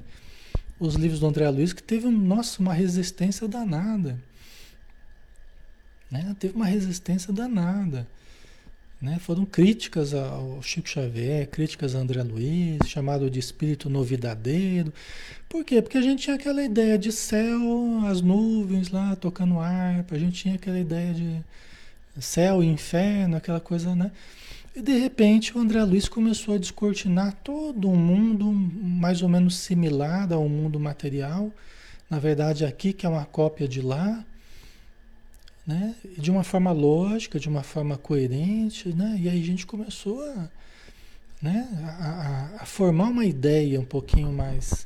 os 0.79 0.95
livros 0.95 1.19
do 1.19 1.27
André 1.27 1.49
Luiz, 1.49 1.73
que 1.73 1.81
teve, 1.81 2.07
nossa, 2.07 2.61
uma 2.61 2.73
resistência 2.73 3.47
danada. 3.47 4.19
Né? 6.11 6.35
Teve 6.39 6.55
uma 6.55 6.65
resistência 6.65 7.33
danada. 7.33 8.07
Né? 9.03 9.19
Foram 9.19 9.43
críticas 9.43 10.13
ao 10.13 10.61
Chico 10.61 10.87
Xavier, 10.87 11.45
críticas 11.49 11.93
a 11.93 11.99
André 11.99 12.23
Luiz, 12.23 12.87
chamado 12.87 13.29
de 13.29 13.37
espírito 13.37 13.89
novidadeiro. 13.89 14.93
Por 15.49 15.65
quê? 15.65 15.81
Porque 15.81 15.97
a 15.97 16.01
gente 16.01 16.23
tinha 16.23 16.37
aquela 16.37 16.63
ideia 16.63 16.97
de 16.97 17.11
céu, 17.11 17.99
as 18.05 18.21
nuvens 18.21 18.91
lá 18.91 19.13
tocando 19.17 19.59
harpa, 19.59 20.15
a 20.15 20.17
gente 20.17 20.43
tinha 20.43 20.55
aquela 20.55 20.79
ideia 20.79 21.13
de 21.13 21.43
céu 22.21 22.63
e 22.63 22.65
inferno, 22.65 23.35
aquela 23.35 23.59
coisa, 23.59 23.93
né? 23.93 24.09
E 24.73 24.81
de 24.81 24.97
repente 24.97 25.55
o 25.57 25.59
André 25.59 25.83
Luiz 25.83 26.07
começou 26.07 26.55
a 26.55 26.57
descortinar 26.57 27.33
todo 27.43 27.89
um 27.89 27.97
mundo 27.97 28.53
mais 28.53 29.21
ou 29.21 29.27
menos 29.27 29.57
similar 29.57 30.31
ao 30.31 30.47
mundo 30.47 30.79
material. 30.79 31.51
Na 32.09 32.19
verdade, 32.19 32.63
aqui 32.63 32.93
que 32.93 33.05
é 33.05 33.09
uma 33.09 33.25
cópia 33.25 33.67
de 33.67 33.81
lá, 33.81 34.23
né? 35.65 35.95
de 36.17 36.29
uma 36.29 36.43
forma 36.43 36.71
lógica, 36.71 37.39
de 37.39 37.47
uma 37.47 37.63
forma 37.63 37.97
coerente, 37.97 38.89
né? 38.89 39.17
E 39.19 39.29
aí 39.29 39.41
a 39.41 39.45
gente 39.45 39.65
começou 39.65 40.21
a, 40.21 40.49
né? 41.41 41.67
a, 41.83 42.57
a, 42.59 42.63
a 42.63 42.65
formar 42.65 43.09
uma 43.09 43.25
ideia 43.25 43.79
um 43.79 43.85
pouquinho 43.85 44.31
mais, 44.31 44.85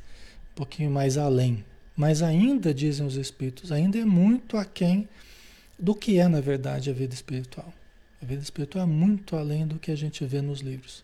um 0.51 0.55
pouquinho 0.55 0.91
mais 0.91 1.17
além. 1.17 1.65
Mas 1.95 2.21
ainda, 2.21 2.73
dizem 2.73 3.05
os 3.05 3.15
espíritos, 3.15 3.71
ainda 3.71 3.97
é 3.97 4.05
muito 4.05 4.55
aquém 4.55 5.09
do 5.79 5.95
que 5.95 6.19
é, 6.19 6.27
na 6.27 6.41
verdade, 6.41 6.89
a 6.89 6.93
vida 6.93 7.13
espiritual. 7.13 7.73
A 8.21 8.25
vida 8.25 8.41
espiritual 8.41 8.83
é 8.83 8.87
muito 8.87 9.35
além 9.35 9.65
do 9.65 9.79
que 9.79 9.91
a 9.91 9.95
gente 9.95 10.23
vê 10.25 10.41
nos 10.41 10.59
livros. 10.59 11.03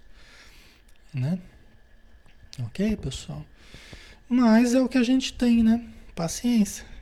Né? 1.12 1.40
Ok, 2.60 2.96
pessoal? 2.98 3.44
Mas 4.30 4.74
é 4.76 4.82
o 4.82 4.88
que 4.88 4.98
a 4.98 5.04
gente 5.04 5.34
tem, 5.34 5.64
né? 5.64 5.84
Paciência. 6.16 6.93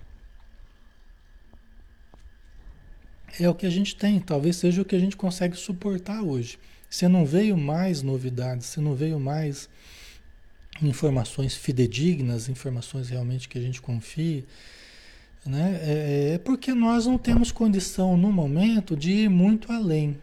É 3.39 3.49
o 3.49 3.55
que 3.55 3.65
a 3.65 3.69
gente 3.69 3.95
tem, 3.95 4.19
talvez 4.19 4.55
seja 4.57 4.81
o 4.81 4.85
que 4.85 4.95
a 4.95 4.99
gente 4.99 5.15
consegue 5.15 5.55
suportar 5.55 6.21
hoje. 6.21 6.57
Se 6.89 7.07
não 7.07 7.25
veio 7.25 7.57
mais 7.57 8.01
novidades, 8.01 8.67
se 8.67 8.79
não 8.79 8.93
veio 8.93 9.19
mais 9.19 9.69
informações 10.81 11.55
fidedignas, 11.55 12.49
informações 12.49 13.09
realmente 13.09 13.47
que 13.47 13.57
a 13.57 13.61
gente 13.61 13.81
confie, 13.81 14.45
né? 15.45 15.79
É, 15.81 16.33
é 16.33 16.37
porque 16.37 16.73
nós 16.73 17.05
não 17.05 17.17
temos 17.17 17.51
condição 17.51 18.15
no 18.17 18.31
momento 18.31 18.95
de 18.95 19.11
ir 19.11 19.29
muito 19.29 19.71
além. 19.71 20.17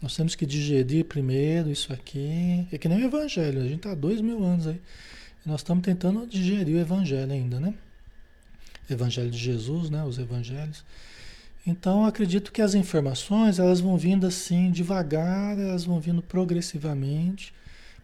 Nós 0.00 0.14
temos 0.14 0.34
que 0.34 0.46
digerir 0.46 1.04
primeiro 1.04 1.70
isso 1.70 1.92
aqui. 1.92 2.66
É 2.70 2.78
que 2.78 2.88
nem 2.88 3.02
o 3.02 3.06
Evangelho, 3.06 3.60
a 3.60 3.64
gente 3.64 3.76
está 3.76 3.92
há 3.92 3.94
dois 3.94 4.20
mil 4.20 4.44
anos 4.44 4.66
aí. 4.66 4.80
Nós 5.44 5.60
estamos 5.60 5.82
tentando 5.82 6.26
digerir 6.26 6.76
o 6.76 6.78
Evangelho 6.78 7.32
ainda, 7.32 7.58
né? 7.58 7.74
Evangelho 8.88 9.30
de 9.30 9.38
Jesus, 9.38 9.90
né? 9.90 10.04
Os 10.04 10.18
Evangelhos. 10.18 10.84
Então, 11.68 12.06
acredito 12.06 12.50
que 12.50 12.62
as 12.62 12.74
informações 12.74 13.58
elas 13.58 13.78
vão 13.78 13.98
vindo 13.98 14.26
assim 14.26 14.70
devagar, 14.70 15.58
elas 15.58 15.84
vão 15.84 16.00
vindo 16.00 16.22
progressivamente, 16.22 17.52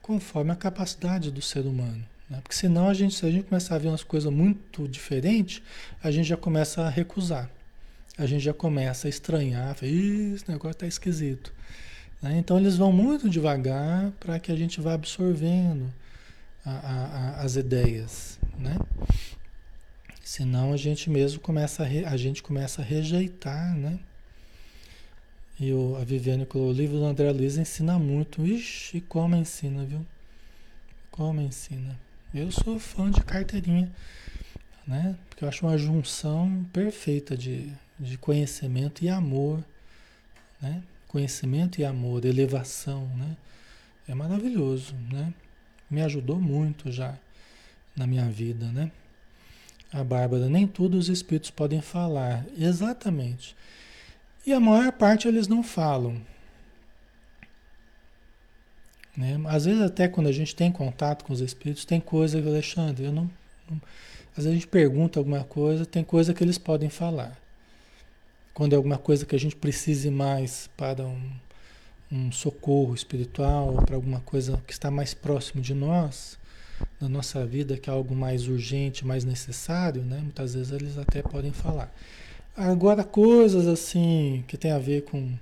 conforme 0.03 0.51
a 0.51 0.55
capacidade 0.55 1.31
do 1.31 1.41
ser 1.41 1.65
humano. 1.65 2.05
Né? 2.29 2.41
Porque 2.43 2.55
senão 2.55 2.91
a 2.91 2.93
gente, 2.93 3.15
se 3.15 3.25
a 3.25 3.31
gente 3.31 3.45
começar 3.45 3.77
a 3.77 3.79
ver 3.79 3.89
umas 3.89 4.05
coisas 4.05 4.31
muito 4.31 4.87
diferentes, 4.87 5.63
a 6.03 6.11
gente 6.11 6.29
já 6.29 6.37
começa 6.37 6.83
a 6.83 6.91
recusar. 6.91 7.49
A 8.19 8.27
gente 8.27 8.45
já 8.45 8.53
começa 8.53 9.09
a 9.09 9.11
estranhar, 9.11 9.75
fala, 9.75 9.91
esse 9.91 10.47
negócio 10.47 10.73
está 10.73 10.87
esquisito. 10.87 11.51
Né? 12.21 12.37
Então 12.37 12.59
eles 12.59 12.77
vão 12.77 12.93
muito 12.93 13.31
devagar 13.31 14.11
para 14.21 14.39
que 14.39 14.53
a 14.53 14.57
gente 14.57 14.79
vá 14.79 14.93
absorvendo 14.93 15.91
a, 16.67 16.71
a, 16.71 17.05
a, 17.39 17.41
as 17.41 17.57
ideias. 17.57 18.39
Né? 18.59 18.77
Senão 20.25 20.73
a 20.73 20.77
gente 20.79 21.11
mesmo 21.11 21.39
começa 21.39 21.83
a, 21.83 21.87
re, 21.87 22.03
a 22.07 22.17
gente 22.17 22.43
começa 22.43 22.81
a 22.81 22.85
rejeitar, 22.85 23.77
né? 23.77 24.01
E 25.61 25.71
o, 25.71 25.97
a 25.97 26.05
Viviane 26.05 26.47
colocou, 26.47 26.73
o 26.73 26.75
livro 26.75 26.97
do 26.97 27.05
André 27.05 27.31
Luiz 27.31 27.59
ensina 27.59 27.99
muito. 27.99 28.45
Ixi, 28.45 29.03
como 29.03 29.37
ensina, 29.37 29.85
viu? 29.85 30.05
Como 31.11 31.43
ensina. 31.43 32.01
Eu 32.35 32.51
sou 32.51 32.79
fã 32.79 33.11
de 33.11 33.23
carteirinha, 33.23 33.93
né? 34.87 35.15
Porque 35.29 35.45
eu 35.45 35.49
acho 35.49 35.67
uma 35.67 35.77
junção 35.77 36.67
perfeita 36.73 37.37
de, 37.37 37.71
de 38.01 38.17
conhecimento 38.17 39.05
e 39.05 39.11
amor, 39.11 39.63
né? 40.61 40.83
Conhecimento 41.07 41.83
e 41.83 41.85
amor, 41.85 42.25
elevação, 42.25 43.07
né? 43.09 43.37
É 44.09 44.15
maravilhoso, 44.15 44.95
né? 45.13 45.35
Me 45.91 46.01
ajudou 46.01 46.41
muito 46.41 46.91
já 46.91 47.17
na 47.95 48.07
minha 48.07 48.29
vida, 48.29 48.73
né? 48.73 48.91
A 49.95 50.03
Bárbara, 50.03 50.49
nem 50.49 50.67
tudo 50.67 50.99
os 50.99 51.09
espíritos 51.09 51.53
podem 51.53 51.81
falar. 51.81 52.45
Exatamente. 52.59 53.55
E 54.45 54.53
a 54.53 54.59
maior 54.59 54.91
parte 54.91 55.29
eles 55.29 55.47
não 55.47 55.63
falam. 55.63 56.21
Né? 59.17 59.41
Às 59.47 59.67
vezes 59.67 59.81
até 59.81 60.09
quando 60.09 60.27
a 60.27 60.33
gente 60.33 60.53
tem 60.57 60.73
contato 60.73 61.25
com 61.25 61.33
os 61.33 61.41
espíritos, 61.41 61.85
tem 61.85 62.01
coisa 62.01 62.39
Alexandre, 62.45 63.05
eu 63.05 63.13
não, 63.13 63.31
não, 63.71 63.81
Às 64.33 64.39
vezes 64.39 64.51
a 64.51 64.55
gente 64.55 64.67
pergunta 64.67 65.21
alguma 65.21 65.45
coisa, 65.45 65.87
tem 65.87 66.03
coisa 66.03 66.35
que 66.35 66.43
eles 66.43 66.59
podem 66.59 66.91
falar. 66.91 67.39
Quando 68.53 68.73
é 68.73 68.77
alguma 68.77 68.99
coisa 68.99 69.25
que 69.25 69.37
a 69.37 69.39
gente 69.39 69.55
precise 69.55 70.11
mais 70.11 70.69
para 70.77 71.05
um, 71.05 71.31
um 72.11 72.33
socorro 72.33 72.97
espiritual, 72.97 73.77
para 73.87 73.95
alguma 73.95 74.21
coisa 74.23 74.61
que 74.67 74.73
está 74.73 74.91
mais 74.91 75.15
próximo 75.15 75.63
de 75.63 75.73
nós, 75.73 76.37
na 77.01 77.09
nossa 77.09 77.45
vida 77.47 77.77
que 77.77 77.91
é 77.91 77.93
algo 77.93 78.15
mais 78.15 78.49
urgente, 78.49 79.07
mais 79.07 79.25
necessário, 79.25 80.03
né? 80.03 80.19
Muitas 80.19 80.55
vezes 80.55 80.73
eles 80.73 80.99
até 80.99 81.23
podem 81.23 81.53
falar. 81.53 81.95
Agora 82.57 83.03
coisas 83.05 83.67
assim 83.67 84.45
que 84.47 84.57
tem 84.57 84.71
a 84.71 84.79
ver 84.79 85.05
com, 85.05 85.37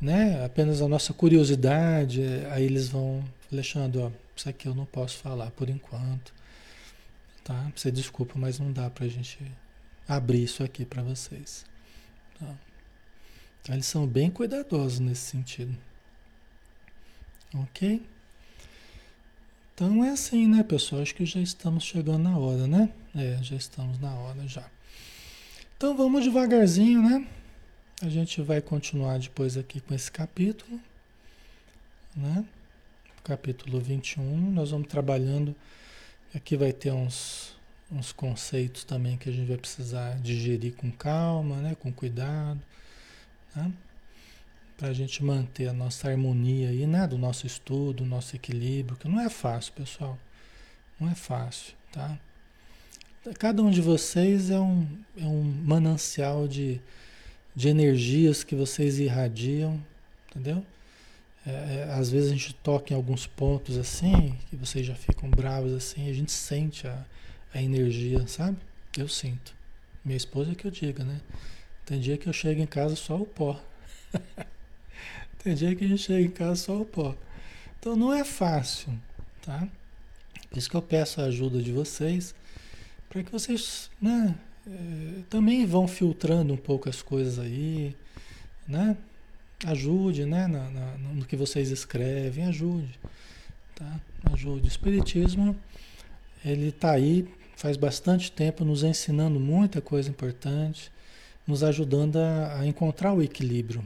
né? 0.00 0.44
Apenas 0.44 0.80
a 0.80 0.88
nossa 0.88 1.12
curiosidade, 1.12 2.22
aí 2.50 2.64
eles 2.64 2.88
vão, 2.88 3.24
Alexandre, 3.52 4.00
ó, 4.00 4.10
isso 4.36 4.48
aqui 4.48 4.66
eu 4.66 4.74
não 4.74 4.86
posso 4.86 5.18
falar 5.18 5.50
por 5.50 5.68
enquanto, 5.68 6.32
tá? 7.44 7.70
Você 7.74 7.90
desculpa, 7.90 8.34
mas 8.36 8.58
não 8.58 8.72
dá 8.72 8.88
pra 8.88 9.08
gente 9.08 9.38
abrir 10.06 10.44
isso 10.44 10.62
aqui 10.62 10.84
para 10.84 11.02
vocês. 11.02 11.64
Tá? 12.38 12.54
Eles 13.68 13.86
são 13.86 14.06
bem 14.06 14.30
cuidadosos 14.30 15.00
nesse 15.00 15.22
sentido. 15.22 15.76
Ok? 17.54 18.02
Então 19.78 20.04
é 20.04 20.10
assim, 20.10 20.48
né, 20.48 20.64
pessoal? 20.64 21.02
Acho 21.02 21.14
que 21.14 21.24
já 21.24 21.38
estamos 21.38 21.84
chegando 21.84 22.24
na 22.24 22.36
hora, 22.36 22.66
né? 22.66 22.92
É, 23.14 23.38
já 23.40 23.54
estamos 23.54 23.96
na 24.00 24.12
hora 24.12 24.44
já. 24.48 24.68
Então 25.76 25.96
vamos 25.96 26.24
devagarzinho, 26.24 27.00
né? 27.00 27.24
A 28.02 28.08
gente 28.08 28.42
vai 28.42 28.60
continuar 28.60 29.20
depois 29.20 29.56
aqui 29.56 29.80
com 29.80 29.94
esse 29.94 30.10
capítulo, 30.10 30.80
né? 32.16 32.44
Capítulo 33.22 33.80
21, 33.80 34.50
nós 34.50 34.72
vamos 34.72 34.88
trabalhando. 34.88 35.54
Aqui 36.34 36.56
vai 36.56 36.72
ter 36.72 36.90
uns, 36.90 37.56
uns 37.88 38.10
conceitos 38.10 38.82
também 38.82 39.16
que 39.16 39.28
a 39.28 39.32
gente 39.32 39.46
vai 39.46 39.58
precisar 39.58 40.18
digerir 40.18 40.74
com 40.74 40.90
calma, 40.90 41.54
né? 41.58 41.76
Com 41.78 41.92
cuidado, 41.92 42.60
né? 43.54 43.72
Para 44.78 44.88
a 44.88 44.92
gente 44.92 45.24
manter 45.24 45.66
a 45.66 45.72
nossa 45.72 46.08
harmonia 46.08 46.68
aí, 46.68 46.86
né? 46.86 47.04
Do 47.06 47.18
nosso 47.18 47.46
estudo, 47.46 48.06
nosso 48.06 48.36
equilíbrio, 48.36 48.96
que 48.96 49.08
não 49.08 49.20
é 49.20 49.28
fácil, 49.28 49.72
pessoal. 49.72 50.16
Não 51.00 51.10
é 51.10 51.16
fácil, 51.16 51.74
tá? 51.92 52.16
Cada 53.38 53.60
um 53.60 53.70
de 53.70 53.80
vocês 53.82 54.50
é 54.50 54.58
um, 54.58 54.86
é 55.16 55.24
um 55.24 55.42
manancial 55.42 56.46
de, 56.46 56.80
de 57.54 57.68
energias 57.68 58.44
que 58.44 58.54
vocês 58.54 59.00
irradiam, 59.00 59.82
entendeu? 60.30 60.64
É, 61.44 61.50
é, 61.50 61.94
às 61.94 62.10
vezes 62.10 62.30
a 62.30 62.34
gente 62.34 62.54
toca 62.54 62.92
em 62.92 62.96
alguns 62.96 63.26
pontos 63.26 63.76
assim, 63.76 64.36
que 64.48 64.54
vocês 64.54 64.86
já 64.86 64.94
ficam 64.94 65.28
bravos 65.28 65.72
assim, 65.72 66.08
a 66.08 66.12
gente 66.12 66.30
sente 66.30 66.86
a, 66.86 67.04
a 67.52 67.60
energia, 67.60 68.26
sabe? 68.28 68.56
Eu 68.96 69.08
sinto. 69.08 69.54
Minha 70.04 70.16
esposa 70.16 70.52
é 70.52 70.54
que 70.54 70.66
eu 70.66 70.70
diga, 70.70 71.02
né? 71.02 71.20
Tem 71.84 71.98
dia 71.98 72.16
que 72.16 72.28
eu 72.28 72.32
chego 72.32 72.60
em 72.60 72.66
casa 72.66 72.94
só 72.94 73.16
o 73.16 73.26
pó. 73.26 73.60
Tem 75.42 75.54
dia 75.54 75.74
que 75.74 75.84
a 75.84 75.88
gente 75.88 76.02
chega 76.02 76.20
em 76.20 76.30
casa 76.30 76.56
só 76.56 76.80
o 76.80 76.84
pó. 76.84 77.14
Então 77.78 77.96
não 77.96 78.12
é 78.12 78.24
fácil, 78.24 78.92
tá? 79.42 79.68
Por 80.48 80.58
isso 80.58 80.68
que 80.68 80.76
eu 80.76 80.82
peço 80.82 81.20
a 81.20 81.24
ajuda 81.24 81.62
de 81.62 81.72
vocês, 81.72 82.34
para 83.08 83.22
que 83.22 83.30
vocês, 83.30 83.90
né, 84.00 84.34
é, 84.66 85.22
também 85.30 85.64
vão 85.64 85.86
filtrando 85.86 86.52
um 86.52 86.56
pouco 86.56 86.88
as 86.88 87.02
coisas 87.02 87.38
aí, 87.38 87.94
né? 88.66 88.96
Ajude, 89.64 90.24
né, 90.24 90.46
na, 90.46 90.70
na, 90.70 90.98
no 90.98 91.24
que 91.24 91.36
vocês 91.36 91.70
escrevem, 91.70 92.44
ajude, 92.46 92.98
tá? 93.74 94.00
Ajude. 94.32 94.66
O 94.66 94.68
Espiritismo, 94.68 95.56
ele 96.44 96.68
está 96.68 96.92
aí 96.92 97.28
faz 97.58 97.76
bastante 97.76 98.30
tempo 98.30 98.64
nos 98.64 98.84
ensinando 98.84 99.40
muita 99.40 99.80
coisa 99.80 100.08
importante, 100.08 100.92
nos 101.44 101.64
ajudando 101.64 102.16
a, 102.16 102.60
a 102.60 102.66
encontrar 102.66 103.12
o 103.12 103.20
equilíbrio, 103.20 103.82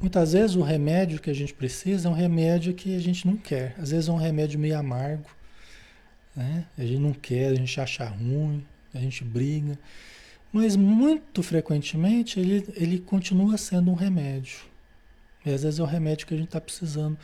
Muitas 0.00 0.32
vezes 0.32 0.56
o 0.56 0.62
remédio 0.62 1.20
que 1.20 1.30
a 1.30 1.34
gente 1.34 1.54
precisa 1.54 2.08
é 2.08 2.10
um 2.10 2.14
remédio 2.14 2.74
que 2.74 2.94
a 2.96 2.98
gente 2.98 3.26
não 3.26 3.36
quer. 3.36 3.74
Às 3.78 3.90
vezes 3.90 4.08
é 4.08 4.12
um 4.12 4.16
remédio 4.16 4.58
meio 4.58 4.78
amargo, 4.78 5.28
né? 6.34 6.66
A 6.76 6.82
gente 6.82 6.98
não 6.98 7.12
quer, 7.12 7.52
a 7.52 7.54
gente 7.54 7.80
acha 7.80 8.04
ruim, 8.04 8.64
a 8.92 8.98
gente 8.98 9.22
briga. 9.24 9.78
Mas 10.52 10.76
muito 10.76 11.42
frequentemente 11.42 12.38
ele, 12.38 12.66
ele 12.74 12.98
continua 12.98 13.56
sendo 13.56 13.90
um 13.90 13.94
remédio. 13.94 14.58
E 15.44 15.50
às 15.50 15.62
vezes 15.62 15.78
é 15.78 15.82
o 15.82 15.86
remédio 15.86 16.26
que 16.26 16.34
a 16.34 16.36
gente 16.36 16.48
está 16.48 16.60
precisando. 16.60 17.16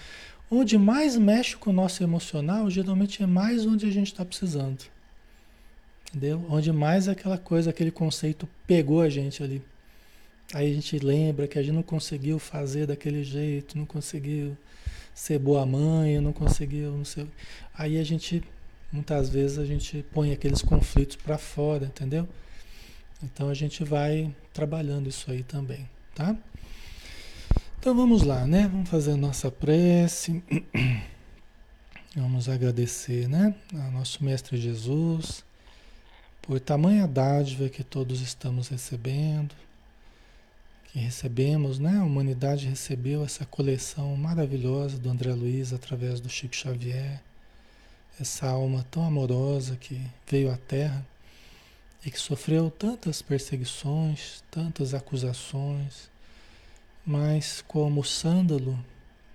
Onde 0.51 0.79
mais 0.79 1.17
mexe 1.17 1.57
com 1.57 1.71
o 1.71 1.73
nosso 1.73 2.03
emocional, 2.03 2.71
geralmente 2.71 3.23
é 3.23 3.27
mais 3.27 3.67
onde 3.67 3.87
a 3.87 3.91
gente 3.91 4.07
está 4.07 4.25
precisando. 4.25 4.85
Entendeu? 6.09 6.45
Onde 6.49 6.73
mais 6.73 7.07
aquela 7.07 7.37
coisa, 7.37 7.69
aquele 7.71 7.91
conceito 7.91 8.49
pegou 8.67 9.03
a 9.03 9.11
gente 9.11 9.43
ali. 9.43 9.63
Aí 10.55 10.71
a 10.71 10.75
gente 10.75 10.99
lembra 10.99 11.47
que 11.47 11.59
a 11.59 11.63
gente 11.63 11.75
não 11.75 11.83
conseguiu 11.83 12.39
fazer 12.39 12.87
daquele 12.87 13.23
jeito, 13.23 13.77
não 13.77 13.85
conseguiu 13.85 14.57
ser 15.15 15.39
boa 15.39 15.67
mãe, 15.67 16.21
não 16.21 16.33
conseguiu, 16.33 16.93
não 16.93 17.05
sei. 17.05 17.29
Aí 17.75 17.99
a 17.99 18.05
gente, 18.05 18.43
muitas 18.91 19.29
vezes, 19.29 19.59
a 19.59 19.67
gente 19.67 20.05
põe 20.13 20.33
aqueles 20.33 20.63
conflitos 20.63 21.17
para 21.17 21.37
fora, 21.37 21.87
entendeu? 21.87 22.27
Então 23.23 23.49
a 23.49 23.55
gente 23.55 23.85
vai 23.85 24.35
trabalhando 24.53 25.09
isso 25.09 25.31
aí 25.31 25.43
também, 25.43 25.89
tá? 26.15 26.37
Então 27.79 27.95
vamos 27.95 28.23
lá, 28.23 28.47
né? 28.47 28.69
Vamos 28.73 28.89
fazer 28.89 29.13
a 29.13 29.17
nossa 29.17 29.51
prece. 29.51 30.43
Vamos 32.17 32.49
agradecer, 32.49 33.29
né? 33.29 33.55
Ao 33.75 33.93
nosso 33.93 34.25
Mestre 34.25 34.57
Jesus 34.57 35.45
por 36.49 36.59
tamanha 36.59 37.07
dádiva 37.07 37.69
que 37.69 37.85
todos 37.85 38.23
estamos 38.23 38.69
recebendo, 38.69 39.55
que 40.89 40.99
recebemos, 40.99 41.79
né? 41.79 41.99
A 41.99 42.05
humanidade 42.05 42.67
recebeu 42.67 43.25
essa 43.25 43.47
coleção 43.47 44.17
maravilhosa 44.17 44.99
do 44.99 45.09
André 45.09 45.33
Luiz 45.33 45.73
através 45.73 46.21
do 46.21 46.29
Chico 46.29 46.57
Xavier, 46.57 47.23
essa 48.21 48.49
alma 48.49 48.85
tão 48.91 49.05
amorosa 49.05 49.77
que 49.77 50.01
veio 50.27 50.51
à 50.51 50.57
Terra 50.57 51.07
e 52.05 52.11
que 52.11 52.19
sofreu 52.19 52.71
tantas 52.71 53.23
perseguições, 53.23 54.43
tantas 54.51 54.95
acusações 54.95 56.11
mas 57.09 57.65
como 57.67 58.03
o 58.03 58.05
sândalo 58.05 58.79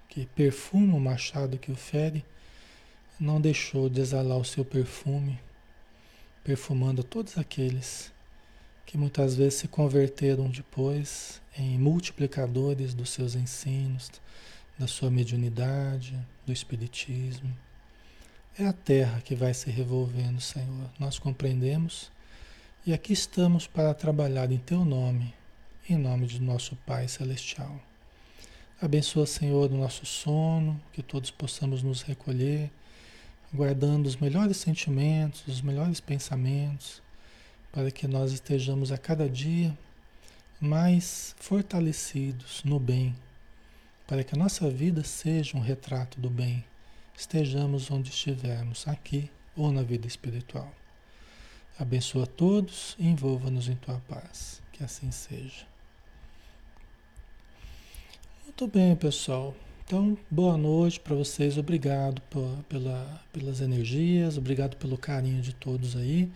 que 0.08 0.28
perfuma 0.28 0.96
o 0.96 1.00
machado 1.00 1.58
que 1.58 1.72
o 1.72 1.76
fere, 1.76 2.24
não 3.20 3.42
deixou 3.42 3.90
de 3.90 4.00
exalar 4.00 4.38
o 4.38 4.46
seu 4.46 4.64
perfume, 4.64 5.40
perfumando 6.44 7.04
todos 7.04 7.36
aqueles 7.36 8.13
que 8.86 8.98
muitas 8.98 9.36
vezes 9.36 9.56
se 9.56 9.68
converteram 9.68 10.50
depois 10.50 11.42
em 11.58 11.78
multiplicadores 11.78 12.94
dos 12.94 13.10
seus 13.10 13.36
ensinos, 13.36 14.12
da 14.78 14.88
sua 14.88 15.10
mediunidade, 15.10 16.20
do 16.46 16.52
espiritismo. 16.52 17.56
É 18.58 18.66
a 18.66 18.74
terra 18.74 19.22
que 19.22 19.36
vai 19.36 19.54
se 19.54 19.70
revolvendo, 19.70 20.42
Senhor. 20.42 20.90
Nós 21.00 21.18
compreendemos 21.18 22.12
e 22.86 22.94
aqui 22.94 23.14
estamos 23.14 23.68
para 23.68 23.94
trabalhar 23.94 24.52
em 24.52 24.58
teu 24.58 24.84
nome 24.84 25.34
em 25.90 25.98
nome 25.98 26.28
de 26.28 26.42
nosso 26.42 26.78
Pai 26.78 27.10
Celestial. 27.10 27.78
Abençoa, 28.82 29.26
Senhor, 29.26 29.70
o 29.70 29.78
nosso 29.78 30.06
sono, 30.06 30.82
que 30.94 31.04
todos 31.04 31.30
possamos 31.30 31.84
nos 31.84 32.02
recolher, 32.02 32.72
guardando 33.54 34.06
os 34.06 34.16
melhores 34.16 34.56
sentimentos, 34.58 35.46
os 35.46 35.62
melhores 35.62 36.00
pensamentos, 36.00 37.03
para 37.74 37.90
que 37.90 38.08
nós 38.08 38.32
estejamos 38.32 38.92
a 38.92 38.98
cada 38.98 39.28
dia 39.28 39.76
mais 40.62 41.36
fortalecidos 41.40 42.64
no 42.64 42.80
bem, 42.80 43.14
para 44.08 44.24
que 44.24 44.36
a 44.36 44.38
nossa 44.38 44.70
vida 44.70 45.04
seja 45.04 45.58
um 45.58 45.60
retrato 45.60 46.22
do 46.22 46.30
bem, 46.30 46.64
estejamos 47.18 47.90
onde 47.90 48.12
estivermos, 48.12 48.88
aqui 48.88 49.30
ou 49.58 49.72
na 49.72 49.82
vida 49.82 50.08
espiritual. 50.08 50.72
Abençoa 51.78 52.28
todos 52.28 52.96
e 53.00 53.08
envolva-nos 53.08 53.68
em 53.68 53.76
tua 53.76 54.00
paz. 54.08 54.62
Que 54.72 54.84
assim 54.84 55.10
seja. 55.12 55.66
Muito 58.44 58.68
bem, 58.68 58.96
pessoal. 58.96 59.56
Então, 59.84 60.18
boa 60.30 60.56
noite 60.56 61.00
para 61.00 61.16
vocês. 61.16 61.58
Obrigado 61.58 62.22
pela, 62.70 63.22
pelas 63.32 63.62
energias, 63.62 64.38
obrigado 64.38 64.78
pelo 64.78 64.98
carinho 64.98 65.42
de 65.42 65.54
todos 65.54 65.96
aí. 65.96 66.32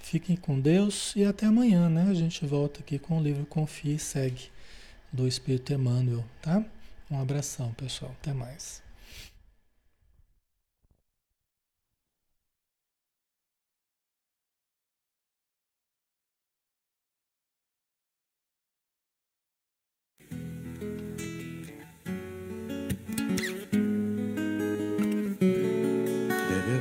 Fiquem 0.00 0.36
com 0.36 0.58
Deus 0.58 1.14
e 1.16 1.24
até 1.24 1.46
amanhã, 1.46 1.88
né? 1.88 2.06
A 2.10 2.14
gente 2.14 2.46
volta 2.46 2.80
aqui 2.80 2.98
com 2.98 3.18
o 3.18 3.22
livro 3.22 3.44
Confie 3.46 3.94
e 3.94 3.98
Segue, 3.98 4.50
do 5.12 5.26
Espírito 5.26 5.72
Emmanuel, 5.72 6.24
tá? 6.40 6.64
Um 7.10 7.20
abração, 7.20 7.72
pessoal. 7.74 8.12
Até 8.20 8.32
mais. 8.32 8.82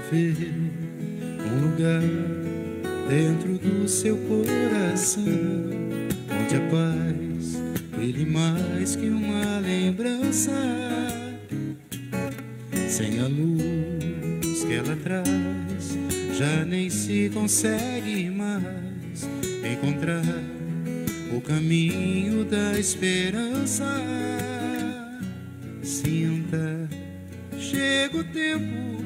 ver 0.09 0.53
um 1.43 1.69
lugar 1.69 2.56
dentro 3.07 3.57
do 3.57 3.87
seu 3.87 4.17
coração 4.17 5.23
onde 5.23 6.55
a 6.55 6.61
paz 6.69 7.55
brilhe 7.95 8.25
mais 8.25 8.95
que 8.95 9.09
uma 9.09 9.59
lembrança. 9.59 10.51
Sem 12.89 13.19
a 13.19 13.27
luz 13.27 14.63
que 14.63 14.73
ela 14.73 14.95
traz 14.97 15.97
já 16.37 16.65
nem 16.65 16.89
se 16.89 17.31
consegue 17.33 18.29
mais 18.29 19.27
encontrar 19.73 20.23
o 21.35 21.41
caminho 21.41 22.43
da 22.43 22.77
esperança. 22.77 23.85
Sinta 25.81 26.89
chega 27.57 28.17
o 28.17 28.23
tempo 28.25 28.96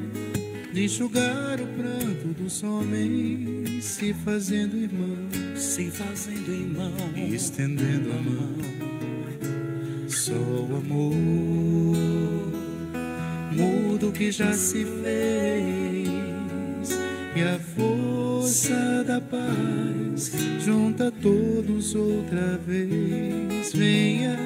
de 0.74 0.86
enxugar 0.86 1.60
o 1.60 1.68
pranto 1.68 2.28
dos 2.42 2.64
homens, 2.64 3.84
se 3.84 4.14
fazendo 4.14 4.78
irmão, 4.78 5.18
se 5.56 5.92
fazendo 5.92 6.50
irmão, 6.50 6.94
e 7.16 7.36
estendendo 7.36 8.12
a 8.12 8.22
mão. 8.22 8.56
Só 10.08 10.34
o 10.34 10.76
amor 10.78 11.16
muda 13.52 14.08
o 14.08 14.12
que 14.12 14.32
já 14.32 14.54
se 14.54 14.86
fez, 14.86 16.10
e 17.36 17.42
a 17.42 17.60
força 17.76 19.04
da 19.04 19.20
paz 19.20 20.32
junta 20.64 21.12
todos 21.12 21.96
outra 21.96 22.58
vez. 22.66 23.74
Venha, 23.74 24.38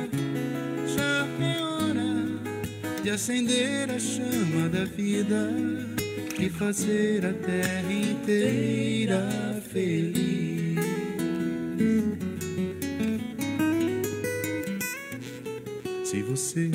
já 0.87 1.27
é 1.39 1.61
hora 1.61 3.03
de 3.03 3.11
acender 3.11 3.91
a 3.91 3.99
chama 3.99 4.69
da 4.69 4.85
vida 4.85 5.94
e 6.39 6.49
fazer 6.49 7.25
a 7.25 7.33
terra 7.33 7.91
inteira 7.91 9.29
feliz. 9.71 10.75
Se 16.03 16.21
você 16.23 16.69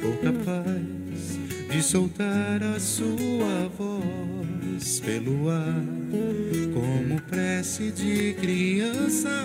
for 0.00 0.16
capaz 0.18 1.38
de 1.70 1.82
soltar 1.82 2.62
a 2.62 2.78
sua 2.78 3.68
voz 3.76 5.00
pelo 5.00 5.50
ar, 5.50 5.82
como 6.72 7.20
prece 7.22 7.90
de 7.90 8.34
criança, 8.34 9.44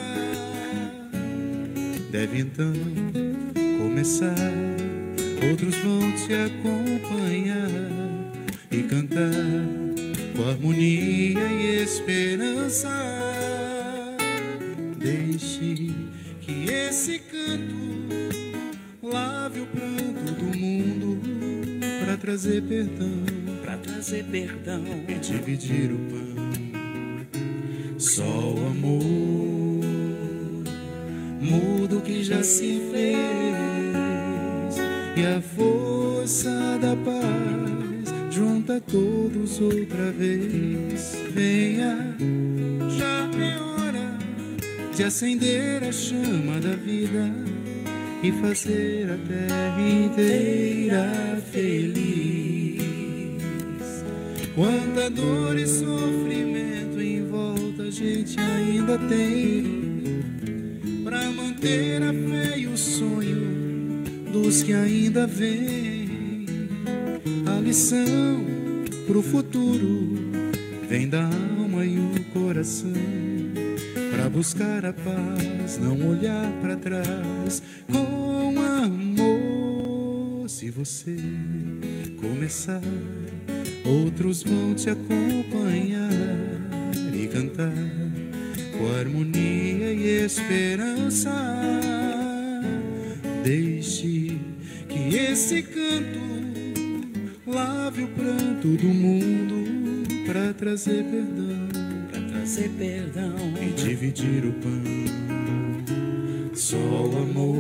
deve 2.12 2.40
então 2.40 2.74
começar. 3.80 4.36
Outros 5.50 5.76
vão 5.78 6.12
te 6.12 6.34
acompanhar 6.34 7.97
e 8.72 8.84
cantar 8.84 9.32
com 10.36 10.50
harmonia 10.50 11.40
e 11.40 11.84
esperança. 11.84 12.90
Deixe 14.98 15.94
que 16.42 16.70
esse 16.70 17.20
canto 17.20 17.76
lave 19.02 19.62
o 19.62 19.66
pranto 19.68 20.34
do 20.34 20.58
mundo 20.58 21.22
para 22.04 22.18
trazer 22.18 22.62
perdão, 22.64 23.24
para 23.64 23.78
trazer 23.78 24.24
perdão 24.26 24.84
e 25.08 25.14
dividir 25.16 25.92
o 25.92 25.98
pão. 25.98 26.28
Só 27.98 28.24
o 28.24 28.68
amor 28.68 29.04
muda 31.42 31.98
o 31.98 32.02
que 32.02 32.24
já 32.24 32.44
se 32.44 32.82
fez 32.92 33.18
e 35.16 35.26
a 35.26 35.42
força 35.42 36.78
da 36.80 36.96
paz 36.98 37.67
junta 38.38 38.80
todos 38.80 39.60
outra 39.60 40.12
vez. 40.12 41.18
Venha, 41.34 42.16
já 42.96 43.28
é 43.44 43.58
hora 43.60 44.16
de 44.96 45.04
acender 45.04 45.84
a 45.84 45.92
chama 45.92 46.60
da 46.60 46.76
vida 46.76 47.34
e 48.22 48.32
fazer 48.34 49.10
a 49.10 49.18
terra 49.28 49.82
inteira 49.82 51.42
feliz. 51.52 52.84
Quanta 54.54 55.10
dor 55.10 55.58
e 55.58 55.66
sofrimento 55.66 57.02
em 57.02 57.28
volta 57.28 57.84
a 57.84 57.92
gente 57.92 58.40
ainda 58.40 59.00
tem 59.00 60.22
para 61.04 61.32
manter 61.32 62.04
a 62.04 62.14
fé 62.14 62.60
e 62.60 62.68
o 62.68 62.78
sonho 62.78 63.58
luz 64.32 64.62
que 64.62 64.74
ainda 64.74 65.26
vem, 65.26 65.87
a 67.68 67.70
lição 67.70 68.46
pro 69.06 69.22
futuro 69.22 70.16
vem 70.88 71.10
da 71.10 71.26
alma 71.26 71.86
e 71.86 72.00
o 72.00 72.24
coração. 72.32 72.94
Pra 74.10 74.30
buscar 74.30 74.86
a 74.86 74.94
paz, 74.94 75.78
não 75.78 76.12
olhar 76.12 76.50
para 76.62 76.78
trás 76.78 77.62
com 77.92 78.54
amor. 78.62 80.48
Se 80.48 80.72
você 80.72 81.18
começar, 82.22 82.82
outros 83.84 84.44
vão 84.44 84.74
te 84.74 84.90
acompanhar 84.90 86.10
e 87.14 87.28
cantar 87.28 87.74
com 88.78 88.98
harmonia 88.98 89.92
e 89.92 90.24
esperança. 90.24 91.34
Deixe 93.44 94.40
que 94.88 95.18
esse 95.18 95.62
canto 95.64 96.27
lave 97.68 98.04
o 98.04 98.08
pranto 98.08 98.68
do 98.78 98.88
mundo 98.88 100.06
para 100.26 100.54
trazer 100.54 101.04
perdão, 101.04 101.68
para 102.10 102.22
trazer 102.22 102.70
perdão 102.78 103.36
e 103.62 103.74
dividir 103.74 104.46
o 104.46 104.54
pão. 104.54 104.84
Só 106.54 106.78
o 106.78 107.18
amor, 107.18 107.58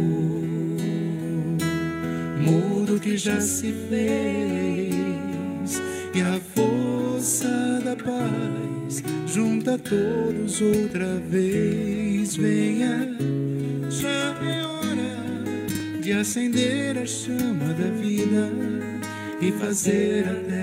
mudo 2.41 2.99
que 2.99 3.17
já 3.17 3.39
se 3.41 3.73
fez 3.89 5.81
e 6.13 6.21
a 6.21 6.39
força 6.55 7.81
da 7.83 7.95
paz 7.95 9.03
junta 9.27 9.77
todos 9.77 10.61
outra 10.61 11.19
vez. 11.29 12.35
Venha, 12.35 13.09
já 13.89 14.35
é 14.43 14.65
hora 14.65 16.01
de 16.01 16.13
acender 16.13 16.76
fazer 19.57 20.27
a 20.27 20.56